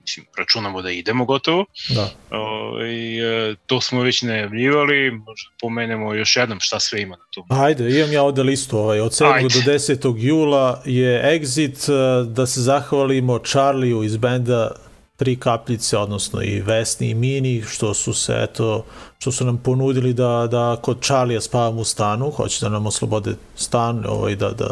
Mislim, 0.00 0.26
računamo 0.38 0.82
da 0.82 0.90
idemo 0.90 1.24
gotovo. 1.24 1.64
Da. 1.88 2.10
O, 2.30 2.84
I 2.84 3.18
e, 3.18 3.54
to 3.66 3.80
smo 3.80 4.02
već 4.02 4.22
najavljivali, 4.22 5.10
možda 5.10 5.50
pomenemo 5.60 6.14
još 6.14 6.36
jednom 6.36 6.60
šta 6.60 6.80
sve 6.80 7.02
ima 7.02 7.16
na 7.16 7.24
tom. 7.34 7.46
Ajde, 7.48 7.98
imam 7.98 8.12
ja 8.12 8.22
ovde 8.22 8.42
listu. 8.42 8.78
Ovaj, 8.78 9.00
od 9.00 9.12
7. 9.12 9.32
Ajde. 9.34 9.48
do 9.48 9.72
10. 9.72 10.14
jula 10.16 10.82
je 10.84 11.38
Exit, 11.40 11.88
eh, 11.88 12.26
da 12.28 12.46
se 12.46 12.60
zahvalimo 12.60 13.38
Charliju 13.38 14.02
iz 14.02 14.16
benda 14.16 14.70
Tri 15.16 15.36
kapljice, 15.36 15.98
odnosno 15.98 16.42
i 16.42 16.60
Vesni 16.60 17.10
i 17.10 17.14
Mini, 17.14 17.62
što 17.62 17.94
su 17.94 18.14
se, 18.14 18.34
eto, 18.38 18.84
što 19.18 19.32
su 19.32 19.44
nam 19.44 19.58
ponudili 19.58 20.12
da, 20.12 20.48
da 20.50 20.76
kod 20.82 21.02
Charlija 21.02 21.40
spavamo 21.40 21.80
u 21.80 21.84
stanu, 21.84 22.30
hoće 22.30 22.66
da 22.66 22.68
nam 22.68 22.86
oslobode 22.86 23.36
stan, 23.56 24.04
ovaj, 24.08 24.36
da, 24.36 24.50
da, 24.50 24.68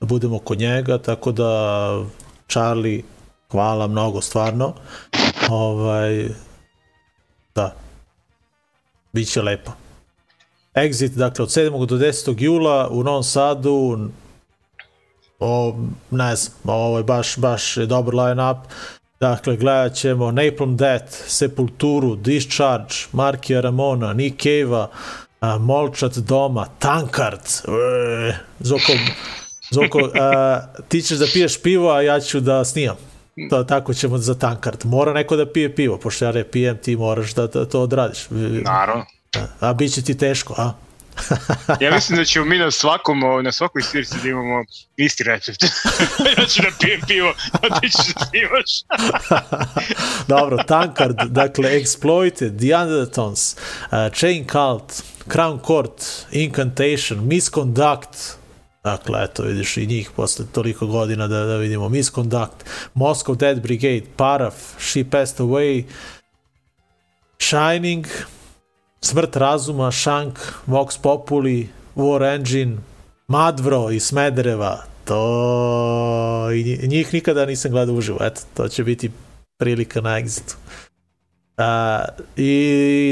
da 0.00 0.06
budemo 0.06 0.38
kod 0.38 0.58
njega, 0.58 0.98
tako 0.98 1.32
da 1.32 2.04
Charlie, 2.48 3.02
hvala 3.50 3.86
mnogo, 3.86 4.20
stvarno. 4.20 4.74
Ovaj, 5.50 6.28
da, 7.54 7.74
Biće 9.12 9.42
lepo. 9.42 9.72
Exit, 10.74 11.16
dakle, 11.16 11.42
od 11.42 11.48
7. 11.48 11.86
do 11.86 11.96
10. 11.96 12.34
jula 12.38 12.88
u 12.90 13.02
Novom 13.02 13.22
Sadu, 13.22 13.98
o, 15.40 15.76
ne 16.10 16.36
znam, 16.36 16.56
ovo 16.64 16.98
je 16.98 17.04
baš, 17.04 17.38
baš 17.38 17.76
dobar 17.76 18.14
line-up. 18.14 18.56
Dakle, 19.20 19.56
gledat 19.56 19.94
ćemo 19.94 20.32
Napalm 20.32 20.76
Death, 20.76 21.12
Sepulturu, 21.26 22.16
Discharge, 22.16 22.94
Markija 23.12 23.60
Ramona, 23.60 24.12
Nick 24.12 24.42
Cave-a, 24.42 24.88
a, 25.40 25.58
Molčat 25.58 26.18
Doma, 26.18 26.66
Tankard, 26.78 27.40
Zoko, 28.60 28.92
Zoko 29.70 30.10
a, 30.20 30.60
ti 30.88 31.02
ćeš 31.02 31.18
da 31.18 31.26
piješ 31.32 31.62
pivo, 31.62 31.90
a 31.90 32.02
ja 32.02 32.20
ću 32.20 32.40
da 32.40 32.64
snijam. 32.64 32.96
To, 33.50 33.64
tako 33.64 33.94
ćemo 33.94 34.18
za 34.18 34.34
Tankard. 34.34 34.78
Mora 34.84 35.12
neko 35.12 35.36
da 35.36 35.52
pije 35.52 35.74
pivo, 35.74 35.98
pošto 35.98 36.24
ja 36.24 36.32
ne 36.32 36.44
pijem, 36.44 36.78
ti 36.78 36.96
moraš 36.96 37.34
da, 37.34 37.46
da 37.46 37.64
to 37.68 37.82
odradiš. 37.82 38.26
Naravno. 38.64 39.04
A 39.60 39.72
bit 39.72 39.94
će 39.94 40.02
ti 40.02 40.18
teško, 40.18 40.54
a? 40.58 40.72
Ja 41.80 41.94
mislim 41.94 42.18
da 42.18 42.24
ćemo 42.24 42.44
mi 42.44 42.58
na 42.58 42.70
svakom, 42.70 43.20
na 43.42 43.52
svakoj 43.52 43.82
svirci 43.82 44.14
da 44.22 44.28
imamo 44.28 44.64
isti 44.96 45.24
recept. 45.24 45.62
ja 46.38 46.46
ću 46.46 46.62
da 46.62 46.68
pijem 46.80 47.00
pivo, 47.06 47.34
a 47.52 47.80
ti 47.80 47.90
ćeš 47.90 48.14
da 48.14 48.24
snimaš. 48.24 48.70
Dobro, 50.34 50.62
Tankard, 50.62 51.16
dakle, 51.26 51.70
Exploited, 51.70 52.58
The 52.58 52.76
Undertones, 52.76 53.56
uh, 53.56 54.14
Chain 54.14 54.46
Cult, 54.48 55.02
Crown 55.28 55.66
Court, 55.66 56.26
Incantation, 56.32 57.26
Misconduct, 57.26 58.38
Dakle, 58.84 59.24
eto, 59.24 59.42
vidiš 59.42 59.76
i 59.76 59.86
njih 59.86 60.10
posle 60.16 60.46
toliko 60.52 60.86
godina 60.86 61.26
da, 61.26 61.44
da 61.44 61.56
vidimo 61.56 61.88
Misconduct, 61.88 62.64
Moscow 62.94 63.36
Dead 63.36 63.60
Brigade, 63.60 64.02
Paraf, 64.16 64.54
She 64.78 65.04
Passed 65.10 65.38
Away, 65.38 65.84
Shining, 67.38 68.06
Smrt 69.00 69.36
razuma, 69.36 69.92
Shank, 69.92 70.38
Vox 70.66 70.98
Populi, 70.98 71.68
War 71.96 72.34
Engine, 72.34 72.76
Madvro 73.28 73.90
iz 73.90 74.02
Smedereva, 74.02 74.78
to 75.04 75.18
i 76.52 76.64
nji- 76.64 76.88
njih 76.88 77.14
nikada 77.14 77.46
nisam 77.46 77.70
gledao 77.70 77.94
uživo, 77.94 78.18
eto, 78.20 78.40
to 78.54 78.68
će 78.68 78.84
biti 78.84 79.10
prilika 79.58 80.00
na 80.00 80.10
Exitu. 80.10 80.54
A, 81.56 82.04
I 82.36 82.56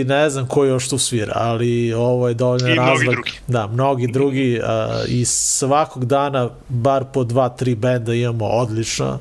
ne 0.07 0.31
znam 0.31 0.47
ko 0.47 0.65
još 0.65 0.89
tu 0.89 0.99
svira, 0.99 1.33
ali 1.37 1.93
ovo 1.93 2.29
je 2.29 2.35
dovoljno 2.35 2.69
I 2.69 2.73
mnogi 2.73 2.89
razlog. 2.91 3.15
drugi. 3.15 3.31
Da, 3.47 3.67
mnogi 3.67 4.07
drugi 4.07 4.61
a, 4.65 5.03
i 5.09 5.25
svakog 5.25 6.05
dana 6.05 6.51
bar 6.69 7.05
po 7.05 7.25
dva, 7.25 7.49
tri 7.49 7.75
benda 7.75 8.15
imamo 8.15 8.47
odlično, 8.47 9.19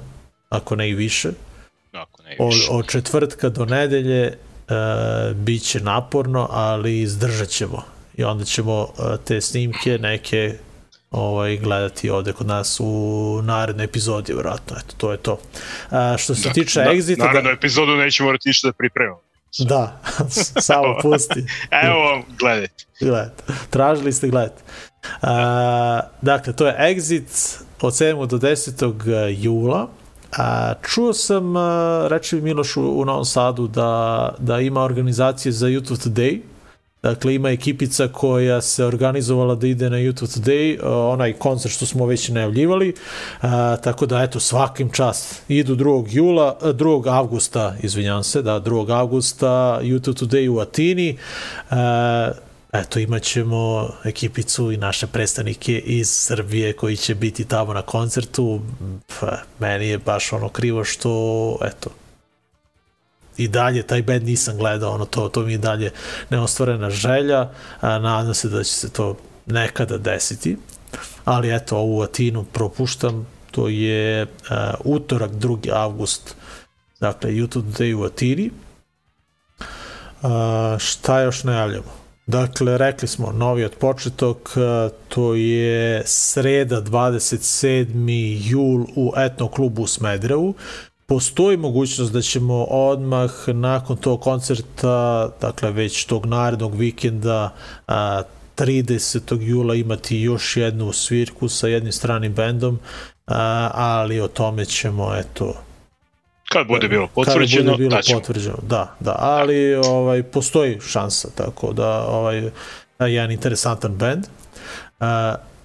ako 0.50 0.76
ne 0.76 0.90
i 0.90 0.94
više. 0.94 1.30
Ako 1.92 2.24
ne 2.24 2.36
Od, 2.40 2.54
više. 2.54 2.68
od 2.72 2.88
četvrtka 2.88 3.50
do 3.50 3.66
nedelje 3.66 4.38
e, 4.70 5.34
bit 5.34 5.64
će 5.64 5.80
naporno, 5.80 6.48
ali 6.52 7.02
izdržat 7.02 7.50
ćemo. 7.50 7.84
I 8.18 8.24
onda 8.24 8.46
ćemo 8.46 8.88
e, 9.00 9.18
te 9.26 9.42
snimke 9.42 9.98
neke 9.98 10.58
ovaj, 11.12 11.58
gledati 11.58 12.10
ovde 12.10 12.34
kod 12.34 12.48
nas 12.48 12.80
u 12.80 13.42
narednoj 13.44 13.86
epizodi, 13.86 14.34
vjerojatno. 14.34 14.78
Eto, 14.78 14.96
to 14.98 15.12
je 15.12 15.18
to. 15.18 15.40
A, 15.90 16.16
što 16.18 16.36
se 16.36 16.50
tiče 16.54 16.84
da, 16.84 16.92
Exita... 16.92 17.26
Naravno, 17.26 17.50
epizodu 17.50 17.96
nećemo 17.96 18.28
morati 18.28 18.50
ništa 18.50 18.68
da 18.68 18.74
pripremamo. 18.74 19.20
Da, 19.60 20.02
samo 20.68 20.98
pusti. 21.02 21.46
Evo, 21.84 22.24
gledajte. 22.40 22.86
Gledajte. 23.00 23.44
Tražili 23.70 24.14
ste, 24.14 24.28
gledajte. 24.28 24.64
A, 25.22 26.00
dakle, 26.22 26.54
to 26.54 26.68
je 26.68 26.76
Exit 26.80 27.60
od 27.82 27.94
7. 27.94 28.28
do 28.28 28.38
10. 28.38 29.36
jula. 29.38 29.88
A, 30.38 30.74
čuo 30.82 31.14
sam, 31.14 31.56
a, 31.56 32.08
reče 32.10 32.36
mi 32.36 32.42
Miloš 32.42 32.78
u, 32.78 32.82
u 32.82 33.06
Novom 33.06 33.26
Sadu, 33.26 33.68
da, 33.68 34.34
da 34.40 34.60
ima 34.60 34.82
organizacije 34.82 35.52
za 35.52 35.68
YouTube 35.68 36.10
Today. 36.10 36.42
Dakle, 37.04 37.36
ima 37.36 37.50
ekipica 37.50 38.08
koja 38.08 38.62
se 38.62 38.86
organizovala 38.86 39.56
da 39.56 39.68
ide 39.68 39.90
na 39.90 39.98
YouTube 39.98 40.40
Today, 40.40 40.80
onaj 40.84 41.34
koncert 41.34 41.74
što 41.74 41.86
smo 41.86 42.06
već 42.06 42.30
najavljivali, 42.30 42.94
a, 43.42 43.78
tako 43.84 44.06
da, 44.06 44.24
eto, 44.24 44.40
svakim 44.40 44.90
čast. 44.90 45.44
Idu 45.48 45.76
2. 45.76 46.06
jula, 46.10 46.58
a, 46.62 46.74
2. 46.74 47.10
avgusta, 47.10 47.76
izvinjam 47.82 48.24
se, 48.24 48.42
da, 48.42 48.60
2. 48.60 48.92
avgusta, 48.92 49.80
YouTube 49.82 50.26
Today 50.26 50.50
u 50.50 50.60
Atini, 50.60 51.18
a, 51.70 52.32
Eto, 52.82 53.00
imat 53.00 53.24
ćemo 53.24 53.90
ekipicu 54.04 54.72
i 54.72 54.78
naše 54.78 55.08
predstavnike 55.08 55.80
iz 55.80 56.10
Srbije 56.10 56.74
koji 56.74 56.98
će 56.98 57.16
biti 57.16 57.46
tamo 57.46 57.74
na 57.74 57.82
koncertu. 57.82 58.62
Pa, 59.20 59.38
meni 59.60 59.88
je 59.88 59.98
baš 59.98 60.34
ono 60.34 60.50
krivo 60.50 60.84
što, 60.84 61.58
eto, 61.62 61.90
i 63.38 63.48
dalje 63.48 63.84
taj 63.84 64.02
band 64.02 64.24
nisam 64.24 64.58
gledao, 64.58 64.94
ono 64.94 65.06
to, 65.06 65.30
to 65.30 65.42
mi 65.42 65.52
je 65.52 65.58
dalje 65.58 65.92
neostvarena 66.30 66.90
želja, 66.90 67.50
a, 67.82 68.00
nadam 68.00 68.34
se 68.34 68.50
da 68.50 68.64
će 68.64 68.72
se 68.72 68.90
to 68.90 69.18
nekada 69.46 69.98
desiti, 69.98 70.58
ali 71.26 71.56
eto, 71.56 71.78
ovu 71.78 72.02
Atinu 72.02 72.44
propuštam, 72.44 73.28
to 73.52 73.68
je 73.68 74.28
a, 74.50 74.74
utorak 74.84 75.32
2. 75.32 75.70
avgust, 75.74 76.36
dakle, 77.00 77.32
YouTube 77.32 77.72
Day 77.78 77.96
u 77.96 78.04
Atini. 78.04 78.52
A, 80.22 80.78
šta 80.80 81.22
još 81.22 81.44
najavljamo? 81.44 82.05
Dakle, 82.28 82.78
rekli 82.78 83.08
smo, 83.08 83.32
novi 83.32 83.66
od 83.66 83.76
početok, 83.80 84.58
a, 84.58 84.90
to 85.10 85.36
je 85.36 86.04
sreda 86.06 86.82
27. 86.82 88.38
jul 88.50 88.86
u 88.96 89.14
etno 89.18 89.48
klubu 89.48 89.82
u 89.82 89.88
Smederevu. 89.88 90.54
Postoji 91.06 91.58
mogućnost 91.58 92.14
da 92.14 92.22
ćemo 92.22 92.64
odmah 92.64 93.32
nakon 93.48 93.98
tog 93.98 94.22
koncerta, 94.22 95.30
dakle 95.42 95.72
već 95.72 96.06
tog 96.06 96.26
narednog 96.26 96.76
vikenda, 96.76 97.54
a, 97.88 98.22
30. 98.58 99.42
jula 99.42 99.76
imati 99.76 100.20
još 100.20 100.58
jednu 100.58 100.92
svirku 100.92 101.50
sa 101.50 101.68
jednim 101.68 101.92
stranim 101.92 102.34
bendom, 102.34 102.80
a, 103.28 103.70
ali 103.74 104.20
o 104.20 104.28
tome 104.28 104.66
ćemo, 104.66 105.16
eto, 105.16 105.54
Kad 106.50 106.68
bude 106.68 106.88
bilo 106.88 107.08
potvrđeno, 107.08 107.72
bude 107.72 107.78
bilo 107.78 107.96
daćemo. 107.96 108.20
potvrđeno, 108.20 108.58
da, 108.62 108.96
da, 109.00 109.16
ali 109.20 109.76
ovaj, 109.76 110.24
postoji 110.24 110.80
šansa, 110.92 111.28
tako 111.38 111.74
da 111.74 112.06
ovaj, 112.08 112.50
jedan 113.00 113.32
interesantan 113.32 113.96
band. 113.96 114.26
Uh, 115.00 115.08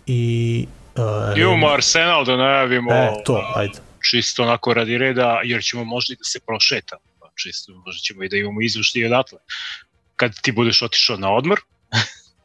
I 0.06 0.66
uh, 0.96 1.38
Imamo 1.38 1.68
Arsenal 1.68 2.24
da 2.24 2.36
najavimo 2.36 2.92
E, 2.92 3.10
to, 3.24 3.52
ajde. 3.56 3.78
čisto 4.10 4.42
onako 4.42 4.74
radi 4.74 4.98
reda, 4.98 5.40
jer 5.44 5.62
ćemo 5.62 5.84
možda 5.84 6.12
i 6.12 6.16
da 6.16 6.24
se 6.24 6.40
prošetamo. 6.46 7.02
Pa 7.20 7.30
čisto, 7.36 7.72
možda 7.86 8.00
ćemo 8.00 8.24
i 8.24 8.28
da 8.28 8.36
imamo 8.36 8.60
izvršti 8.60 9.04
odatle. 9.04 9.38
Kad 10.16 10.40
ti 10.42 10.52
budeš 10.52 10.82
otišao 10.82 11.16
na 11.16 11.32
odmor, 11.32 11.60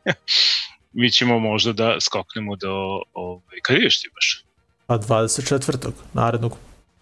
mi 0.99 1.11
ćemo 1.11 1.39
možda 1.39 1.73
da 1.73 1.99
skoknemo 2.01 2.55
do... 2.55 3.01
Ovaj, 3.13 3.59
kad 3.63 3.77
ideš 3.77 4.01
ti 4.01 4.09
baš? 4.13 4.43
A 4.87 4.97
24. 4.97 5.91
narednog 6.13 6.57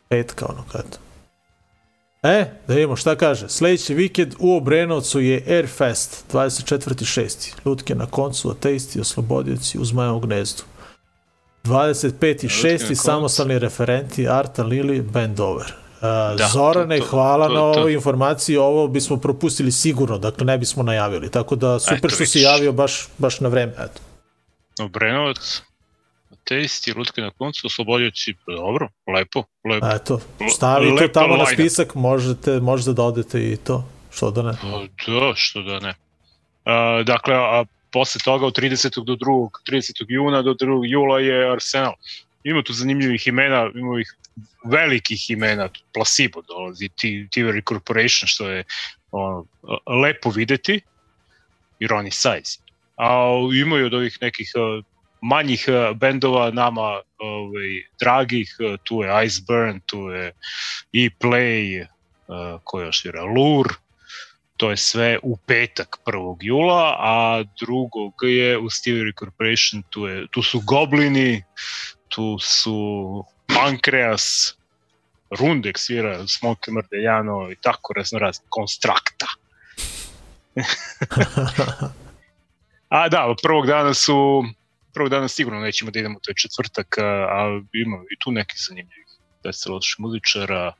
petka, 0.10 0.46
ono 0.50 0.64
kad. 0.72 0.98
E, 2.24 2.46
da 2.68 2.74
vidimo 2.74 2.96
šta 2.96 3.16
kaže. 3.16 3.50
Sledeći 3.50 3.94
vikend 3.94 4.34
u 4.40 4.58
Obrenovcu 4.58 5.20
je 5.20 5.44
Airfest, 5.48 6.26
24.6. 6.32 7.52
Lutke 7.66 7.96
na 7.96 8.06
koncu, 8.06 8.50
ateisti, 8.50 9.00
oslobodioci 9.00 9.80
u 9.80 9.86
Zmajevom 9.86 10.22
gnezdu. 10.22 10.64
25.6. 11.64 12.78
koncu. 12.80 12.96
samostalni 12.98 13.60
referenti 13.60 14.28
Arta 14.30 14.64
Lili 14.64 15.02
Bandover. 15.02 15.66
Uh, 15.66 16.00
Da, 16.38 16.50
Zorane, 16.54 16.98
to- 16.98 17.04
to- 17.04 17.10
hvala 17.10 17.48
to- 17.48 17.54
na 17.54 17.62
ovoj 17.62 17.94
informaciji, 17.94 18.58
ovo 18.58 18.88
bismo 18.88 19.18
propustili 19.18 19.72
sigurno, 19.72 20.18
dakle 20.18 20.46
ne 20.46 20.58
bismo 20.58 20.84
najavili, 20.84 21.30
tako 21.32 21.56
da 21.56 21.80
super 21.80 21.98
Eto, 21.98 22.10
što 22.10 22.26
si 22.26 22.40
javio 22.40 22.72
baš, 22.72 23.08
baš 23.18 23.40
na 23.40 23.50
vreme, 23.50 23.74
eto. 23.74 24.02
Obrenovac, 24.80 25.62
ateisti, 26.44 26.94
lutke 26.94 27.22
na 27.22 27.32
koncu, 27.32 27.68
oslobodioci, 27.68 28.34
pa 28.46 28.52
dobro, 28.52 28.90
lepo, 29.08 29.44
lepo. 29.70 29.88
Eto, 29.96 30.20
stavi 30.56 30.88
to 30.88 30.94
Lepo 30.94 31.14
tamo 31.14 31.38
na 31.38 31.46
spisak, 31.46 31.96
možete, 31.96 32.60
možete 32.60 32.94
da 32.94 33.04
odete 33.04 33.52
i 33.52 33.58
to, 33.58 33.84
što 34.12 34.32
da 34.32 34.42
ne. 34.42 34.54
Pa 34.62 35.12
da, 35.12 35.34
što 35.36 35.62
da 35.62 35.80
ne. 35.80 35.94
A, 36.66 37.04
dakle, 37.04 37.36
a 37.36 37.66
posle 37.92 38.22
toga 38.26 38.46
od 38.46 38.58
30. 38.58 39.06
do 39.06 39.14
2. 39.14 39.50
30. 39.70 40.06
juna 40.08 40.42
do 40.42 40.54
2. 40.54 40.92
jula 40.92 41.20
je 41.20 41.52
Arsenal. 41.52 41.94
Ima 42.44 42.64
tu 42.64 42.74
zanimljivih 42.74 43.28
imena, 43.28 43.70
ima 43.76 44.00
ih 44.00 44.16
velikih 44.66 45.30
imena, 45.30 45.70
Placebo 45.94 46.42
dolazi, 46.42 46.90
Tivery 47.36 47.62
Corporation, 47.70 48.28
što 48.28 48.50
je 48.50 48.64
ono, 49.12 49.46
lepo 50.02 50.30
videti, 50.30 50.82
i 51.80 51.88
Ronnie 51.88 52.12
Size. 52.12 52.60
A 52.98 53.32
imaju 53.54 53.86
od 53.86 53.94
ovih 53.94 54.18
nekih 54.22 54.52
manjih 55.24 55.66
a, 55.70 55.94
bendova 55.94 56.52
nama 56.52 57.02
ovaj, 57.18 57.72
dragih, 58.00 58.56
a, 58.60 58.78
tu 58.84 59.04
je 59.04 59.26
Iceburn, 59.26 59.80
tu 59.86 60.10
je 60.10 60.32
E-Play, 60.94 61.86
a, 62.28 62.58
ko 62.64 62.82
još 62.82 63.06
je, 63.06 63.12
Lure, 63.22 63.76
to 64.58 64.72
je 64.72 64.78
sve 64.78 65.20
u 65.24 65.38
petak 65.38 65.98
1. 66.06 66.38
jula, 66.42 66.96
a 67.00 67.44
drugog 67.60 68.14
je 68.22 68.58
u 68.58 68.70
Stevery 68.70 69.14
Corporation, 69.20 69.84
tu, 69.90 70.08
je, 70.08 70.28
tu 70.32 70.42
su 70.42 70.62
Goblini, 70.66 71.44
tu 72.08 72.38
su 72.40 73.24
Pankreas, 73.48 74.56
Rundek 75.40 75.78
svira, 75.80 76.28
Smoke 76.28 76.72
Mrdejano 76.72 77.52
i 77.52 77.56
tako 77.56 77.94
razno 77.94 78.20
razno, 78.20 78.46
Konstrakta. 78.50 79.28
a 82.90 83.10
da, 83.10 83.36
prvog 83.44 83.68
dana 83.68 83.94
su, 83.94 84.44
prvog 84.94 85.10
dana 85.10 85.28
sigurno 85.28 85.60
nećemo 85.60 85.92
da 85.92 86.00
idemo, 86.00 86.20
to 86.22 86.32
je 86.32 86.36
četvrtak, 86.36 86.98
a, 86.98 87.04
a 87.04 87.62
ima 87.74 87.98
i 87.98 88.20
tu 88.20 88.32
neki 88.32 88.56
zanimljivih 88.68 89.08
deset 89.44 89.66
loših 89.66 89.96
muzičara, 90.00 90.74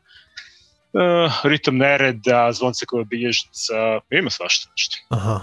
uh, 0.94 1.34
ritam 1.44 1.78
nereda, 1.78 2.52
zvoncekova 2.52 3.04
bilježnica, 3.04 4.00
ima 4.10 4.30
svašta 4.30 4.72
nešto. 4.72 4.98
Aha, 5.10 5.40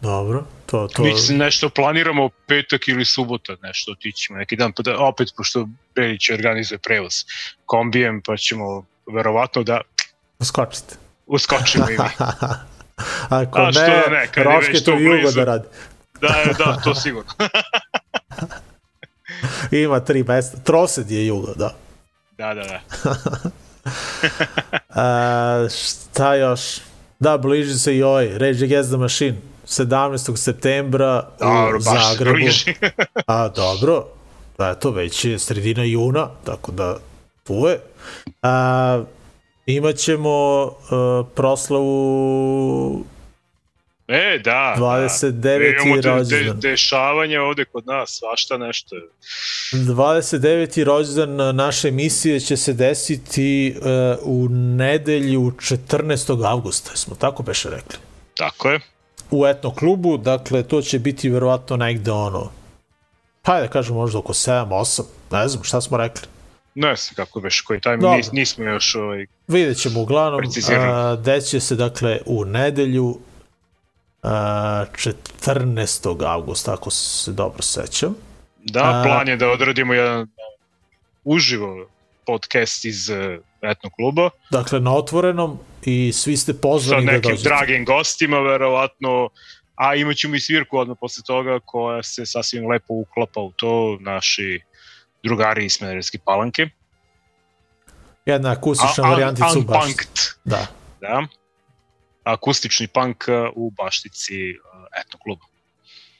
dobro, 0.00 0.44
to, 0.66 0.88
to, 0.88 1.02
Mi 1.02 1.18
se 1.18 1.34
nešto 1.34 1.68
planiramo 1.68 2.28
petak 2.46 2.88
ili 2.88 3.04
subota 3.04 3.56
nešto 3.62 3.92
otićemo 3.92 4.38
neki 4.38 4.56
dan, 4.56 4.72
pa 4.72 4.82
da 4.82 4.98
opet 4.98 5.28
pošto 5.36 5.68
Belić 5.94 6.30
organizuje 6.30 6.78
prevoz 6.78 7.14
kombijem, 7.66 8.22
pa 8.26 8.36
ćemo 8.36 8.84
verovatno 9.12 9.62
da 9.62 9.80
skočite. 10.44 10.94
uskočimo 11.26 11.90
i 11.90 11.92
mi. 11.92 11.98
Ako 13.28 13.58
A, 13.58 13.64
ne, 13.64 13.70
da 13.72 14.10
ne, 14.10 14.44
Roške 14.44 14.80
to 14.84 14.98
jugo 14.98 15.30
da 15.30 15.44
radi. 15.44 15.68
Da, 16.20 16.44
da, 16.58 16.80
to 16.84 16.94
sigurno. 16.94 17.30
Ima 19.84 20.00
tri 20.00 20.24
mesta. 20.28 20.58
Trosed 20.58 21.10
je 21.10 21.26
jugo, 21.26 21.54
da. 21.54 21.74
Da, 22.38 22.54
da, 22.54 22.62
da. 22.62 22.80
A, 25.02 25.68
šta 25.70 26.34
još? 26.34 26.60
Da, 27.18 27.38
bliži 27.38 27.74
se 27.74 27.96
i 27.96 28.02
ovaj 28.02 28.38
Rage 28.38 28.64
Against 28.64 28.90
the 28.90 28.96
Machine. 28.98 29.36
17. 29.66 30.36
septembra 30.36 31.28
Dobro, 31.40 31.78
u 31.78 31.80
Zagrebu. 31.80 32.36
bliži. 32.36 32.74
A, 33.26 33.48
dobro. 33.48 34.04
Da, 34.58 34.68
eto, 34.70 34.90
već 34.90 35.24
je 35.24 35.38
sredina 35.38 35.84
juna, 35.84 36.28
tako 36.44 36.72
da 36.72 36.96
tu 37.44 37.54
je. 37.54 37.80
A, 38.42 39.02
imaćemo 39.66 40.62
uh, 40.62 41.26
proslavu 41.34 43.04
E, 44.10 44.38
da. 44.38 44.74
29. 44.78 45.32
da. 45.32 45.54
Imamo 45.54 45.96
de, 45.96 46.02
de, 46.02 46.08
rođendan. 46.08 46.60
dešavanje 46.60 47.40
ovde 47.40 47.64
kod 47.64 47.86
nas, 47.86 48.10
svašta 48.10 48.56
nešto. 48.58 48.96
29. 49.72 50.84
rođendan 50.84 51.56
naše 51.56 51.88
emisije 51.88 52.40
će 52.40 52.56
se 52.56 52.72
desiti 52.72 53.74
uh, 53.76 53.84
u 54.22 54.48
nedelju 54.48 55.40
14. 55.40 56.46
avgusta, 56.46 56.96
smo 56.96 57.14
tako 57.14 57.42
beše 57.42 57.70
rekli. 57.70 57.98
Tako 58.36 58.70
je. 58.70 58.80
U 59.30 59.46
etno 59.46 59.74
klubu, 59.74 60.16
dakle 60.16 60.62
to 60.62 60.82
će 60.82 60.98
biti 60.98 61.28
verovatno 61.28 61.76
negde 61.76 62.10
ono, 62.10 62.50
pa 63.42 63.60
da 63.60 63.68
kažem 63.68 63.96
možda 63.96 64.18
oko 64.18 64.32
7, 64.32 64.68
8, 64.68 65.02
ne 65.30 65.48
znam 65.48 65.64
šta 65.64 65.80
smo 65.80 65.96
rekli. 65.96 66.28
Ne 66.74 66.96
znam 66.96 67.14
kako 67.14 67.40
beš, 67.40 67.60
koji 67.60 67.80
taj 67.80 67.96
Dobro. 67.96 68.16
nis, 68.16 68.32
nismo 68.32 68.64
još 68.64 68.94
ovaj, 68.94 69.26
Vidjet 69.48 69.78
ćemo 69.78 70.00
uglavnom, 70.00 70.40
a, 70.78 71.16
deće 71.16 71.60
se 71.60 71.76
dakle 71.76 72.20
u 72.26 72.44
nedelju 72.44 73.18
14. 74.22 76.24
avgusta, 76.26 76.72
ako 76.72 76.90
se 76.90 77.32
dobro 77.32 77.62
sećam. 77.62 78.14
Da, 78.64 79.02
plan 79.06 79.28
je 79.28 79.36
da 79.36 79.48
odradimo 79.48 79.94
jedan 79.94 80.28
uživo 81.24 81.86
podcast 82.26 82.84
iz 82.84 83.08
uh, 83.08 83.16
etno 83.62 83.90
kluba 83.90 84.30
Dakle, 84.50 84.80
na 84.80 84.94
otvorenom 84.94 85.58
i 85.84 86.12
svi 86.12 86.36
ste 86.36 86.52
sa 86.52 86.58
pozvani 86.62 87.06
da 87.06 87.12
nekim 87.12 87.30
dođete. 87.30 87.48
dragim 87.48 87.84
gostima 87.84 88.40
verovatno, 88.40 89.28
a 89.74 89.94
imat 89.94 90.16
ćemo 90.16 90.34
i 90.34 90.40
svirku 90.40 90.78
odmah 90.78 90.96
posle 91.00 91.22
toga 91.26 91.60
koja 91.64 92.02
se 92.02 92.26
sasvim 92.26 92.70
lepo 92.70 92.94
uklapa 92.94 93.40
u 93.40 93.52
to, 93.52 93.96
naši 94.00 94.60
drugari 95.22 95.64
iz 95.64 95.72
Smederevske 95.72 96.18
palanke. 96.24 96.68
Jedna 98.26 98.50
akustična 98.50 99.10
varijantica 99.10 99.48
u 99.58 99.62
baš. 99.62 99.76
Unpunked, 99.76 100.08
Da. 100.44 100.66
da. 101.00 101.26
Akustični 102.24 102.86
punk 102.86 103.24
uh, 103.28 103.52
u 103.56 103.70
baštici 103.70 104.50
uh, 104.50 104.84
etno 105.00 105.18
kluba. 105.22 105.44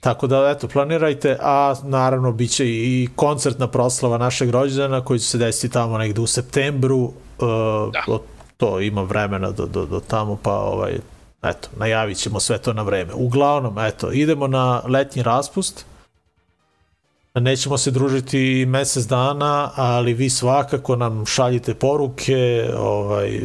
Tako 0.00 0.26
da, 0.26 0.50
eto, 0.56 0.68
planirajte, 0.68 1.36
a 1.40 1.74
naravno 1.84 2.32
bit 2.32 2.50
će 2.50 2.68
i 2.68 3.08
koncertna 3.16 3.68
proslava 3.68 4.18
našeg 4.18 4.50
rođendana 4.50 5.04
koji 5.04 5.18
će 5.18 5.26
se 5.26 5.38
desiti 5.38 5.72
tamo 5.72 5.98
negde 5.98 6.20
u 6.20 6.26
septembru. 6.26 6.98
Uh, 6.98 7.12
Da. 7.92 8.18
to 8.56 8.80
ima 8.80 9.02
vremena 9.02 9.50
do, 9.50 9.66
do, 9.66 9.86
do 9.86 10.00
tamo, 10.00 10.38
pa 10.42 10.52
ovaj, 10.52 10.98
eto, 11.42 11.68
najavit 11.76 12.18
ćemo 12.18 12.40
sve 12.40 12.58
to 12.58 12.72
na 12.72 12.82
vreme. 12.82 13.14
Uglavnom, 13.14 13.78
eto, 13.78 14.12
idemo 14.12 14.46
na 14.46 14.82
letnji 14.88 15.22
raspust. 15.22 15.84
Nećemo 17.34 17.78
se 17.78 17.90
družiti 17.90 18.66
mesec 18.68 19.04
dana, 19.04 19.70
ali 19.74 20.14
vi 20.14 20.30
svakako 20.30 20.96
nam 20.96 21.26
šaljite 21.26 21.74
poruke, 21.74 22.70
ovaj, 22.76 23.40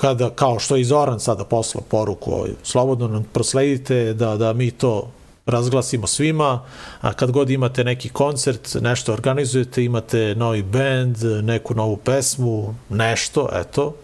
kada, 0.00 0.30
kao 0.30 0.58
što 0.58 0.76
je 0.76 0.80
i 0.80 0.84
Zoran 0.84 1.20
sada 1.20 1.44
poslao 1.44 1.84
poruku, 1.88 2.46
slobodno 2.62 3.08
nam 3.08 3.24
prosledite 3.32 4.14
da, 4.14 4.36
da 4.36 4.52
mi 4.52 4.70
to 4.70 5.10
razglasimo 5.46 6.06
svima, 6.06 6.64
a 7.00 7.12
kad 7.12 7.30
god 7.30 7.50
imate 7.50 7.84
neki 7.84 8.08
koncert, 8.08 8.76
nešto 8.80 9.12
organizujete, 9.12 9.84
imate 9.84 10.34
novi 10.34 10.62
band, 10.62 11.16
neku 11.42 11.74
novu 11.74 11.96
pesmu, 11.96 12.74
nešto, 12.88 13.48
eto, 13.52 13.94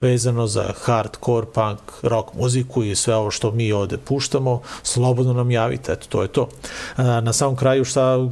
vezano 0.00 0.46
za 0.46 0.72
hardcore, 0.84 1.46
punk, 1.54 1.80
rock 2.02 2.34
muziku 2.34 2.82
i 2.82 2.96
sve 2.96 3.14
ovo 3.14 3.30
što 3.30 3.50
mi 3.50 3.72
ovde 3.72 3.98
puštamo, 3.98 4.62
slobodno 4.82 5.32
nam 5.32 5.50
javite, 5.50 5.92
eto, 5.92 6.06
to 6.08 6.22
je 6.22 6.28
to. 6.28 6.48
Na 6.96 7.32
samom 7.32 7.56
kraju 7.56 7.84
šta, 7.84 8.28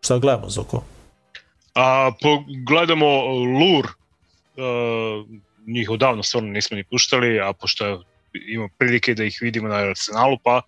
šta 0.00 0.18
gledamo, 0.18 0.50
Zoko? 0.50 0.82
A, 1.74 2.10
po, 2.22 2.28
gledamo 2.66 3.06
Lur, 3.34 3.86
njih 5.66 5.90
odavno 5.90 6.22
stvarno 6.22 6.48
nismo 6.48 6.76
ni 6.76 6.84
puštali, 6.84 7.40
a 7.40 7.52
pošto 7.52 8.04
imamo 8.48 8.68
prilike 8.78 9.14
da 9.14 9.24
ih 9.24 9.38
vidimo 9.40 9.68
na 9.68 9.74
Arsenalu, 9.74 10.38
pa 10.44 10.62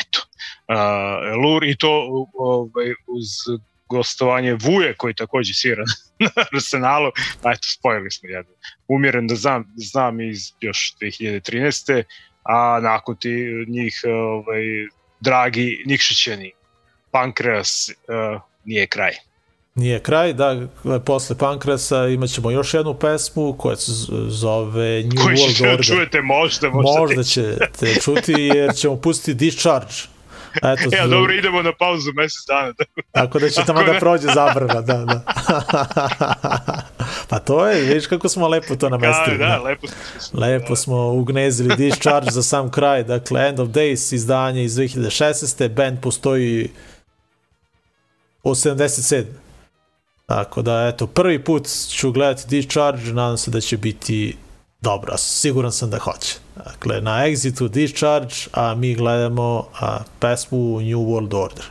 eto, 0.00 0.20
uh, 0.68 1.42
Lur 1.44 1.64
i 1.64 1.76
to 1.76 2.24
ovaj, 2.34 2.90
uz 3.06 3.26
gostovanje 3.88 4.54
Vuje 4.54 4.94
koji 4.94 5.14
takođe 5.14 5.54
svira 5.54 5.84
na 6.24 6.30
Arsenalu, 6.52 7.10
a 7.42 7.52
eto, 7.52 7.68
spojili 7.68 8.10
smo 8.10 8.28
jedno. 8.28 8.52
Umjeren 8.88 9.26
da 9.26 9.34
znam, 9.34 9.72
znam 9.76 10.20
iz 10.20 10.52
još 10.60 10.94
2013. 11.00 12.02
A 12.42 12.80
nakon 12.82 13.16
ti 13.16 13.64
njih 13.68 14.00
ovaj, 14.06 14.62
dragi 15.20 15.82
Nikšićeni, 15.86 16.52
Pankreas 17.10 17.90
uh, 17.90 18.40
nije 18.64 18.86
kraj. 18.86 19.14
Nije 19.74 20.00
kraj, 20.00 20.32
da, 20.32 20.60
posle 21.00 21.38
Pankrasa 21.38 22.06
imat 22.06 22.30
ćemo 22.30 22.50
još 22.50 22.74
jednu 22.74 22.94
pesmu 22.94 23.52
koja 23.52 23.76
se 23.76 23.92
zove 24.28 25.02
New 25.02 25.24
Koji 25.24 25.36
World 25.36 25.62
da 25.62 25.70
Order. 25.70 25.86
čujete 25.86 26.20
možda, 26.22 26.68
možda. 26.70 27.00
Možda 27.00 27.22
ćete 27.22 27.94
čuti 27.96 28.32
jer 28.32 28.74
ćemo 28.74 28.96
pustiti 28.96 29.34
Discharge. 29.36 29.92
Eto, 30.56 30.88
Ja, 30.92 31.06
dobro, 31.06 31.34
idemo 31.34 31.62
na 31.62 31.72
pauzu 31.72 32.12
mesec 32.12 32.46
dana. 32.48 32.72
Tako 33.12 33.38
da 33.38 33.48
će 33.48 33.60
tamo 33.66 33.82
da 33.82 33.92
ne- 33.92 34.00
prođe 34.00 34.26
zabrana, 34.26 34.80
da, 34.82 34.96
da. 34.96 35.22
pa 37.28 37.38
to 37.38 37.66
je, 37.66 37.82
vidiš 37.82 38.06
kako 38.06 38.28
smo 38.28 38.48
lepo 38.48 38.66
to 38.70 38.88
Da, 38.88 38.88
namestili. 38.88 39.38
da, 39.38 39.58
lepo 39.58 39.86
smo. 40.20 40.40
Lepo 40.40 40.76
smo 40.76 41.08
ugnezili 41.08 41.76
Discharge 41.76 42.30
za 42.30 42.42
sam 42.42 42.70
kraj, 42.70 43.04
dakle 43.04 43.40
End 43.42 43.60
of 43.60 43.68
Days 43.68 44.14
izdanje 44.14 44.64
iz 44.64 44.72
2016. 44.72 45.68
Band 45.68 46.00
postoji 46.00 46.70
od 48.42 48.56
77. 48.56 49.24
Tako 50.26 50.62
da, 50.62 50.86
eto, 50.86 51.06
prvi 51.06 51.44
put 51.44 51.68
ću 51.88 52.12
gledati 52.12 52.48
Discharge, 52.48 53.12
nadam 53.12 53.38
se 53.38 53.50
da 53.50 53.60
će 53.60 53.76
biti 53.76 54.36
dobro, 54.80 55.12
a 55.14 55.16
siguran 55.16 55.72
sam 55.72 55.90
da 55.90 55.98
hoće. 55.98 56.34
Dakle, 56.56 57.00
na 57.00 57.10
Exitu 57.10 57.68
Discharge, 57.68 58.34
a 58.52 58.74
mi 58.74 58.94
gledamo 58.94 59.66
a, 59.80 59.98
pesmu 60.20 60.80
New 60.80 61.00
World 61.00 61.34
Order. 61.44 61.64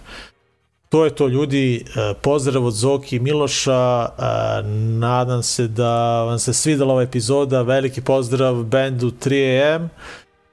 To 0.89 1.05
je 1.05 1.15
to 1.15 1.27
ljudi, 1.27 1.85
e, 1.95 2.13
pozdrav 2.21 2.65
od 2.65 2.73
Zoki 2.73 3.15
i 3.15 3.19
Miloša, 3.19 4.05
e, 4.05 4.63
nadam 4.99 5.43
se 5.43 5.67
da 5.67 6.23
vam 6.23 6.39
se 6.39 6.53
svidela 6.53 6.93
ova 6.93 7.03
epizoda, 7.03 7.61
veliki 7.61 8.01
pozdrav 8.01 8.63
bendu 8.63 9.11
3AM, 9.11 9.87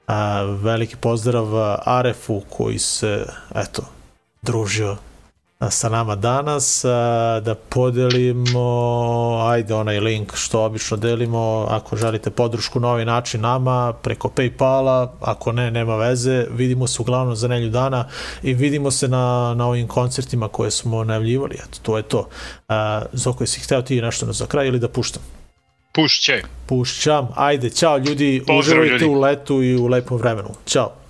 a, 0.07 0.41
veliki 0.43 0.95
pozdrav 0.95 1.47
Arefu 1.85 2.41
koji 2.49 2.79
se, 2.79 3.25
eto, 3.55 3.83
družio 4.41 4.97
sa 5.69 5.89
nama 5.89 6.15
danas, 6.15 6.81
da 7.41 7.55
podelimo, 7.69 8.67
ajde 9.47 9.73
onaj 9.73 9.99
link 9.99 10.35
što 10.35 10.63
obično 10.63 10.97
delimo, 10.97 11.67
ako 11.69 11.97
želite 11.97 12.29
podršku 12.29 12.79
na 12.79 12.89
ovaj 12.89 13.05
način 13.05 13.41
nama, 13.41 13.93
preko 13.93 14.27
Paypala, 14.27 15.07
ako 15.21 15.51
ne, 15.51 15.71
nema 15.71 15.95
veze, 15.95 16.45
vidimo 16.51 16.87
se 16.87 17.01
uglavnom 17.01 17.35
za 17.35 17.47
nelju 17.47 17.69
dana 17.69 18.07
i 18.43 18.53
vidimo 18.53 18.91
se 18.91 19.07
na, 19.07 19.53
na 19.57 19.67
ovim 19.67 19.87
koncertima 19.87 20.47
koje 20.47 20.71
smo 20.71 21.03
najavljivali, 21.03 21.55
eto, 21.55 21.79
to 21.81 21.97
je 21.97 22.03
to. 22.03 22.29
Zoko, 23.13 23.43
jesi 23.43 23.59
hteo 23.59 23.81
ti 23.81 24.01
nešto 24.01 24.25
na 24.25 24.33
za 24.33 24.45
kraj 24.45 24.67
ili 24.67 24.79
da 24.79 24.89
puštam? 24.89 25.23
Pušće. 25.93 26.41
Pušćam, 26.65 27.27
ajde, 27.35 27.69
čao 27.69 27.97
ljudi, 27.97 28.43
Pozdrav, 28.47 28.59
uživajte 28.59 29.05
ljudi. 29.05 29.05
u 29.05 29.19
letu 29.19 29.63
i 29.63 29.75
u 29.75 29.87
lepom 29.87 30.17
vremenu, 30.17 30.49
čao. 30.65 31.00